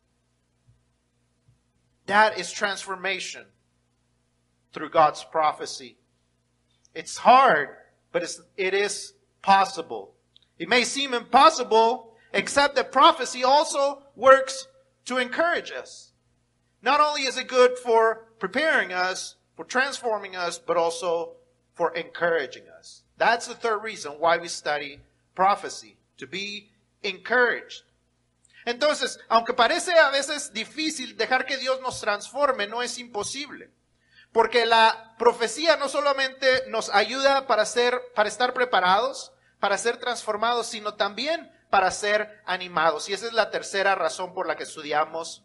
That 2.05 2.37
is 2.37 2.51
transformation 2.51 3.45
through 4.71 4.91
God's 4.91 5.23
prophecy. 5.23 5.97
It's 6.93 7.17
hard, 7.17 7.69
but 8.11 8.21
it's, 8.21 8.39
it 8.55 8.73
is 8.73 9.13
possible. 9.41 10.13
It 10.59 10.69
may 10.69 10.83
seem 10.83 11.13
impossible, 11.13 12.13
except 12.33 12.75
that 12.75 12.91
prophecy 12.91 13.43
also 13.43 14.03
works 14.15 14.67
to 15.07 15.17
encourage 15.17 15.71
us. 15.71 16.11
Not 16.81 17.01
only 17.01 17.23
is 17.23 17.37
it 17.37 17.47
good 17.47 17.77
for 17.77 18.27
preparing 18.39 18.93
us, 18.93 19.35
for 19.55 19.65
transforming 19.65 20.35
us, 20.35 20.59
but 20.59 20.77
also 20.77 21.33
for 21.73 21.93
encouraging 21.95 22.63
us. 22.77 23.03
That's 23.17 23.47
the 23.47 23.55
third 23.55 23.83
reason 23.83 24.13
why 24.19 24.37
we 24.37 24.47
study 24.47 24.99
prophecy, 25.33 25.97
to 26.17 26.27
be 26.27 26.69
encouraged. 27.03 27.83
Entonces, 28.65 29.17
aunque 29.29 29.53
parece 29.53 29.93
a 29.97 30.11
veces 30.11 30.51
difícil 30.53 31.15
dejar 31.15 31.45
que 31.45 31.57
Dios 31.57 31.79
nos 31.81 32.01
transforme, 32.01 32.67
no 32.67 32.81
es 32.81 32.99
imposible. 32.99 33.69
Porque 34.33 34.65
la 34.65 35.15
profecía 35.17 35.77
no 35.77 35.87
solamente 35.87 36.67
nos 36.67 36.89
ayuda 36.93 37.47
para 37.47 37.65
ser, 37.65 38.01
para 38.13 38.27
estar 38.27 38.53
preparados, 38.53 39.31
para 39.59 39.77
ser 39.77 39.97
transformados, 39.97 40.67
sino 40.67 40.95
también 40.95 41.49
para 41.69 41.91
ser 41.91 42.41
animados. 42.45 43.09
Y 43.09 43.13
esa 43.13 43.27
es 43.27 43.33
la 43.33 43.49
tercera 43.49 43.95
razón 43.95 44.33
por 44.33 44.47
la 44.47 44.55
que 44.55 44.63
estudiamos 44.63 45.43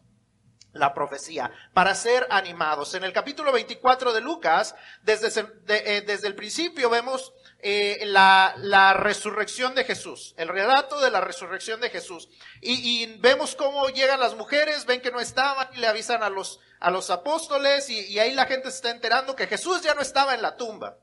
la 0.73 0.95
profecía, 0.95 1.53
para 1.75 1.95
ser 1.95 2.27
animados. 2.31 2.95
En 2.95 3.05
el 3.05 3.13
capítulo 3.13 3.53
24 3.53 4.13
de 4.13 4.21
Lucas, 4.21 4.75
desde, 5.03 5.47
eh, 5.69 6.01
desde 6.01 6.29
el 6.29 6.35
principio 6.35 6.89
vemos 6.89 7.35
eh, 7.59 8.01
la, 8.07 8.95
resurrección 8.95 9.75
de 9.75 9.85
Jesús, 9.85 10.35
el 10.39 10.49
relato 10.49 11.01
de 11.01 11.11
la 11.11 11.21
resurrección 11.21 11.81
de 11.81 11.91
Jesús. 11.91 12.29
Y, 12.61 13.03
y, 13.03 13.19
vemos 13.19 13.55
cómo 13.55 13.89
llegan 13.91 14.21
las 14.21 14.35
mujeres, 14.35 14.87
ven 14.87 15.03
que 15.03 15.11
no 15.11 15.21
estaban 15.21 15.69
y 15.75 15.79
le 15.79 15.87
avisan 15.87 16.23
a 16.23 16.31
los, 16.31 16.59
a 16.81 16.91
los 16.91 17.11
apóstoles 17.11 17.91
y, 17.91 18.07
y 18.07 18.19
ahí 18.19 18.33
la 18.33 18.47
gente 18.47 18.71
se 18.71 18.77
está 18.77 18.91
enterando 18.91 19.37
que 19.37 19.47
Jesús 19.47 19.83
ya 19.83 19.95
no 19.95 20.01
estaba 20.01 20.35
en 20.35 20.43
la 20.43 20.57
tumba. 20.57 20.97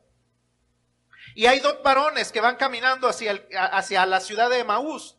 Y 1.35 1.45
hay 1.45 1.59
dos 1.59 1.81
varones 1.83 2.31
que 2.31 2.41
van 2.41 2.55
caminando 2.55 3.07
hacia, 3.07 3.31
el, 3.31 3.47
hacia 3.55 4.05
la 4.05 4.19
ciudad 4.19 4.49
de 4.49 4.59
Emaús. 4.59 5.15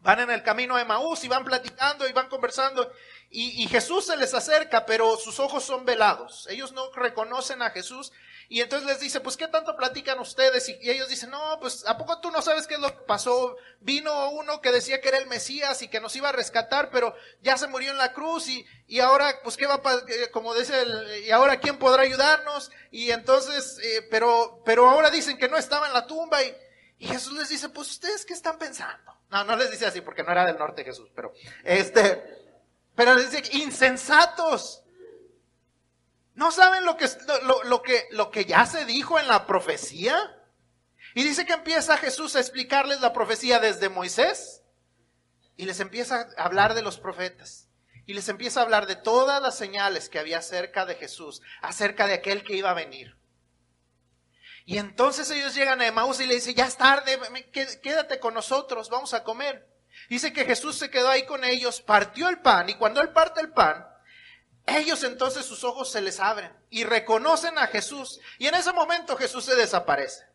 Van 0.00 0.20
en 0.20 0.30
el 0.30 0.42
camino 0.42 0.76
de 0.76 0.82
Emaús 0.82 1.22
y 1.24 1.28
van 1.28 1.44
platicando 1.44 2.08
y 2.08 2.12
van 2.12 2.28
conversando. 2.28 2.92
Y, 3.34 3.66
Jesús 3.66 4.04
se 4.04 4.16
les 4.18 4.34
acerca, 4.34 4.84
pero 4.84 5.16
sus 5.16 5.40
ojos 5.40 5.64
son 5.64 5.86
velados. 5.86 6.46
Ellos 6.50 6.72
no 6.72 6.92
reconocen 6.92 7.62
a 7.62 7.70
Jesús. 7.70 8.12
Y 8.50 8.60
entonces 8.60 8.86
les 8.86 9.00
dice, 9.00 9.20
pues, 9.20 9.38
¿qué 9.38 9.48
tanto 9.48 9.74
platican 9.74 10.18
ustedes? 10.18 10.68
Y, 10.68 10.76
ellos 10.82 11.08
dicen, 11.08 11.30
no, 11.30 11.58
pues, 11.58 11.86
¿a 11.86 11.96
poco 11.96 12.20
tú 12.20 12.30
no 12.30 12.42
sabes 12.42 12.66
qué 12.66 12.74
es 12.74 12.80
lo 12.80 12.88
que 12.88 13.04
pasó? 13.06 13.56
Vino 13.80 14.32
uno 14.32 14.60
que 14.60 14.70
decía 14.70 15.00
que 15.00 15.08
era 15.08 15.16
el 15.16 15.28
Mesías 15.28 15.80
y 15.80 15.88
que 15.88 15.98
nos 15.98 16.14
iba 16.14 16.28
a 16.28 16.32
rescatar, 16.32 16.90
pero 16.90 17.16
ya 17.40 17.56
se 17.56 17.68
murió 17.68 17.92
en 17.92 17.96
la 17.96 18.12
cruz 18.12 18.48
y, 18.48 18.66
y 18.86 19.00
ahora, 19.00 19.40
pues, 19.42 19.56
¿qué 19.56 19.66
va 19.66 19.80
a? 19.82 19.94
Eh, 20.08 20.30
como 20.30 20.54
dice, 20.54 20.82
el, 20.82 21.24
¿y 21.24 21.30
ahora 21.30 21.58
quién 21.58 21.78
podrá 21.78 22.02
ayudarnos? 22.02 22.70
Y 22.90 23.12
entonces, 23.12 23.78
eh, 23.82 24.06
pero, 24.10 24.60
pero 24.66 24.90
ahora 24.90 25.08
dicen 25.08 25.38
que 25.38 25.48
no 25.48 25.56
estaba 25.56 25.86
en 25.86 25.94
la 25.94 26.06
tumba 26.06 26.42
y, 26.42 26.54
y 26.98 27.06
Jesús 27.06 27.32
les 27.32 27.48
dice, 27.48 27.70
pues, 27.70 27.88
¿ustedes 27.92 28.26
qué 28.26 28.34
están 28.34 28.58
pensando? 28.58 29.10
No, 29.30 29.42
no 29.44 29.56
les 29.56 29.70
dice 29.70 29.86
así 29.86 30.02
porque 30.02 30.22
no 30.22 30.32
era 30.32 30.44
del 30.44 30.58
norte 30.58 30.84
Jesús, 30.84 31.10
pero, 31.14 31.32
este, 31.64 32.41
pero 32.94 33.14
les 33.14 33.30
dice, 33.30 33.56
insensatos. 33.56 34.82
¿No 36.34 36.50
saben 36.50 36.84
lo 36.84 36.96
que, 36.96 37.08
lo, 37.44 37.64
lo, 37.64 37.82
que, 37.82 38.08
lo 38.10 38.30
que 38.30 38.44
ya 38.44 38.66
se 38.66 38.84
dijo 38.84 39.18
en 39.18 39.28
la 39.28 39.46
profecía? 39.46 40.16
Y 41.14 41.22
dice 41.22 41.44
que 41.44 41.52
empieza 41.52 41.98
Jesús 41.98 42.36
a 42.36 42.40
explicarles 42.40 43.00
la 43.00 43.12
profecía 43.12 43.58
desde 43.58 43.88
Moisés 43.88 44.62
y 45.56 45.66
les 45.66 45.80
empieza 45.80 46.28
a 46.36 46.44
hablar 46.44 46.74
de 46.74 46.82
los 46.82 46.98
profetas. 46.98 47.68
Y 48.06 48.14
les 48.14 48.28
empieza 48.28 48.60
a 48.60 48.62
hablar 48.64 48.86
de 48.86 48.96
todas 48.96 49.40
las 49.40 49.56
señales 49.56 50.08
que 50.08 50.18
había 50.18 50.38
acerca 50.38 50.86
de 50.86 50.96
Jesús, 50.96 51.40
acerca 51.60 52.06
de 52.06 52.14
aquel 52.14 52.42
que 52.42 52.56
iba 52.56 52.70
a 52.70 52.74
venir. 52.74 53.16
Y 54.64 54.78
entonces 54.78 55.30
ellos 55.30 55.54
llegan 55.54 55.80
a 55.80 55.86
Emaús 55.86 56.20
y 56.20 56.26
le 56.26 56.34
dicen, 56.34 56.54
ya 56.54 56.66
es 56.66 56.76
tarde, 56.76 57.18
quédate 57.82 58.18
con 58.18 58.34
nosotros, 58.34 58.90
vamos 58.90 59.14
a 59.14 59.22
comer. 59.22 59.71
Dice 60.08 60.32
que 60.32 60.44
Jesús 60.44 60.76
se 60.76 60.90
quedó 60.90 61.08
ahí 61.08 61.24
con 61.26 61.44
ellos, 61.44 61.80
partió 61.80 62.28
el 62.28 62.40
pan 62.40 62.68
y 62.68 62.74
cuando 62.74 63.00
él 63.00 63.10
parte 63.10 63.40
el 63.40 63.52
pan, 63.52 63.86
ellos 64.66 65.02
entonces 65.04 65.44
sus 65.44 65.64
ojos 65.64 65.90
se 65.90 66.00
les 66.00 66.20
abren 66.20 66.52
y 66.70 66.84
reconocen 66.84 67.58
a 67.58 67.66
Jesús 67.66 68.20
y 68.38 68.46
en 68.46 68.54
ese 68.54 68.72
momento 68.72 69.16
Jesús 69.16 69.44
se 69.44 69.54
desaparece. 69.56 70.32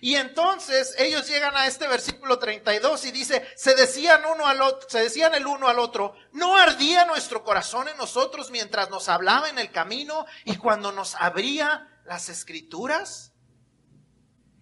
Y 0.00 0.14
entonces 0.14 0.94
ellos 0.98 1.26
llegan 1.26 1.56
a 1.56 1.66
este 1.66 1.88
versículo 1.88 2.38
32 2.38 3.06
y 3.06 3.10
dice, 3.10 3.46
se 3.56 3.74
decían 3.74 4.22
uno 4.32 4.46
al 4.46 4.60
otro, 4.60 4.88
se 4.88 5.00
decían 5.00 5.34
el 5.34 5.46
uno 5.46 5.68
al 5.68 5.78
otro, 5.78 6.14
no 6.32 6.56
ardía 6.56 7.04
nuestro 7.04 7.42
corazón 7.42 7.88
en 7.88 7.96
nosotros 7.96 8.50
mientras 8.50 8.90
nos 8.90 9.08
hablaba 9.08 9.48
en 9.48 9.58
el 9.58 9.72
camino 9.72 10.26
y 10.44 10.56
cuando 10.56 10.92
nos 10.92 11.14
abría 11.16 12.00
las 12.04 12.28
escrituras. 12.28 13.32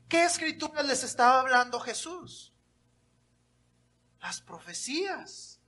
¿Qué 0.08 0.24
escrituras 0.24 0.86
les 0.86 1.02
estaba 1.02 1.40
hablando 1.40 1.80
Jesús? 1.80 2.54
Las 4.26 4.40
profecías, 4.40 5.60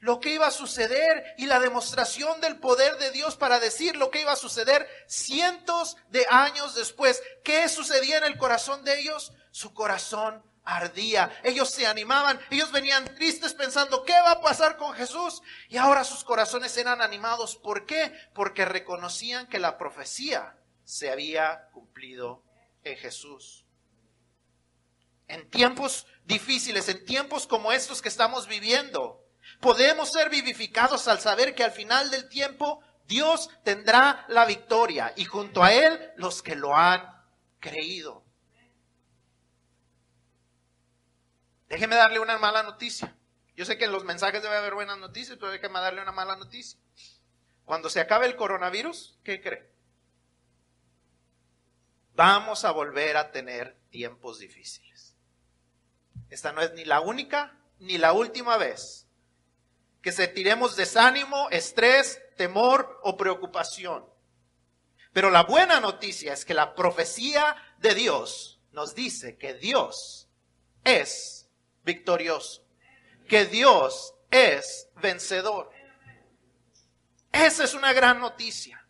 lo 0.00 0.18
que 0.18 0.30
iba 0.30 0.48
a 0.48 0.50
suceder 0.50 1.24
y 1.38 1.46
la 1.46 1.60
demostración 1.60 2.40
del 2.40 2.58
poder 2.58 2.98
de 2.98 3.12
Dios 3.12 3.36
para 3.36 3.60
decir 3.60 3.94
lo 3.94 4.10
que 4.10 4.20
iba 4.20 4.32
a 4.32 4.36
suceder 4.36 4.88
cientos 5.06 5.96
de 6.08 6.26
años 6.28 6.74
después. 6.74 7.22
¿Qué 7.44 7.68
sucedía 7.68 8.18
en 8.18 8.24
el 8.24 8.36
corazón 8.36 8.84
de 8.84 8.98
ellos? 8.98 9.32
Su 9.52 9.72
corazón 9.74 10.42
ardía. 10.64 11.30
Ellos 11.44 11.70
se 11.70 11.86
animaban, 11.86 12.40
ellos 12.50 12.72
venían 12.72 13.14
tristes 13.14 13.54
pensando, 13.54 14.02
¿qué 14.02 14.14
va 14.14 14.32
a 14.32 14.40
pasar 14.40 14.76
con 14.76 14.92
Jesús? 14.94 15.40
Y 15.68 15.76
ahora 15.76 16.02
sus 16.02 16.24
corazones 16.24 16.76
eran 16.76 17.00
animados. 17.00 17.54
¿Por 17.54 17.86
qué? 17.86 18.12
Porque 18.34 18.64
reconocían 18.64 19.46
que 19.46 19.60
la 19.60 19.78
profecía 19.78 20.58
se 20.82 21.12
había 21.12 21.68
cumplido 21.72 22.42
en 22.82 22.96
Jesús. 22.96 23.63
En 25.28 25.48
tiempos 25.50 26.06
difíciles, 26.24 26.88
en 26.88 27.04
tiempos 27.04 27.46
como 27.46 27.72
estos 27.72 28.02
que 28.02 28.08
estamos 28.08 28.46
viviendo. 28.46 29.24
Podemos 29.60 30.10
ser 30.12 30.30
vivificados 30.30 31.08
al 31.08 31.20
saber 31.20 31.54
que 31.54 31.64
al 31.64 31.72
final 31.72 32.10
del 32.10 32.28
tiempo 32.28 32.82
Dios 33.06 33.50
tendrá 33.62 34.24
la 34.28 34.46
victoria 34.46 35.12
y 35.16 35.24
junto 35.24 35.62
a 35.62 35.72
Él 35.72 36.12
los 36.16 36.42
que 36.42 36.56
lo 36.56 36.76
han 36.76 37.02
creído. 37.60 38.24
Déjeme 41.68 41.96
darle 41.96 42.20
una 42.20 42.38
mala 42.38 42.62
noticia. 42.62 43.16
Yo 43.56 43.64
sé 43.64 43.78
que 43.78 43.84
en 43.84 43.92
los 43.92 44.04
mensajes 44.04 44.42
debe 44.42 44.56
haber 44.56 44.74
buenas 44.74 44.98
noticias, 44.98 45.38
pero 45.38 45.52
déjeme 45.52 45.80
darle 45.80 46.02
una 46.02 46.12
mala 46.12 46.36
noticia. 46.36 46.78
Cuando 47.64 47.88
se 47.88 48.00
acabe 48.00 48.26
el 48.26 48.36
coronavirus, 48.36 49.18
¿qué 49.24 49.40
cree? 49.40 49.70
Vamos 52.14 52.64
a 52.64 52.70
volver 52.70 53.16
a 53.16 53.32
tener 53.32 53.76
tiempos 53.90 54.38
difíciles. 54.38 54.93
Esta 56.30 56.52
no 56.52 56.60
es 56.60 56.72
ni 56.74 56.84
la 56.84 57.00
única 57.00 57.58
ni 57.78 57.98
la 57.98 58.12
última 58.12 58.56
vez 58.56 59.04
que 60.04 60.12
sentiremos 60.12 60.76
desánimo, 60.76 61.48
estrés, 61.50 62.20
temor 62.36 63.00
o 63.02 63.16
preocupación. 63.16 64.04
Pero 65.14 65.30
la 65.30 65.44
buena 65.44 65.80
noticia 65.80 66.34
es 66.34 66.44
que 66.44 66.52
la 66.52 66.74
profecía 66.74 67.56
de 67.78 67.94
Dios 67.94 68.60
nos 68.72 68.94
dice 68.94 69.38
que 69.38 69.54
Dios 69.54 70.28
es 70.84 71.48
victorioso, 71.84 72.66
que 73.28 73.46
Dios 73.46 74.14
es 74.30 74.90
vencedor. 75.00 75.70
Esa 77.32 77.64
es 77.64 77.72
una 77.72 77.94
gran 77.94 78.20
noticia. 78.20 78.86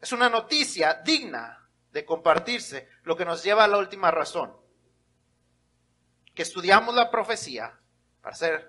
Es 0.00 0.10
una 0.10 0.28
noticia 0.28 0.94
digna 1.04 1.70
de 1.92 2.04
compartirse, 2.04 2.88
lo 3.04 3.16
que 3.16 3.24
nos 3.24 3.44
lleva 3.44 3.62
a 3.62 3.68
la 3.68 3.78
última 3.78 4.10
razón 4.10 4.57
que 6.38 6.42
estudiamos 6.42 6.94
la 6.94 7.10
profecía 7.10 7.76
para 8.22 8.36
ser, 8.36 8.64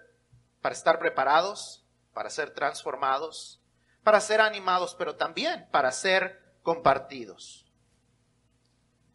para 0.60 0.74
estar 0.74 0.98
preparados, 0.98 1.86
para 2.16 2.32
ser 2.32 2.50
transformados, 2.50 3.62
para 4.04 4.20
ser 4.22 4.42
animados, 4.42 4.96
pero 4.96 5.18
también 5.18 5.68
para 5.72 5.92
ser 5.92 6.42
compartidos. 6.64 7.68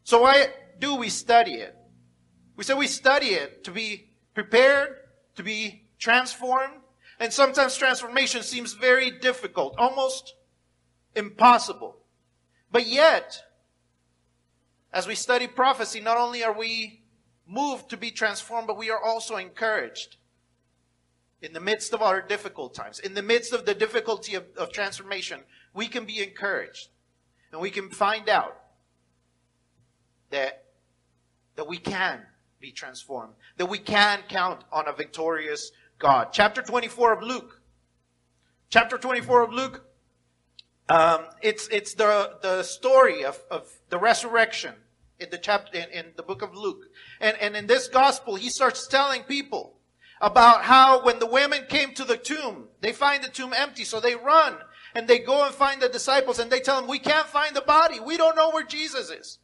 So 0.04 0.22
why 0.22 0.52
do 0.78 0.94
we 0.94 1.10
study 1.10 1.62
it? 1.62 1.74
We 2.56 2.62
say 2.62 2.74
we 2.74 2.86
study 2.86 3.34
it 3.34 3.64
to 3.64 3.72
be 3.72 4.14
prepared, 4.34 5.00
to 5.34 5.42
be 5.42 5.88
transformed, 5.98 6.80
and 7.18 7.32
sometimes 7.32 7.76
transformation 7.76 8.44
seems 8.44 8.74
very 8.74 9.18
difficult, 9.18 9.74
almost 9.78 10.32
impossible. 11.16 11.96
But 12.70 12.86
yet, 12.86 13.36
as 14.92 15.08
we 15.08 15.16
study 15.16 15.48
prophecy, 15.48 16.00
not 16.00 16.16
only 16.16 16.44
are 16.44 16.56
we 16.56 17.03
moved 17.46 17.90
to 17.90 17.96
be 17.96 18.10
transformed, 18.10 18.66
but 18.66 18.76
we 18.76 18.90
are 18.90 19.02
also 19.02 19.36
encouraged 19.36 20.16
in 21.42 21.52
the 21.52 21.60
midst 21.60 21.92
of 21.92 22.00
our 22.00 22.22
difficult 22.22 22.74
times, 22.74 22.98
in 22.98 23.14
the 23.14 23.22
midst 23.22 23.52
of 23.52 23.66
the 23.66 23.74
difficulty 23.74 24.34
of, 24.34 24.44
of 24.56 24.72
transformation. 24.72 25.40
we 25.74 25.86
can 25.88 26.04
be 26.06 26.22
encouraged 26.22 26.88
and 27.52 27.60
we 27.60 27.70
can 27.70 27.90
find 27.90 28.28
out 28.28 28.58
that, 30.30 30.64
that 31.56 31.68
we 31.68 31.76
can 31.76 32.22
be 32.60 32.72
transformed, 32.72 33.34
that 33.58 33.66
we 33.66 33.78
can 33.78 34.20
count 34.28 34.64
on 34.72 34.88
a 34.88 34.92
victorious 34.92 35.70
God. 35.98 36.28
Chapter 36.32 36.62
24 36.62 37.12
of 37.12 37.22
Luke. 37.22 37.60
Chapter 38.70 38.96
24 38.96 39.42
of 39.42 39.52
Luke. 39.52 39.84
Um, 40.88 41.26
it's, 41.42 41.68
it's 41.68 41.94
the, 41.94 42.38
the 42.42 42.62
story 42.62 43.24
of, 43.24 43.38
of 43.50 43.70
the 43.90 43.98
resurrection 43.98 44.74
in 45.18 45.30
the 45.30 45.38
chapter, 45.38 45.78
in, 45.78 45.88
in 45.90 46.06
the 46.16 46.22
book 46.22 46.42
of 46.42 46.54
Luke. 46.54 46.84
And, 47.20 47.36
and 47.38 47.56
in 47.56 47.66
this 47.66 47.88
gospel, 47.88 48.34
he 48.34 48.48
starts 48.48 48.86
telling 48.86 49.22
people 49.22 49.74
about 50.20 50.62
how 50.62 51.04
when 51.04 51.18
the 51.18 51.26
women 51.26 51.64
came 51.68 51.94
to 51.94 52.04
the 52.04 52.16
tomb, 52.16 52.68
they 52.80 52.92
find 52.92 53.22
the 53.22 53.28
tomb 53.28 53.52
empty, 53.54 53.84
so 53.84 54.00
they 54.00 54.14
run 54.14 54.56
and 54.94 55.08
they 55.08 55.18
go 55.18 55.44
and 55.44 55.54
find 55.54 55.82
the 55.82 55.88
disciples 55.88 56.38
and 56.38 56.50
they 56.50 56.60
tell 56.60 56.80
them, 56.80 56.88
we 56.88 56.98
can't 56.98 57.26
find 57.26 57.54
the 57.54 57.60
body. 57.60 58.00
We 58.00 58.16
don't 58.16 58.36
know 58.36 58.50
where 58.50 58.64
Jesus 58.64 59.10
is. 59.10 59.38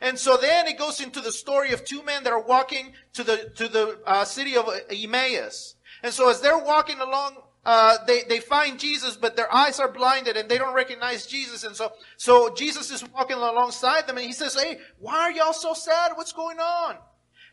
And 0.00 0.18
so 0.18 0.36
then 0.36 0.66
it 0.66 0.78
goes 0.78 1.00
into 1.00 1.20
the 1.20 1.32
story 1.32 1.72
of 1.72 1.84
two 1.84 2.02
men 2.02 2.24
that 2.24 2.32
are 2.32 2.42
walking 2.42 2.92
to 3.14 3.22
the, 3.22 3.52
to 3.56 3.68
the 3.68 4.00
uh, 4.04 4.24
city 4.24 4.56
of 4.56 4.68
Emmaus. 4.90 5.76
And 6.02 6.12
so 6.12 6.28
as 6.28 6.40
they're 6.40 6.58
walking 6.58 6.98
along, 6.98 7.36
uh, 7.64 7.98
they, 8.06 8.22
they 8.28 8.40
find 8.40 8.78
Jesus, 8.78 9.16
but 9.16 9.36
their 9.36 9.52
eyes 9.54 9.78
are 9.78 9.90
blinded 9.90 10.36
and 10.36 10.48
they 10.48 10.58
don't 10.58 10.74
recognize 10.74 11.26
Jesus. 11.26 11.62
And 11.62 11.76
so, 11.76 11.92
so 12.16 12.52
Jesus 12.54 12.90
is 12.90 13.08
walking 13.10 13.36
alongside 13.36 14.06
them 14.06 14.16
and 14.16 14.26
he 14.26 14.32
says, 14.32 14.60
Hey, 14.60 14.78
why 14.98 15.20
are 15.20 15.30
y'all 15.30 15.52
so 15.52 15.72
sad? 15.72 16.12
What's 16.16 16.32
going 16.32 16.58
on? 16.58 16.96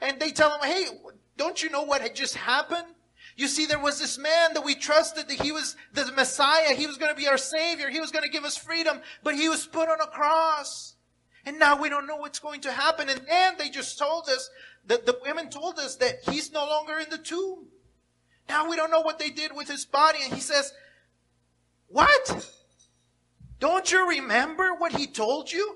And 0.01 0.19
they 0.19 0.31
tell 0.31 0.51
him, 0.59 0.67
Hey, 0.67 0.85
don't 1.37 1.61
you 1.61 1.69
know 1.69 1.83
what 1.83 2.01
had 2.01 2.15
just 2.15 2.35
happened? 2.35 2.87
You 3.35 3.47
see, 3.47 3.67
there 3.67 3.79
was 3.79 3.99
this 3.99 4.17
man 4.17 4.53
that 4.53 4.65
we 4.65 4.75
trusted 4.75 5.29
that 5.29 5.41
he 5.41 5.51
was 5.51 5.77
the 5.93 6.11
Messiah. 6.13 6.73
He 6.73 6.87
was 6.87 6.97
going 6.97 7.13
to 7.13 7.17
be 7.17 7.27
our 7.27 7.37
Savior. 7.37 7.89
He 7.89 8.01
was 8.01 8.11
going 8.11 8.25
to 8.25 8.29
give 8.29 8.43
us 8.43 8.57
freedom, 8.57 8.99
but 9.23 9.35
he 9.35 9.47
was 9.47 9.65
put 9.65 9.87
on 9.87 10.01
a 10.01 10.07
cross. 10.07 10.95
And 11.45 11.57
now 11.57 11.79
we 11.79 11.87
don't 11.87 12.05
know 12.05 12.17
what's 12.17 12.39
going 12.39 12.61
to 12.61 12.71
happen. 12.71 13.07
And 13.07 13.21
then 13.27 13.53
they 13.57 13.69
just 13.69 13.97
told 13.97 14.27
us 14.27 14.49
that 14.87 15.05
the 15.05 15.17
women 15.23 15.49
told 15.49 15.79
us 15.79 15.95
that 15.97 16.15
he's 16.29 16.51
no 16.51 16.65
longer 16.65 16.97
in 16.97 17.09
the 17.09 17.17
tomb. 17.17 17.67
Now 18.49 18.67
we 18.67 18.75
don't 18.75 18.91
know 18.91 19.01
what 19.01 19.19
they 19.19 19.29
did 19.29 19.55
with 19.55 19.69
his 19.69 19.85
body. 19.85 20.19
And 20.23 20.33
he 20.33 20.41
says, 20.41 20.73
What? 21.88 22.51
Don't 23.59 23.91
you 23.91 24.09
remember 24.09 24.73
what 24.73 24.93
he 24.93 25.05
told 25.05 25.51
you? 25.51 25.75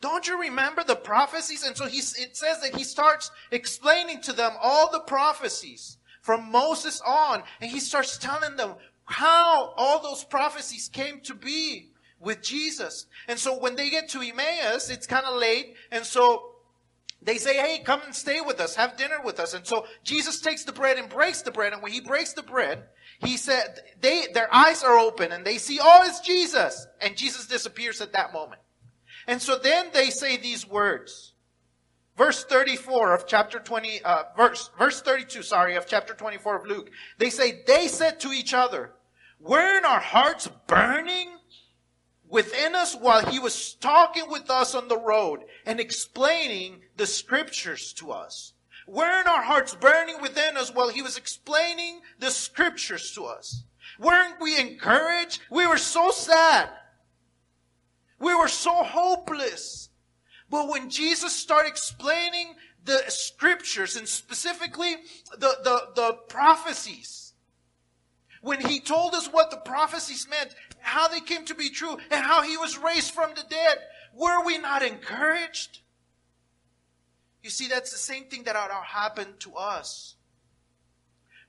Don't 0.00 0.26
you 0.26 0.40
remember 0.40 0.82
the 0.84 0.96
prophecies? 0.96 1.62
And 1.62 1.76
so 1.76 1.86
he, 1.86 1.98
it 1.98 2.36
says 2.36 2.60
that 2.60 2.76
he 2.76 2.84
starts 2.84 3.30
explaining 3.50 4.20
to 4.22 4.32
them 4.32 4.52
all 4.60 4.90
the 4.90 5.00
prophecies 5.00 5.98
from 6.20 6.50
Moses 6.50 7.00
on, 7.06 7.42
and 7.60 7.70
he 7.70 7.80
starts 7.80 8.18
telling 8.18 8.56
them 8.56 8.74
how 9.04 9.72
all 9.76 10.02
those 10.02 10.24
prophecies 10.24 10.88
came 10.88 11.20
to 11.20 11.34
be 11.34 11.90
with 12.18 12.42
Jesus. 12.42 13.06
And 13.28 13.38
so 13.38 13.58
when 13.58 13.76
they 13.76 13.90
get 13.90 14.08
to 14.10 14.20
Emmaus, 14.20 14.90
it's 14.90 15.06
kind 15.06 15.24
of 15.24 15.38
late, 15.38 15.74
and 15.90 16.04
so 16.04 16.55
they 17.22 17.38
say, 17.38 17.56
hey, 17.56 17.82
come 17.82 18.02
and 18.04 18.14
stay 18.14 18.40
with 18.40 18.60
us, 18.60 18.76
have 18.76 18.96
dinner 18.96 19.20
with 19.24 19.40
us. 19.40 19.54
And 19.54 19.66
so 19.66 19.86
Jesus 20.04 20.40
takes 20.40 20.64
the 20.64 20.72
bread 20.72 20.98
and 20.98 21.08
breaks 21.08 21.42
the 21.42 21.50
bread, 21.50 21.72
and 21.72 21.82
when 21.82 21.92
he 21.92 22.00
breaks 22.00 22.32
the 22.34 22.42
bread, 22.42 22.84
he 23.20 23.36
said, 23.36 23.80
they, 24.00 24.26
their 24.32 24.52
eyes 24.54 24.82
are 24.82 24.98
open 24.98 25.32
and 25.32 25.44
they 25.44 25.58
see, 25.58 25.78
oh, 25.82 26.02
it's 26.04 26.20
Jesus. 26.20 26.86
And 27.00 27.16
Jesus 27.16 27.46
disappears 27.46 28.00
at 28.00 28.12
that 28.12 28.32
moment. 28.32 28.60
And 29.26 29.40
so 29.40 29.58
then 29.58 29.86
they 29.92 30.10
say 30.10 30.36
these 30.36 30.68
words. 30.68 31.32
Verse 32.16 32.44
34 32.44 33.14
of 33.14 33.26
chapter 33.26 33.58
20, 33.58 34.02
uh, 34.02 34.22
verse, 34.36 34.70
verse 34.78 35.02
32, 35.02 35.42
sorry, 35.42 35.76
of 35.76 35.86
chapter 35.86 36.14
24 36.14 36.56
of 36.56 36.66
Luke. 36.66 36.90
They 37.18 37.30
say, 37.30 37.62
they 37.66 37.88
said 37.88 38.20
to 38.20 38.32
each 38.32 38.54
other, 38.54 38.92
weren't 39.40 39.84
our 39.84 40.00
hearts 40.00 40.48
burning 40.66 41.28
within 42.28 42.74
us 42.74 42.94
while 42.94 43.24
he 43.24 43.38
was 43.38 43.74
talking 43.74 44.30
with 44.30 44.50
us 44.50 44.74
on 44.74 44.88
the 44.88 44.98
road 44.98 45.40
and 45.66 45.78
explaining 45.78 46.80
the 46.96 47.06
scriptures 47.06 47.92
to 47.94 48.12
us? 48.12 48.52
Weren't 48.86 49.26
our 49.26 49.42
hearts 49.42 49.74
burning 49.74 50.20
within 50.22 50.56
us 50.56 50.72
while 50.72 50.88
he 50.88 51.02
was 51.02 51.16
explaining 51.16 52.00
the 52.18 52.30
scriptures 52.30 53.12
to 53.12 53.24
us? 53.24 53.64
Weren't 53.98 54.40
we 54.40 54.58
encouraged? 54.58 55.40
We 55.50 55.66
were 55.66 55.78
so 55.78 56.10
sad. 56.10 56.68
We 58.18 58.34
were 58.34 58.48
so 58.48 58.82
hopeless. 58.82 59.90
But 60.48 60.68
when 60.68 60.90
Jesus 60.90 61.32
started 61.32 61.68
explaining 61.68 62.54
the 62.84 63.02
scriptures 63.08 63.96
and 63.96 64.08
specifically 64.08 64.96
the, 65.32 65.56
the, 65.64 65.88
the 65.96 66.12
prophecies, 66.28 67.32
when 68.42 68.60
he 68.60 68.78
told 68.78 69.14
us 69.14 69.26
what 69.26 69.50
the 69.50 69.56
prophecies 69.56 70.28
meant, 70.30 70.54
how 70.78 71.08
they 71.08 71.20
came 71.20 71.44
to 71.46 71.54
be 71.54 71.68
true, 71.68 71.96
and 72.10 72.24
how 72.24 72.42
he 72.42 72.56
was 72.56 72.78
raised 72.78 73.12
from 73.12 73.30
the 73.34 73.44
dead, 73.50 73.78
were 74.14 74.44
we 74.44 74.58
not 74.58 74.84
encouraged? 74.84 75.80
You 77.46 77.50
see, 77.50 77.68
that's 77.68 77.92
the 77.92 77.96
same 77.96 78.24
thing 78.24 78.42
that 78.42 78.56
ought 78.56 78.66
to 78.66 78.74
happen 78.74 79.34
to 79.38 79.54
us. 79.54 80.16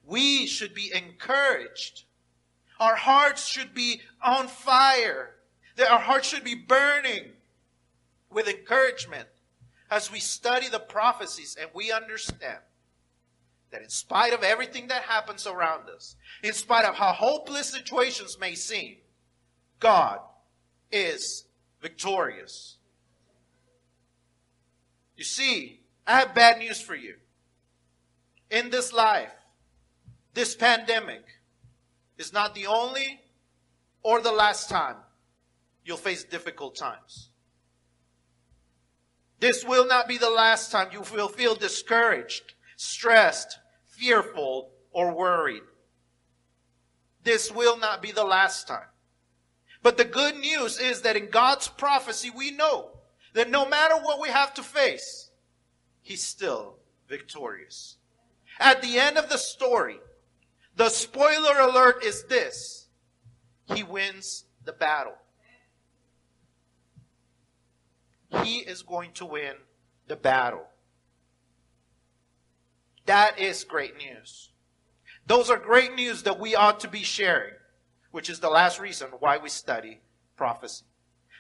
We 0.06 0.46
should 0.46 0.76
be 0.76 0.92
encouraged. 0.94 2.04
Our 2.80 2.96
hearts 2.96 3.48
should 3.48 3.74
be 3.74 4.02
on 4.22 4.48
fire. 4.48 5.38
That 5.76 5.90
our 5.90 5.98
hearts 5.98 6.28
should 6.28 6.44
be 6.44 6.54
burning 6.54 7.32
with 8.30 8.48
encouragement 8.48 9.28
as 9.90 10.12
we 10.12 10.20
study 10.20 10.70
the 10.70 10.78
prophecies 10.78 11.58
and 11.60 11.72
we 11.74 11.92
understand 11.92 12.60
that 13.72 13.82
in 13.82 13.90
spite 13.90 14.34
of 14.34 14.44
everything 14.44 14.90
that 14.90 15.02
happens 15.02 15.48
around 15.48 15.90
us, 15.90 16.16
in 16.44 16.54
spite 16.54 16.86
of 16.86 16.94
how 16.94 17.12
hopeless 17.12 17.72
situations 17.72 18.38
may 18.40 18.54
seem, 18.54 18.98
God 19.80 20.20
is 20.92 21.46
victorious. 21.82 22.76
You 25.16 25.24
see, 25.24 25.77
I 26.08 26.20
have 26.20 26.34
bad 26.34 26.60
news 26.60 26.82
for 26.82 26.96
you. 26.96 27.16
In 28.50 28.70
this 28.70 28.94
life, 28.94 29.34
this 30.34 30.56
pandemic 30.56 31.26
is 32.18 32.32
not 32.32 32.56
the 32.56 32.68
only 32.68 33.20
or 34.04 34.22
the 34.22 34.32
last 34.32 34.70
time 34.70 34.96
you'll 35.84 35.98
face 35.98 36.24
difficult 36.24 36.78
times. 36.78 37.30
This 39.40 39.66
will 39.66 39.86
not 39.86 40.08
be 40.08 40.18
the 40.18 40.30
last 40.30 40.72
time 40.72 40.88
you 40.94 41.04
will 41.14 41.28
feel 41.28 41.56
discouraged, 41.56 42.54
stressed, 42.78 43.60
fearful, 43.86 44.72
or 44.92 45.14
worried. 45.14 45.64
This 47.24 47.52
will 47.52 47.78
not 47.78 48.02
be 48.02 48.14
the 48.14 48.24
last 48.24 48.68
time. 48.68 48.88
But 49.84 49.98
the 49.98 50.06
good 50.06 50.38
news 50.38 50.80
is 50.80 51.02
that 51.02 51.18
in 51.18 51.30
God's 51.30 51.68
prophecy, 51.68 52.32
we 52.36 52.52
know 52.52 52.92
that 53.34 53.50
no 53.50 53.68
matter 53.68 53.96
what 53.96 54.22
we 54.22 54.30
have 54.30 54.54
to 54.56 54.64
face, 54.64 55.27
He's 56.08 56.24
still 56.24 56.78
victorious. 57.10 57.98
At 58.62 58.82
the 58.82 58.98
end 58.98 59.18
of 59.18 59.28
the 59.28 59.38
story, 59.38 60.00
the 60.74 60.88
spoiler 60.88 61.60
alert 61.60 62.02
is 62.02 62.24
this 62.24 62.88
He 63.66 63.84
wins 63.84 64.46
the 64.64 64.72
battle. 64.72 65.18
he 68.44 68.60
is 68.60 68.84
going 68.84 69.12
to 69.14 69.26
win 69.26 69.56
the 70.08 70.16
battle. 70.16 70.68
That 73.06 73.38
is 73.40 73.66
great 73.66 73.98
news. 73.98 74.52
Those 75.26 75.50
are 75.50 75.58
great 75.58 75.94
news 75.96 76.24
that 76.24 76.40
we 76.40 76.56
ought 76.56 76.80
to 76.82 76.88
be 76.88 77.04
sharing, 77.04 77.56
which 78.12 78.30
is 78.30 78.40
the 78.40 78.50
last 78.50 78.80
reason 78.80 79.10
why 79.20 79.38
we 79.38 79.50
study 79.50 80.00
prophecy. 80.38 80.86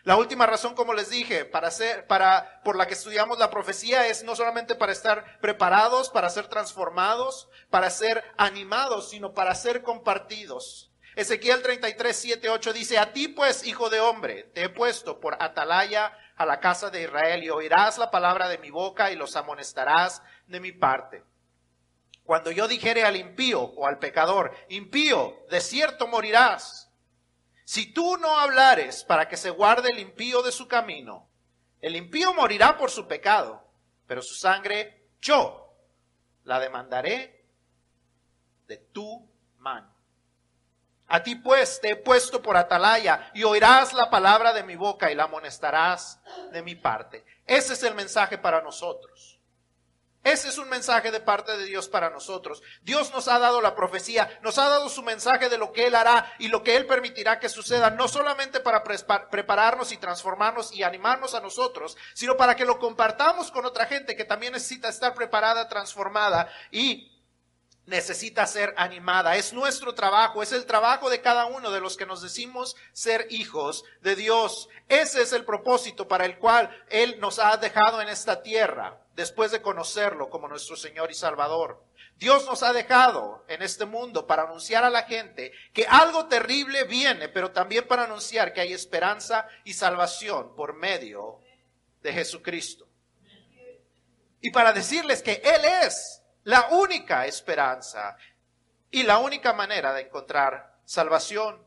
La 0.07 0.15
última 0.15 0.45
razón, 0.45 0.73
como 0.73 0.93
les 0.93 1.09
dije, 1.09 1.43
para 1.43 1.69
ser, 1.69 2.07
para, 2.07 2.61
por 2.63 2.77
la 2.77 2.87
que 2.87 2.93
estudiamos 2.93 3.39
la 3.39 3.49
profecía 3.49 4.07
es 4.07 4.23
no 4.23 4.37
solamente 4.37 4.73
para 4.73 4.93
estar 4.93 5.37
preparados, 5.41 6.09
para 6.09 6.29
ser 6.29 6.47
transformados, 6.47 7.49
para 7.69 7.89
ser 7.89 8.23
animados, 8.37 9.09
sino 9.09 9.33
para 9.33 9.53
ser 9.53 9.83
compartidos. 9.83 10.93
Ezequiel 11.17 11.61
33, 11.61 12.15
7, 12.15 12.49
8 12.49 12.71
dice, 12.71 12.97
a 12.97 13.11
ti 13.11 13.27
pues, 13.27 13.67
hijo 13.67 13.89
de 13.89 13.99
hombre, 13.99 14.43
te 14.53 14.63
he 14.63 14.69
puesto 14.69 15.19
por 15.19 15.35
atalaya 15.43 16.17
a 16.37 16.45
la 16.45 16.61
casa 16.61 16.89
de 16.89 17.03
Israel 17.03 17.43
y 17.43 17.49
oirás 17.49 17.97
la 17.97 18.09
palabra 18.09 18.47
de 18.47 18.59
mi 18.59 18.69
boca 18.71 19.11
y 19.11 19.17
los 19.17 19.35
amonestarás 19.35 20.21
de 20.45 20.61
mi 20.61 20.71
parte. 20.71 21.25
Cuando 22.23 22.51
yo 22.51 22.69
dijere 22.69 23.03
al 23.03 23.17
impío 23.17 23.59
o 23.61 23.85
al 23.85 23.99
pecador, 23.99 24.55
impío, 24.69 25.35
de 25.49 25.59
cierto 25.59 26.07
morirás. 26.07 26.86
Si 27.67 27.91
tú 27.91 28.15
no 28.15 28.39
hablares 28.39 29.03
para 29.03 29.27
que 29.27 29.35
se 29.35 29.49
guarde 29.49 29.89
el 29.89 29.99
impío 29.99 30.41
de 30.41 30.53
su 30.53 30.69
camino, 30.69 31.27
el 31.81 31.97
impío 31.97 32.33
morirá 32.33 32.77
por 32.77 32.89
su 32.89 33.09
pecado, 33.09 33.61
pero 34.07 34.21
su 34.21 34.35
sangre 34.35 35.09
yo 35.19 35.75
la 36.45 36.61
demandaré 36.61 37.43
de 38.69 38.77
tu 38.77 39.29
mano. 39.57 39.93
A 41.07 41.21
ti 41.21 41.35
pues 41.35 41.81
te 41.81 41.89
he 41.89 41.95
puesto 41.97 42.41
por 42.41 42.55
atalaya 42.55 43.31
y 43.33 43.43
oirás 43.43 43.91
la 43.91 44.09
palabra 44.09 44.53
de 44.53 44.63
mi 44.63 44.77
boca 44.77 45.11
y 45.11 45.15
la 45.15 45.25
amonestarás 45.25 46.21
de 46.53 46.61
mi 46.61 46.75
parte. 46.75 47.25
Ese 47.45 47.73
es 47.73 47.83
el 47.83 47.95
mensaje 47.95 48.37
para 48.37 48.61
nosotros. 48.61 49.36
Ese 50.23 50.49
es 50.49 50.57
un 50.57 50.67
mensaje 50.67 51.11
de 51.11 51.19
parte 51.19 51.55
de 51.57 51.65
Dios 51.65 51.87
para 51.87 52.09
nosotros. 52.09 52.61
Dios 52.81 53.13
nos 53.13 53.27
ha 53.27 53.39
dado 53.39 53.61
la 53.61 53.75
profecía, 53.75 54.39
nos 54.41 54.57
ha 54.57 54.67
dado 54.67 54.89
su 54.89 55.01
mensaje 55.01 55.47
de 55.47 55.57
lo 55.57 55.71
que 55.71 55.87
Él 55.87 55.95
hará 55.95 56.33
y 56.37 56.49
lo 56.49 56.63
que 56.63 56.75
Él 56.75 56.85
permitirá 56.85 57.39
que 57.39 57.49
suceda, 57.49 57.91
no 57.91 58.07
solamente 58.07 58.59
para 58.59 58.83
prepararnos 58.83 59.91
y 59.91 59.97
transformarnos 59.97 60.73
y 60.73 60.83
animarnos 60.83 61.33
a 61.33 61.39
nosotros, 61.39 61.95
sino 62.13 62.35
para 62.35 62.55
que 62.55 62.65
lo 62.65 62.77
compartamos 62.77 63.51
con 63.51 63.65
otra 63.65 63.85
gente 63.85 64.15
que 64.15 64.25
también 64.25 64.53
necesita 64.53 64.89
estar 64.89 65.13
preparada, 65.13 65.69
transformada 65.69 66.49
y 66.71 67.16
necesita 67.87 68.45
ser 68.45 68.73
animada. 68.77 69.35
Es 69.37 69.53
nuestro 69.53 69.95
trabajo, 69.95 70.43
es 70.43 70.51
el 70.51 70.65
trabajo 70.65 71.09
de 71.09 71.21
cada 71.21 71.45
uno 71.45 71.71
de 71.71 71.79
los 71.79 71.97
que 71.97 72.05
nos 72.05 72.21
decimos 72.21 72.75
ser 72.93 73.27
hijos 73.31 73.85
de 74.01 74.15
Dios. 74.15 74.69
Ese 74.89 75.23
es 75.23 75.33
el 75.33 75.45
propósito 75.45 76.07
para 76.07 76.25
el 76.25 76.37
cual 76.37 76.69
Él 76.89 77.19
nos 77.19 77.39
ha 77.39 77.55
dejado 77.57 78.01
en 78.01 78.09
esta 78.09 78.43
tierra 78.43 79.01
después 79.15 79.51
de 79.51 79.61
conocerlo 79.61 80.29
como 80.29 80.47
nuestro 80.47 80.75
Señor 80.75 81.09
y 81.09 81.15
Salvador. 81.15 81.81
Dios 82.17 82.45
nos 82.45 82.61
ha 82.61 82.73
dejado 82.73 83.45
en 83.47 83.61
este 83.61 83.85
mundo 83.85 84.27
para 84.27 84.43
anunciar 84.43 84.83
a 84.83 84.89
la 84.89 85.03
gente 85.03 85.51
que 85.71 85.85
algo 85.87 86.25
terrible 86.25 86.83
viene, 86.83 87.29
pero 87.29 87.51
también 87.51 87.87
para 87.87 88.03
anunciar 88.03 88.53
que 88.53 88.61
hay 88.61 88.73
esperanza 88.73 89.47
y 89.63 89.73
salvación 89.73 90.55
por 90.55 90.73
medio 90.73 91.39
de 92.01 92.11
Jesucristo. 92.11 92.87
Y 94.41 94.51
para 94.51 94.73
decirles 94.73 95.21
que 95.21 95.41
Él 95.43 95.61
es 95.83 96.21
la 96.47 96.69
única 96.69 97.25
esperanza 97.25 98.15
y 98.89 99.03
la 99.03 99.17
única 99.17 99.51
manera 99.51 99.91
de 99.91 100.03
encontrar 100.03 100.77
salvación. 100.85 101.61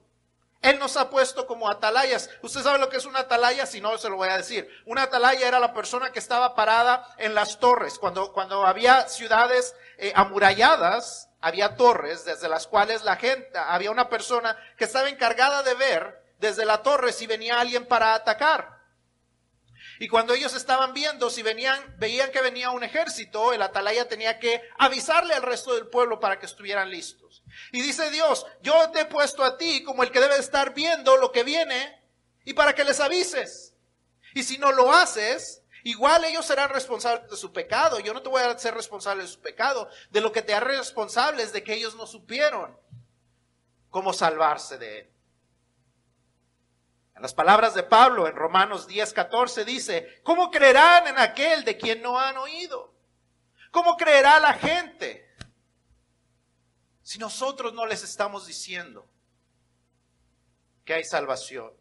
Él 0.63 0.79
nos 0.79 0.97
ha 0.97 1.11
puesto 1.11 1.47
como 1.47 1.69
atalayas. 1.69 2.31
Usted 2.41 2.63
sabe 2.63 2.79
lo 2.79 2.89
que 2.89 2.97
es 2.97 3.05
una 3.05 3.21
atalaya, 3.21 3.67
si 3.67 3.83
no 3.83 3.99
se 3.99 4.09
lo 4.09 4.17
voy 4.17 4.31
a 4.31 4.39
decir. 4.39 4.71
Una 4.87 5.03
atalaya 5.03 5.47
era 5.47 5.59
la 5.59 5.75
persona 5.75 6.13
que 6.13 6.19
estaba 6.19 6.55
parada 6.55 7.07
en 7.19 7.35
las 7.35 7.61
torres. 7.61 7.99
Cuando, 7.99 8.33
cuando 8.33 8.67
había 8.67 9.07
ciudades 9.07 9.77
eh, 9.99 10.15
amuralladas, 10.17 11.29
había 11.43 11.77
torres 11.77 12.25
desde 12.25 12.49
las 12.49 12.67
cuales 12.67 13.05
la 13.05 13.17
gente, 13.17 13.59
había 13.59 13.91
una 13.91 14.09
persona 14.09 14.57
que 14.79 14.85
estaba 14.85 15.11
encargada 15.11 15.63
de 15.63 15.75
ver 15.75 16.25
desde 16.39 16.65
la 16.65 16.83
torre 16.83 17.13
si 17.13 17.27
venía 17.27 17.61
alguien 17.61 17.87
para 17.87 18.15
atacar. 18.15 18.80
Y 20.01 20.09
cuando 20.09 20.33
ellos 20.33 20.55
estaban 20.55 20.95
viendo, 20.95 21.29
si 21.29 21.43
venían, 21.43 21.95
veían 21.99 22.31
que 22.31 22.41
venía 22.41 22.71
un 22.71 22.83
ejército, 22.83 23.53
el 23.53 23.61
atalaya 23.61 24.09
tenía 24.09 24.39
que 24.39 24.63
avisarle 24.79 25.35
al 25.35 25.43
resto 25.43 25.75
del 25.75 25.89
pueblo 25.89 26.19
para 26.19 26.39
que 26.39 26.47
estuvieran 26.47 26.91
listos. 26.91 27.43
Y 27.71 27.83
dice 27.83 28.11
Dios, 28.11 28.47
yo 28.63 28.91
te 28.93 29.01
he 29.01 29.05
puesto 29.05 29.45
a 29.45 29.59
ti 29.59 29.85
como 29.85 30.03
el 30.03 30.11
que 30.11 30.21
debe 30.21 30.39
estar 30.39 30.73
viendo 30.73 31.19
lo 31.19 31.31
que 31.33 31.45
viene 31.45 32.03
y 32.47 32.55
para 32.55 32.75
que 32.75 32.83
les 32.83 32.99
avises. 32.99 33.75
Y 34.35 34.43
si 34.43 34.57
no 34.57 34.73
lo 34.73 34.91
haces, 34.91 35.65
igual 35.85 36.25
ellos 36.25 36.47
serán 36.47 36.71
responsables 36.71 37.31
de 37.31 37.37
su 37.37 37.53
pecado. 37.53 38.01
Yo 38.01 38.15
no 38.15 38.23
te 38.23 38.31
voy 38.31 38.43
a 38.43 38.59
ser 38.59 38.73
responsable 38.73 39.25
de 39.25 39.29
su 39.29 39.43
pecado. 39.43 39.91
De 40.09 40.23
lo 40.23 40.33
que 40.33 40.41
te 40.41 40.55
haré 40.55 40.79
responsable 40.79 41.43
es 41.43 41.53
de 41.53 41.63
que 41.63 41.75
ellos 41.75 41.95
no 41.95 42.07
supieron 42.07 42.75
cómo 43.91 44.15
salvarse 44.15 44.79
de 44.79 45.01
él 45.01 45.10
las 47.21 47.35
palabras 47.35 47.75
de 47.75 47.83
Pablo 47.83 48.27
en 48.27 48.35
Romanos 48.35 48.87
10, 48.87 49.13
14 49.13 49.65
dice, 49.65 50.21
¿cómo 50.23 50.51
creerán 50.51 51.07
en 51.07 51.19
aquel 51.19 51.65
de 51.65 51.77
quien 51.77 52.01
no 52.03 52.19
han 52.19 52.37
oído? 52.39 52.95
¿Cómo 53.71 53.97
creerá 53.97 54.41
la 54.41 54.55
gente 54.55 55.29
si 57.03 57.19
nosotros 57.19 57.75
no 57.75 57.87
les 57.87 58.03
estamos 58.03 58.47
diciendo 58.47 59.07
que 60.85 60.95
hay 60.95 61.05
salvación? 61.05 61.73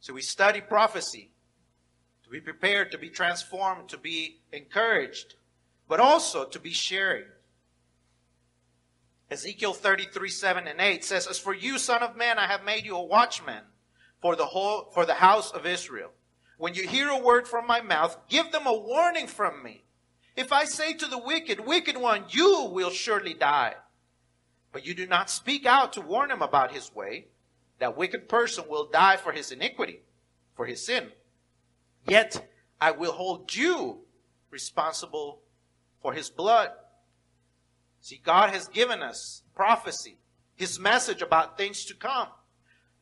So 0.00 0.14
we 0.14 0.22
study 0.22 0.62
prophecy 0.62 1.30
to 2.22 2.30
be 2.30 2.40
prepared, 2.40 2.90
to 2.92 2.98
be 2.98 3.10
transformed, 3.10 3.88
to 3.88 3.98
be 3.98 4.40
encouraged, 4.52 5.34
but 5.88 6.00
also 6.00 6.44
to 6.46 6.60
be 6.60 6.70
sharing. 6.70 7.26
Ezekiel 9.30 9.74
33, 9.74 10.28
7 10.28 10.66
and 10.66 10.80
8 10.80 11.04
says, 11.04 11.26
As 11.26 11.38
for 11.38 11.54
you, 11.54 11.78
son 11.78 12.02
of 12.02 12.16
man, 12.16 12.38
I 12.38 12.46
have 12.46 12.64
made 12.64 12.86
you 12.86 12.96
a 12.96 13.04
watchman 13.04 13.62
for 14.20 14.36
the 14.36 14.46
whole, 14.46 14.90
for 14.92 15.04
the 15.04 15.14
house 15.14 15.50
of 15.50 15.66
Israel. 15.66 16.10
When 16.56 16.74
you 16.74 16.88
hear 16.88 17.08
a 17.08 17.18
word 17.18 17.46
from 17.46 17.66
my 17.66 17.80
mouth, 17.80 18.16
give 18.28 18.50
them 18.52 18.66
a 18.66 18.72
warning 18.72 19.26
from 19.26 19.62
me. 19.62 19.84
If 20.34 20.52
I 20.52 20.64
say 20.64 20.94
to 20.94 21.06
the 21.06 21.18
wicked, 21.18 21.60
wicked 21.60 21.96
one, 21.96 22.24
you 22.30 22.68
will 22.72 22.90
surely 22.90 23.34
die. 23.34 23.74
But 24.72 24.86
you 24.86 24.94
do 24.94 25.06
not 25.06 25.30
speak 25.30 25.66
out 25.66 25.92
to 25.94 26.00
warn 26.00 26.30
him 26.30 26.42
about 26.42 26.72
his 26.72 26.94
way, 26.94 27.26
that 27.78 27.96
wicked 27.96 28.28
person 28.28 28.64
will 28.68 28.88
die 28.88 29.16
for 29.16 29.32
his 29.32 29.52
iniquity, 29.52 30.00
for 30.54 30.66
his 30.66 30.84
sin. 30.84 31.08
Yet 32.06 32.48
I 32.80 32.92
will 32.92 33.12
hold 33.12 33.54
you 33.54 34.00
responsible 34.50 35.42
for 36.02 36.12
his 36.12 36.30
blood. 36.30 36.70
See, 38.08 38.22
God 38.24 38.48
has 38.54 38.68
given 38.68 39.02
us 39.02 39.42
prophecy, 39.54 40.16
His 40.54 40.80
message 40.80 41.20
about 41.20 41.58
things 41.58 41.84
to 41.84 41.94
come. 41.94 42.28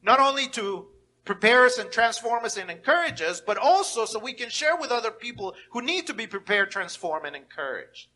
Not 0.03 0.19
only 0.19 0.49
to 0.49 0.89
prepare 1.25 1.65
us 1.65 1.79
and 1.79 1.93
transform 1.93 2.45
us 2.45 2.57
and 2.57 2.69
encourage 2.69 3.23
us, 3.23 3.41
but 3.41 3.57
also 3.57 4.05
so 4.05 4.19
we 4.19 4.33
can 4.33 4.51
share 4.51 4.77
with 4.77 4.91
other 4.91 5.13
people 5.13 5.55
who 5.71 5.81
need 5.81 6.09
to 6.09 6.13
be 6.13 6.27
prepared, 6.27 6.73
transformed, 6.73 7.25
and 7.25 7.37
encouraged. 7.37 8.09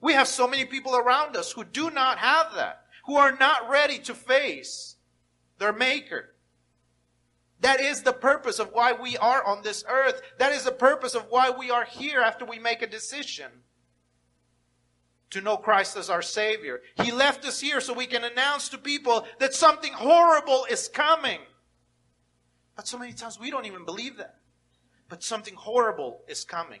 We 0.00 0.14
have 0.14 0.26
so 0.26 0.48
many 0.48 0.64
people 0.64 0.96
around 0.96 1.36
us 1.36 1.52
who 1.52 1.62
do 1.62 1.90
not 1.90 2.16
have 2.16 2.54
that, 2.54 2.86
who 3.04 3.16
are 3.16 3.36
not 3.36 3.68
ready 3.68 3.98
to 3.98 4.14
face 4.14 4.96
their 5.58 5.74
Maker. 5.74 6.36
That 7.60 7.82
is 7.82 8.00
the 8.00 8.14
purpose 8.14 8.58
of 8.58 8.72
why 8.72 8.94
we 8.94 9.18
are 9.18 9.44
on 9.44 9.60
this 9.60 9.84
earth. 9.86 10.22
That 10.38 10.52
is 10.52 10.64
the 10.64 10.72
purpose 10.72 11.14
of 11.14 11.26
why 11.28 11.50
we 11.50 11.70
are 11.70 11.84
here 11.84 12.22
after 12.22 12.46
we 12.46 12.58
make 12.58 12.80
a 12.80 12.86
decision 12.86 13.50
to 15.30 15.40
know 15.40 15.56
Christ 15.56 15.96
as 15.96 16.10
our 16.10 16.22
Savior. 16.22 16.80
He 17.02 17.12
left 17.12 17.44
us 17.44 17.60
here 17.60 17.80
so 17.80 17.94
we 17.94 18.06
can 18.06 18.24
announce 18.24 18.68
to 18.70 18.78
people 18.78 19.26
that 19.38 19.54
something 19.54 19.92
horrible 19.92 20.66
is 20.68 20.88
coming. 20.88 21.40
But 22.76 22.88
so 22.88 22.98
many 22.98 23.12
times 23.12 23.38
we 23.38 23.50
don't 23.50 23.66
even 23.66 23.84
believe 23.84 24.16
that. 24.16 24.36
But 25.08 25.22
something 25.22 25.54
horrible 25.54 26.20
is 26.28 26.44
coming. 26.44 26.80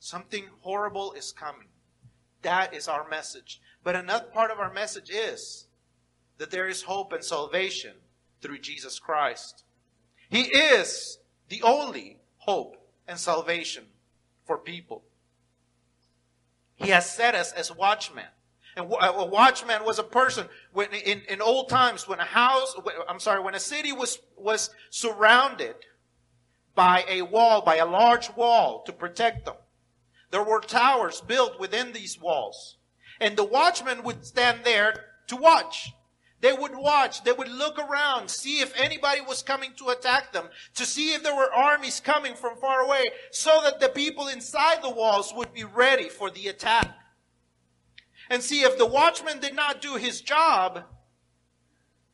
Something 0.00 0.44
horrible 0.60 1.12
is 1.12 1.32
coming. 1.32 1.68
That 2.42 2.74
is 2.74 2.88
our 2.88 3.08
message. 3.08 3.60
But 3.82 3.96
another 3.96 4.26
part 4.26 4.50
of 4.50 4.58
our 4.58 4.72
message 4.72 5.10
is 5.10 5.66
that 6.38 6.50
there 6.50 6.68
is 6.68 6.82
hope 6.82 7.12
and 7.12 7.24
salvation 7.24 7.94
through 8.40 8.58
Jesus 8.58 8.98
Christ. 8.98 9.64
He 10.28 10.42
is 10.42 11.18
the 11.48 11.62
only 11.62 12.18
hope 12.38 12.76
and 13.06 13.18
salvation 13.18 13.84
for 14.44 14.58
people. 14.58 15.02
He 16.78 16.90
has 16.90 17.10
set 17.10 17.34
us 17.34 17.52
as 17.52 17.74
watchmen. 17.74 18.24
And 18.76 18.86
a 18.86 19.24
watchman 19.24 19.84
was 19.84 19.98
a 19.98 20.04
person 20.04 20.46
when, 20.72 20.92
in, 20.92 21.22
in 21.28 21.42
old 21.42 21.68
times 21.68 22.06
when 22.06 22.20
a 22.20 22.24
house, 22.24 22.76
I'm 23.08 23.18
sorry, 23.18 23.42
when 23.42 23.56
a 23.56 23.60
city 23.60 23.90
was, 23.90 24.20
was 24.36 24.70
surrounded 24.90 25.74
by 26.76 27.04
a 27.08 27.22
wall, 27.22 27.60
by 27.60 27.76
a 27.76 27.86
large 27.86 28.34
wall 28.36 28.84
to 28.86 28.92
protect 28.92 29.46
them. 29.46 29.56
There 30.30 30.44
were 30.44 30.60
towers 30.60 31.20
built 31.20 31.58
within 31.58 31.92
these 31.92 32.20
walls. 32.20 32.76
And 33.20 33.36
the 33.36 33.44
watchman 33.44 34.04
would 34.04 34.24
stand 34.24 34.60
there 34.62 34.94
to 35.26 35.34
watch. 35.34 35.92
They 36.40 36.52
would 36.52 36.76
watch, 36.76 37.24
they 37.24 37.32
would 37.32 37.48
look 37.48 37.78
around, 37.78 38.30
see 38.30 38.60
if 38.60 38.72
anybody 38.78 39.20
was 39.20 39.42
coming 39.42 39.72
to 39.76 39.88
attack 39.88 40.32
them, 40.32 40.48
to 40.76 40.86
see 40.86 41.12
if 41.12 41.22
there 41.24 41.34
were 41.34 41.52
armies 41.52 41.98
coming 41.98 42.34
from 42.34 42.56
far 42.58 42.80
away, 42.80 43.06
so 43.32 43.60
that 43.64 43.80
the 43.80 43.88
people 43.88 44.28
inside 44.28 44.82
the 44.82 44.90
walls 44.90 45.32
would 45.34 45.52
be 45.52 45.64
ready 45.64 46.08
for 46.08 46.30
the 46.30 46.46
attack. 46.46 46.96
And 48.30 48.42
see, 48.42 48.60
if 48.60 48.78
the 48.78 48.86
watchman 48.86 49.40
did 49.40 49.56
not 49.56 49.82
do 49.82 49.96
his 49.96 50.20
job, 50.20 50.84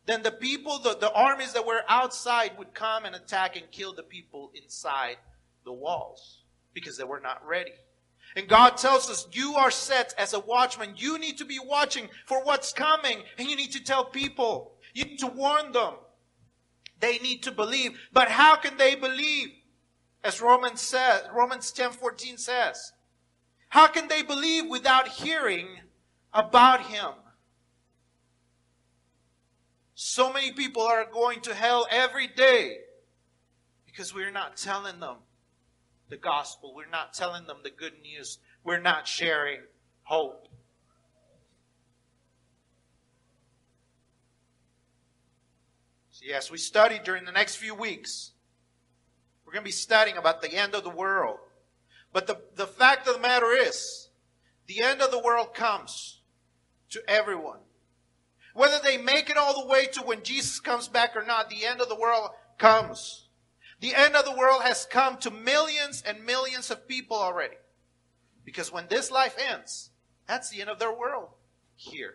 then 0.07 0.23
the 0.23 0.31
people, 0.31 0.79
the, 0.79 0.97
the 0.97 1.13
armies 1.13 1.53
that 1.53 1.67
were 1.67 1.83
outside 1.89 2.53
would 2.59 2.73
come 2.73 3.05
and 3.05 3.15
attack 3.15 3.57
and 3.57 3.71
kill 3.71 3.95
the 3.95 4.03
people 4.03 4.53
inside 4.55 5.17
the 5.65 5.73
walls 5.73 6.45
because 6.73 6.97
they 6.97 7.05
were 7.05 7.21
not 7.21 7.47
ready. 7.47 7.73
And 8.37 8.49
God 8.49 8.77
tells 8.77 9.09
us, 9.09 9.29
you 9.33 9.55
are 9.55 9.71
set 9.71 10.13
as 10.19 10.33
a 10.33 10.41
watchman. 10.41 10.95
You 10.97 11.19
need 11.19 11.39
to 11.39 11.45
be 11.45 11.61
watching 11.65 12.09
for 12.27 12.43
what's 12.43 12.73
coming. 12.73 13.23
And 13.39 13.49
you 13.49 13.57
need 13.57 13.73
to 13.73 13.83
tell 13.83 14.05
people. 14.05 14.73
You 14.93 15.05
need 15.05 15.21
to 15.21 15.29
warn 15.29 15.73
them. 15.73 15.95
They 16.99 17.19
need 17.19 17.43
to 17.45 17.53
believe. 17.53 17.99
But 18.13 18.29
how 18.29 18.57
can 18.57 18.77
they 18.77 18.97
believe? 18.97 19.49
As 20.25 20.41
Romans 20.41 20.81
says, 20.81 21.23
Romans 21.35 21.71
10 21.71 21.93
14 21.93 22.39
says. 22.39 22.93
How 23.69 23.87
can 23.87 24.09
they 24.09 24.23
believe 24.23 24.69
without 24.69 25.09
hearing 25.09 25.67
about 26.33 26.87
him? 26.87 27.11
So 29.95 30.33
many 30.33 30.53
people 30.53 30.83
are 30.83 31.05
going 31.05 31.41
to 31.43 31.55
hell 31.55 31.87
every 31.91 32.27
day 32.27 32.79
because 33.87 34.15
we're 34.15 34.31
not 34.31 34.57
telling 34.57 34.99
them 34.99 35.17
the 36.15 36.21
gospel. 36.21 36.73
We're 36.73 36.89
not 36.89 37.13
telling 37.13 37.49
them 37.49 37.57
the 37.65 37.71
good 37.71 37.95
news. 38.01 38.39
We're 38.63 38.79
not 38.79 39.09
sharing 39.09 39.63
hope. 40.05 40.47
So, 46.11 46.23
yes, 46.25 46.53
we 46.53 46.59
study 46.59 47.01
during 47.03 47.25
the 47.25 47.33
next 47.33 47.57
few 47.57 47.75
weeks. 47.75 48.31
We're 49.45 49.55
going 49.55 49.65
to 49.65 49.69
be 49.69 49.73
studying 49.73 50.17
about 50.17 50.41
the 50.41 50.55
end 50.55 50.77
of 50.77 50.85
the 50.85 50.91
world. 50.91 51.39
But 52.13 52.29
the, 52.29 52.41
the 52.55 52.69
fact 52.69 53.09
of 53.09 53.15
the 53.15 53.21
matter 53.21 53.51
is, 53.51 54.09
the 54.69 54.83
end 54.83 55.03
of 55.03 55.11
the 55.11 55.19
world 55.19 55.53
comes 55.53 56.21
to 56.91 57.03
everyone. 57.09 57.59
Whether 58.55 58.79
they 58.85 58.99
make 58.99 59.31
it 59.31 59.37
all 59.37 59.61
the 59.61 59.67
way 59.67 59.87
to 59.87 60.03
when 60.03 60.23
Jesus 60.23 60.61
comes 60.61 60.87
back 60.87 61.17
or 61.17 61.25
not, 61.25 61.51
the 61.51 61.67
end 61.67 61.81
of 61.81 61.89
the 61.89 61.97
world 61.97 62.31
comes. 62.57 63.24
The 63.85 63.95
end 63.95 64.17
of 64.17 64.25
the 64.25 64.35
world 64.35 64.63
has 64.63 64.87
come 64.87 65.19
to 65.19 65.31
millions 65.31 66.03
and 66.07 66.25
millions 66.25 66.71
of 66.71 66.89
people 66.89 67.19
already. 67.19 67.57
Because 68.43 68.73
when 68.73 68.87
this 68.89 69.11
life 69.11 69.37
ends, 69.39 69.91
that's 70.27 70.49
the 70.49 70.63
end 70.63 70.71
of 70.71 70.79
their 70.79 70.91
world 70.91 71.29
here. 71.77 72.15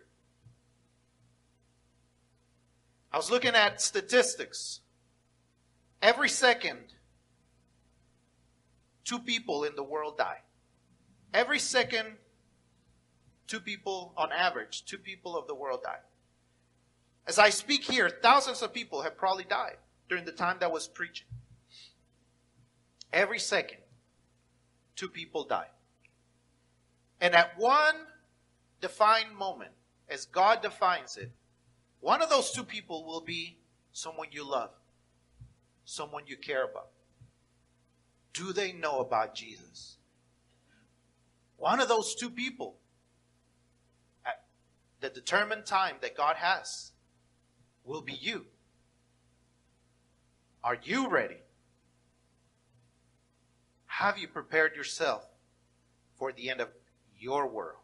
I 3.14 3.18
was 3.18 3.30
looking 3.30 3.54
at 3.54 3.84
statistics. 3.84 4.80
Every 6.02 6.28
second, 6.28 6.80
two 9.06 9.20
people 9.20 9.64
in 9.64 9.76
the 9.76 9.84
world 9.84 10.18
die. 10.18 10.40
Every 11.36 11.60
second, 11.60 12.16
two 13.46 13.60
people 13.60 14.16
on 14.18 14.32
average, 14.32 14.86
two 14.86 14.98
people 14.98 15.38
of 15.38 15.46
the 15.46 15.54
world 15.54 15.84
die. 15.84 16.02
As 17.28 17.38
I 17.38 17.52
speak 17.52 17.84
here, 17.84 18.10
thousands 18.10 18.64
of 18.64 18.74
people 18.74 19.04
have 19.04 19.16
probably 19.16 19.44
died 19.44 19.78
during 20.10 20.26
the 20.26 20.32
time 20.32 20.58
that 20.62 20.66
I 20.66 20.70
was 20.70 20.88
preaching. 20.88 21.28
Every 23.12 23.40
second, 23.40 23.80
two 24.96 25.10
people 25.10 25.44
die. 25.44 25.68
And 27.22 27.36
at 27.36 27.58
one 27.58 27.96
defined 28.82 29.36
moment, 29.36 29.72
as 30.08 30.26
God 30.26 30.62
defines 30.62 31.18
it, 31.18 31.32
one 32.00 32.22
of 32.22 32.30
those 32.30 32.52
two 32.52 32.64
people 32.64 33.06
will 33.06 33.22
be 33.22 33.58
someone 33.92 34.28
you 34.32 34.50
love, 34.50 34.72
someone 35.86 36.24
you 36.28 36.38
care 36.38 36.64
about. 36.64 36.90
Do 38.34 38.54
they 38.54 38.72
know 38.72 39.00
about 39.00 39.36
Jesus? 39.36 39.98
One 41.58 41.82
of 41.82 41.90
those 41.90 42.16
two 42.16 42.30
people, 42.30 42.78
at 44.26 44.46
the 45.02 45.10
determined 45.10 45.66
time 45.66 45.96
that 46.02 46.16
God 46.16 46.38
has, 46.38 46.92
will 47.84 48.02
be 48.02 48.14
you. 48.14 48.46
Are 50.64 50.78
you 50.82 51.10
ready? 51.10 51.38
Have 54.00 54.18
you 54.18 54.30
prepared 54.30 54.78
yourself 54.78 55.28
for 56.16 56.32
the 56.32 56.50
end 56.50 56.62
of 56.62 56.70
your 57.20 57.46
world? 57.50 57.82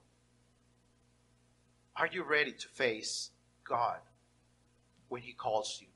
Are 1.94 2.08
you 2.08 2.24
ready 2.24 2.54
to 2.54 2.68
face 2.70 3.32
God 3.68 3.98
when 5.10 5.22
He 5.22 5.34
calls 5.34 5.78
you? 5.82 5.88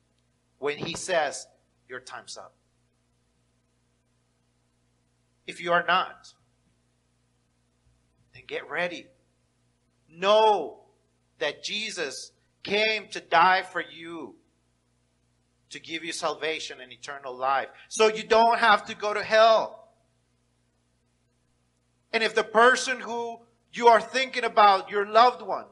When 0.57 0.77
He 0.77 0.93
says, 0.93 1.47
Your 1.87 2.01
time's 2.01 2.35
up? 2.35 2.53
If 5.47 5.61
you 5.61 5.71
are 5.71 5.85
not, 5.87 6.33
then 8.33 8.43
get 8.45 8.69
ready. 8.69 9.07
Know 10.11 10.81
that 11.37 11.63
Jesus 11.63 12.33
came 12.63 13.07
to 13.11 13.21
die 13.21 13.61
for 13.61 13.81
you 13.81 14.35
to 15.69 15.79
give 15.79 16.03
you 16.03 16.11
salvation 16.11 16.81
and 16.81 16.91
eternal 16.91 17.33
life. 17.33 17.69
So 17.87 18.13
you 18.13 18.23
don't 18.23 18.59
have 18.59 18.85
to 18.87 18.95
go 18.95 19.13
to 19.13 19.23
hell. 19.23 19.78
And 22.11 22.23
if 22.23 22.35
the 22.35 22.43
person 22.43 22.99
who 22.99 23.39
you 23.71 23.87
are 23.87 24.01
thinking 24.01 24.43
about, 24.43 24.89
your 24.89 25.05
loved 25.05 25.41
one, 25.41 25.65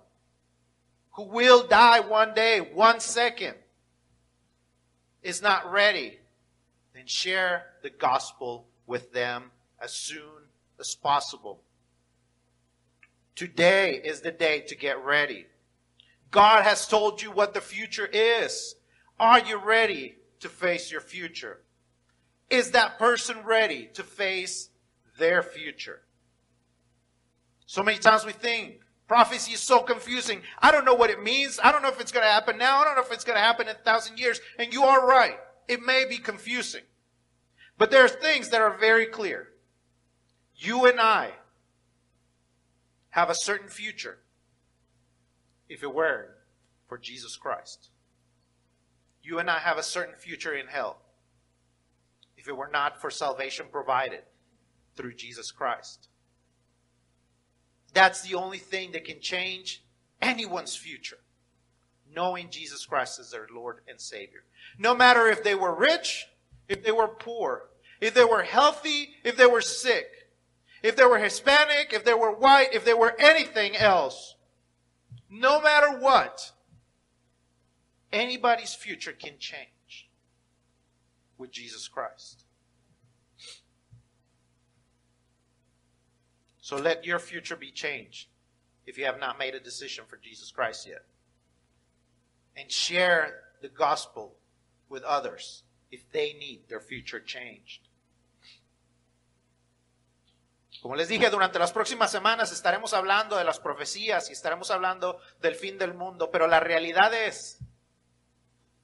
who 1.14 1.24
will 1.24 1.66
die 1.68 2.00
one 2.00 2.34
day, 2.34 2.60
one 2.60 3.00
second, 3.00 3.56
is 5.24 5.42
not 5.42 5.72
ready, 5.72 6.20
then 6.94 7.08
share 7.08 7.66
the 7.82 7.90
gospel 7.90 8.68
with 8.86 9.12
them 9.14 9.52
as 9.82 9.94
soon 9.94 10.46
as 10.80 10.96
possible. 10.96 11.60
Today 13.36 14.02
is 14.04 14.22
the 14.22 14.32
day 14.32 14.62
to 14.62 14.76
get 14.76 15.04
ready. 15.04 15.48
God 16.32 16.64
has 16.64 16.88
told 16.88 17.22
you 17.22 17.32
what 17.32 17.54
the 17.54 17.62
future 17.62 18.10
is. 18.12 18.76
Are 19.20 19.40
you 19.40 19.58
ready 19.58 20.16
to 20.40 20.50
face 20.50 20.92
your 20.92 21.02
future? 21.02 21.62
Is 22.50 22.72
that 22.72 23.00
person 23.00 23.38
ready 23.44 23.90
to 23.94 24.04
face 24.04 24.70
their 25.18 25.42
future? 25.42 26.02
So 27.68 27.84
many 27.84 28.00
times 28.00 28.26
we 28.26 28.32
think 28.32 28.80
prophecy 29.08 29.52
is 29.52 29.60
so 29.60 29.82
confusing. 29.82 30.42
I 30.60 30.72
don't 30.72 30.86
know 30.86 30.96
what 30.96 31.10
it 31.10 31.22
means. 31.22 31.60
I 31.62 31.72
don't 31.72 31.84
know 31.84 31.90
if 31.90 32.00
it's 32.00 32.14
going 32.14 32.26
to 32.26 32.32
happen 32.32 32.58
now. 32.58 32.80
I 32.80 32.86
don't 32.86 32.96
know 32.96 33.04
if 33.04 33.12
it's 33.12 33.26
going 33.26 33.36
to 33.36 33.44
happen 33.44 33.68
in 33.68 33.76
a 33.76 33.80
thousand 33.80 34.18
years. 34.18 34.40
And 34.58 34.74
you 34.74 34.84
are 34.84 35.06
right. 35.06 35.38
It 35.68 35.82
may 35.82 36.06
be 36.10 36.18
confusing. 36.18 36.84
But 37.78 37.92
there 37.92 38.04
are 38.04 38.10
things 38.10 38.50
that 38.50 38.62
are 38.62 38.76
very 38.76 39.06
clear. 39.06 39.50
You 40.56 40.86
and 40.86 41.00
I 41.00 41.32
have 43.10 43.30
a 43.30 43.36
certain 43.36 43.68
future 43.68 44.20
if 45.68 45.84
it 45.84 45.94
weren't 45.94 46.30
for 46.88 46.98
Jesus 46.98 47.36
Christ. 47.36 47.90
You 49.22 49.40
and 49.40 49.50
I 49.50 49.60
have 49.60 49.78
a 49.78 49.84
certain 49.84 50.16
future 50.16 50.56
in 50.56 50.68
hell 50.68 51.02
if 52.38 52.48
it 52.48 52.56
were 52.56 52.70
not 52.72 53.02
for 53.02 53.12
salvation 53.12 53.66
provided 53.70 54.22
through 54.96 55.16
Jesus 55.16 55.52
Christ. 55.52 56.08
That's 57.98 58.22
the 58.22 58.36
only 58.36 58.60
thing 58.60 58.92
that 58.92 59.06
can 59.06 59.20
change 59.20 59.82
anyone's 60.22 60.76
future. 60.76 61.18
Knowing 62.16 62.52
Jesus 62.52 62.86
Christ 62.86 63.18
as 63.20 63.32
their 63.32 63.48
Lord 63.52 63.80
and 63.88 64.00
Savior. 64.00 64.44
No 64.78 64.94
matter 64.94 65.26
if 65.26 65.44
they 65.44 65.56
were 65.56 65.74
rich, 65.74 66.28
if 66.70 66.84
they 66.84 66.92
were 66.92 67.08
poor, 67.08 67.70
if 68.00 68.14
they 68.14 68.24
were 68.24 68.44
healthy, 68.44 69.16
if 69.24 69.36
they 69.36 69.48
were 69.48 69.62
sick, 69.62 70.30
if 70.84 70.96
they 70.96 71.06
were 71.06 71.18
Hispanic, 71.18 71.92
if 71.92 72.06
they 72.06 72.14
were 72.14 72.32
white, 72.32 72.68
if 72.72 72.86
they 72.86 72.94
were 72.94 73.16
anything 73.18 73.76
else, 73.76 74.36
no 75.28 75.60
matter 75.60 75.98
what, 75.98 76.52
anybody's 78.14 78.76
future 78.76 79.12
can 79.12 79.40
change 79.40 80.08
with 81.40 81.50
Jesus 81.50 81.88
Christ. 81.88 82.44
So 86.68 86.76
let 86.76 87.06
your 87.06 87.20
future 87.20 87.56
be 87.56 87.72
changed 87.72 88.28
if 88.86 88.98
you 88.98 89.06
have 89.06 89.22
not 89.22 89.40
made 89.40 89.56
a 89.56 89.60
decision 89.62 90.04
for 90.06 90.18
Jesus 90.18 90.52
Christ 90.52 90.86
yet. 90.86 91.06
And 92.58 92.70
share 92.70 93.36
the 93.62 93.70
gospel 93.70 94.36
with 94.90 95.02
others 95.04 95.64
if 95.92 96.12
they 96.12 96.34
need 96.34 96.68
their 96.68 96.82
future 96.82 97.22
changed. 97.22 97.88
Como 100.82 100.98
les 100.98 101.08
dije, 101.08 101.30
durante 101.30 101.58
las 101.58 101.72
próximas 101.72 102.12
semanas 102.12 102.52
estaremos 102.52 102.92
hablando 102.92 103.38
de 103.38 103.46
las 103.46 103.62
profecías 103.62 104.30
y 104.30 104.34
estaremos 104.34 104.70
hablando 104.70 105.22
del 105.40 105.56
fin 105.56 105.78
del 105.78 105.94
mundo, 105.94 106.30
pero 106.32 106.48
la 106.48 106.60
realidad 106.60 107.14
es 107.14 107.60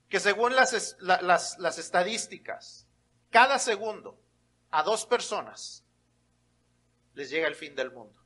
que 0.07 0.21
según 0.21 0.55
las, 0.55 0.95
las, 1.01 1.59
las 1.59 1.77
estadísticas, 1.77 2.87
cada 3.29 3.59
segundo 3.59 4.17
a 4.71 4.83
dos 4.83 5.05
personas 5.05 5.82
les 7.13 7.29
llega 7.29 7.47
el 7.47 7.55
fin 7.55 7.75
del 7.75 7.91
mundo. 7.91 8.19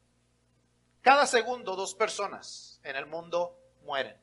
Cada 1.02 1.26
segundo 1.26 1.76
dos 1.76 1.94
personas 1.94 2.80
en 2.84 2.96
el 2.96 3.06
mundo 3.06 3.58
mueren. 3.84 4.20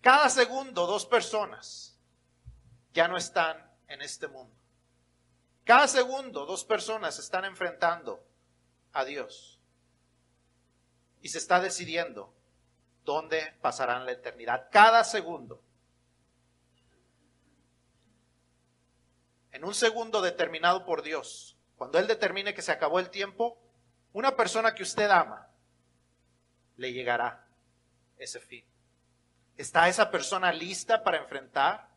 Cada 0.00 0.28
segundo 0.28 0.86
dos 0.86 1.06
personas 1.06 1.98
ya 2.92 3.08
no 3.08 3.16
están 3.16 3.70
en 3.88 4.02
este 4.02 4.28
mundo. 4.28 4.54
Cada 5.64 5.86
segundo 5.86 6.44
dos 6.44 6.64
personas 6.64 7.18
están 7.18 7.44
enfrentando 7.44 8.24
a 8.92 9.04
Dios. 9.04 9.60
Y 11.20 11.28
se 11.28 11.38
está 11.38 11.60
decidiendo 11.60 12.34
dónde 13.04 13.54
pasarán 13.60 14.04
la 14.04 14.12
eternidad. 14.12 14.68
Cada 14.70 15.04
segundo. 15.04 15.62
En 19.52 19.64
un 19.64 19.74
segundo 19.74 20.20
determinado 20.20 20.84
por 20.84 21.02
Dios, 21.02 21.51
cuando 21.82 21.98
Él 21.98 22.06
determine 22.06 22.54
que 22.54 22.62
se 22.62 22.70
acabó 22.70 23.00
el 23.00 23.10
tiempo, 23.10 23.58
una 24.12 24.36
persona 24.36 24.72
que 24.72 24.84
usted 24.84 25.10
ama, 25.10 25.50
le 26.76 26.92
llegará 26.92 27.44
ese 28.16 28.38
fin. 28.38 28.64
¿Está 29.56 29.88
esa 29.88 30.08
persona 30.08 30.52
lista 30.52 31.02
para 31.02 31.18
enfrentar 31.18 31.88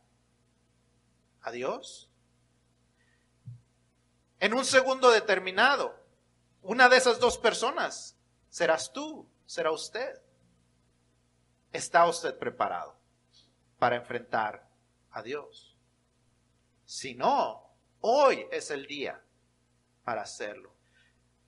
a 1.43 1.51
Dios? 1.51 2.09
en 4.39 4.55
un 4.55 4.65
segundo 4.65 5.11
determinado. 5.11 5.95
Una 6.63 6.89
de 6.89 6.97
esas 6.97 7.19
dos 7.19 7.37
personas 7.37 8.17
serás 8.49 8.91
tú, 8.91 9.29
será 9.45 9.69
usted. 9.69 10.19
¿Está 11.71 12.07
usted 12.07 12.35
preparado 12.39 12.97
para 13.77 13.97
enfrentar 13.97 14.67
a 15.11 15.21
Dios? 15.21 15.77
Si 16.85 17.13
no, 17.13 17.69
hoy 18.01 18.47
es 18.51 18.71
el 18.71 18.87
día 18.87 19.21
para 20.05 20.21
hacerlo. 20.21 20.73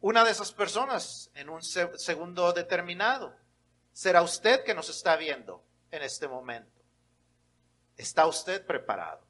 Una 0.01 0.26
de 0.26 0.32
esas 0.32 0.51
personas 0.51 1.32
en 1.34 1.47
un 1.47 1.62
segundo 1.64 2.51
determinado 2.51 3.34
será 3.93 4.22
usted 4.22 4.66
que 4.66 4.74
nos 4.74 4.89
está 4.89 5.16
viendo 5.16 5.64
en 5.91 6.03
este 6.03 6.28
momento. 6.28 6.82
¿Está 7.95 8.28
usted 8.28 8.66
preparado? 8.66 9.26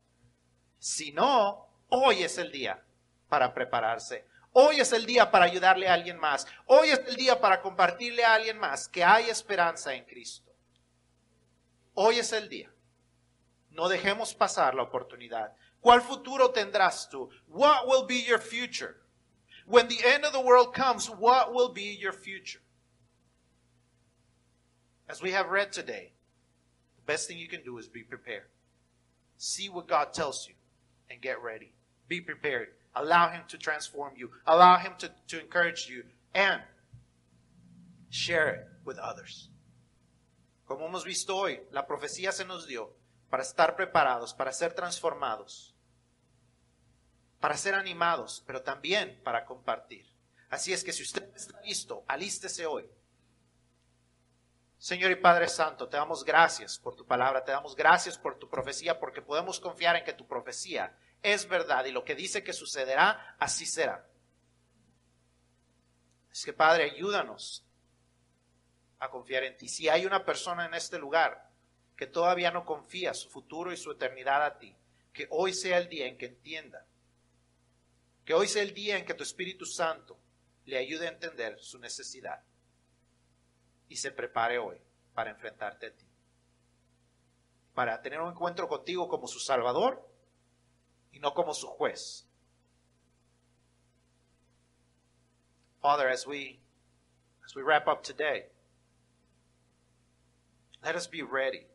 Si 0.80 1.12
no, 1.12 1.68
Hoy 1.90 2.24
es 2.24 2.38
el 2.38 2.52
día 2.52 2.84
para 3.30 3.54
prepararse. 3.54 4.26
Hoy 4.52 4.82
es 4.82 4.92
el 4.92 5.06
día 5.06 5.32
para 5.32 5.46
ayudarle 5.46 5.88
a 5.88 5.94
alguien 5.94 6.18
más. 6.18 6.46
Hoy 6.66 6.90
es 6.90 7.00
el 7.08 7.16
día 7.16 7.40
para 7.40 7.62
compartirle 7.62 8.26
a 8.26 8.34
alguien 8.34 8.58
más 8.58 8.88
que 8.88 9.04
hay 9.04 9.30
esperanza 9.30 9.94
en 9.94 10.04
Cristo. 10.04 10.52
Hoy 11.94 12.20
es 12.20 12.34
el 12.34 12.50
día. 12.50 12.72
No 13.70 13.88
dejemos 13.88 14.34
pasar 14.34 14.76
la 14.76 14.84
oportunidad. 14.84 15.54
¿Cuál 15.80 16.02
futuro 16.02 16.52
tendrás 16.52 17.08
tú? 17.10 17.30
What 17.48 17.88
will 17.88 18.06
be 18.06 18.24
your 18.24 18.42
future? 18.42 18.96
When 19.68 19.90
the 19.90 20.00
end 20.04 20.24
of 20.24 20.32
the 20.32 20.42
world 20.42 20.74
comes, 20.74 21.08
what 21.08 21.54
will 21.54 21.70
be 21.70 21.98
your 22.00 22.14
future? 22.14 22.60
As 25.10 25.22
we 25.22 25.32
have 25.32 25.50
read 25.50 25.74
today, 25.74 26.14
the 26.96 27.04
best 27.06 27.28
thing 27.28 27.38
you 27.38 27.50
can 27.50 27.64
do 27.64 27.78
is 27.78 27.88
be 27.90 28.04
prepared. 28.04 28.48
See 29.38 29.68
what 29.68 29.88
God 29.88 30.14
tells 30.14 30.48
you 30.48 30.56
and 31.10 31.22
get 31.22 31.44
ready. 31.44 31.74
Be 32.08 32.22
prepared. 32.22 32.70
Allow 32.96 33.30
Him 33.30 33.42
to 33.50 33.58
transform 33.58 34.14
you. 34.16 34.32
Allow 34.46 34.78
Him 34.78 34.94
to, 35.00 35.12
to 35.28 35.42
encourage 35.42 35.90
you 35.90 36.04
and 36.34 36.62
share 38.10 38.48
it 38.48 38.68
with 38.86 38.98
others. 38.98 39.50
Como 40.66 40.88
hemos 40.88 41.04
visto 41.04 41.36
hoy, 41.36 41.60
la 41.74 41.86
profecía 41.86 42.32
se 42.32 42.46
nos 42.46 42.68
dio 42.68 42.90
para 43.30 43.44
estar 43.44 43.76
preparados, 43.76 44.34
para 44.34 44.54
ser 44.54 44.74
transformados, 44.74 45.74
para 47.40 47.58
ser 47.58 47.76
animados, 47.76 48.44
pero 48.46 48.62
también 48.62 49.22
para 49.24 49.46
compartir. 49.46 50.12
Así 50.50 50.74
es 50.74 50.84
que 50.84 50.94
si 50.94 51.04
usted 51.04 51.30
está 51.36 51.60
listo, 51.62 52.04
alístese 52.08 52.66
hoy. 52.66 52.90
Señor 54.78 55.12
y 55.12 55.16
Padre 55.16 55.48
Santo, 55.48 55.90
te 55.90 55.98
damos 55.98 56.24
gracias 56.24 56.78
por 56.78 56.96
tu 56.96 57.06
palabra, 57.06 57.44
te 57.44 57.52
damos 57.52 57.76
gracias 57.76 58.18
por 58.18 58.38
tu 58.38 58.48
profecía, 58.50 59.00
porque 59.00 59.22
podemos 59.22 59.60
confiar 59.60 59.96
en 59.96 60.04
que 60.04 60.14
tu 60.14 60.28
profecía 60.28 60.96
es 61.24 61.48
verdad 61.48 61.86
y 61.86 61.92
lo 61.92 62.04
que 62.04 62.16
dice 62.16 62.44
que 62.44 62.54
sucederá, 62.54 63.36
así 63.40 63.66
será. 63.66 64.08
Es 66.32 66.46
que 66.46 66.54
Padre, 66.54 66.92
ayúdanos 66.92 67.66
a 69.00 69.10
confiar 69.10 69.44
en 69.44 69.58
ti. 69.58 69.68
Si 69.68 69.90
hay 69.90 70.06
una 70.06 70.24
persona 70.24 70.66
en 70.66 70.76
este 70.76 71.00
lugar 71.00 71.50
que 71.96 72.06
todavía 72.06 72.52
no 72.52 72.64
confía 72.64 73.14
su 73.16 73.30
futuro 73.30 73.72
y 73.72 73.78
su 73.78 73.92
eternidad 73.92 74.46
a 74.46 74.60
ti, 74.60 74.76
que 75.12 75.28
hoy 75.32 75.54
sea 75.54 75.80
el 75.80 75.90
día 75.90 76.06
en 76.06 76.18
que 76.18 76.28
entienda, 76.28 76.86
que 78.28 78.34
hoy 78.34 78.50
sea 78.50 78.62
el 78.62 78.74
día 78.74 78.98
en 78.98 79.06
que 79.06 79.14
tu 79.14 79.24
Espíritu 79.24 79.66
Santo 79.66 80.20
le 80.66 80.78
ayude 80.78 81.08
a 81.08 81.12
entender 81.12 81.58
su 81.62 81.80
necesidad 81.80 82.44
y 83.88 83.96
se 83.96 84.12
prepare 84.12 84.60
hoy 84.60 84.76
para 85.14 85.32
enfrentarte 85.32 85.88
a 85.88 85.96
ti, 85.96 86.06
para 87.74 88.02
tener 88.02 88.20
un 88.20 88.32
encuentro 88.32 88.68
contigo 88.68 89.08
como 89.08 89.30
su 89.30 89.40
Salvador 89.40 90.06
y 91.14 91.20
no 91.20 91.34
como 91.34 91.54
su 91.54 91.68
juez. 91.68 92.28
Father, 95.82 96.10
as 96.10 96.28
we 96.28 96.60
as 97.46 97.56
we 97.56 97.64
wrap 97.64 97.88
up 97.88 98.04
today, 98.04 98.50
let 100.84 100.98
us 100.98 101.08
be 101.10 101.24
ready. 101.24 101.66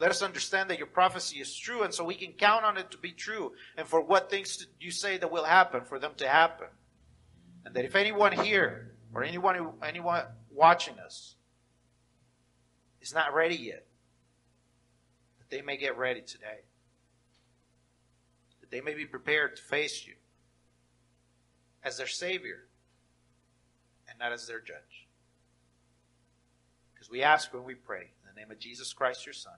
Let 0.00 0.10
us 0.10 0.22
understand 0.22 0.70
that 0.70 0.78
your 0.78 0.86
prophecy 0.86 1.40
is 1.40 1.54
true, 1.54 1.82
and 1.82 1.92
so 1.92 2.04
we 2.04 2.14
can 2.14 2.32
count 2.32 2.64
on 2.64 2.78
it 2.78 2.90
to 2.92 2.96
be 2.96 3.12
true, 3.12 3.52
and 3.76 3.86
for 3.86 4.00
what 4.00 4.30
things 4.30 4.66
you 4.80 4.90
say 4.90 5.18
that 5.18 5.30
will 5.30 5.44
happen, 5.44 5.82
for 5.84 5.98
them 5.98 6.12
to 6.16 6.26
happen. 6.26 6.68
And 7.66 7.74
that 7.74 7.84
if 7.84 7.94
anyone 7.94 8.32
here 8.32 8.92
or 9.12 9.22
anyone 9.22 9.74
anyone 9.82 10.24
watching 10.50 10.98
us 10.98 11.34
is 13.02 13.12
not 13.12 13.34
ready 13.34 13.56
yet, 13.56 13.84
that 15.38 15.50
they 15.50 15.60
may 15.60 15.76
get 15.76 15.98
ready 15.98 16.22
today 16.22 16.60
That 18.62 18.70
they 18.70 18.80
may 18.80 18.94
be 18.94 19.04
prepared 19.04 19.56
to 19.56 19.62
face 19.62 20.06
you 20.06 20.14
as 21.84 21.98
their 21.98 22.06
Savior 22.06 22.64
and 24.08 24.18
not 24.18 24.32
as 24.32 24.46
their 24.46 24.60
judge. 24.60 25.08
Because 26.94 27.10
we 27.10 27.22
ask 27.22 27.52
when 27.52 27.64
we 27.64 27.74
pray, 27.74 28.12
in 28.22 28.34
the 28.34 28.40
name 28.40 28.50
of 28.50 28.58
Jesus 28.58 28.94
Christ, 28.94 29.26
your 29.26 29.34
Son. 29.34 29.52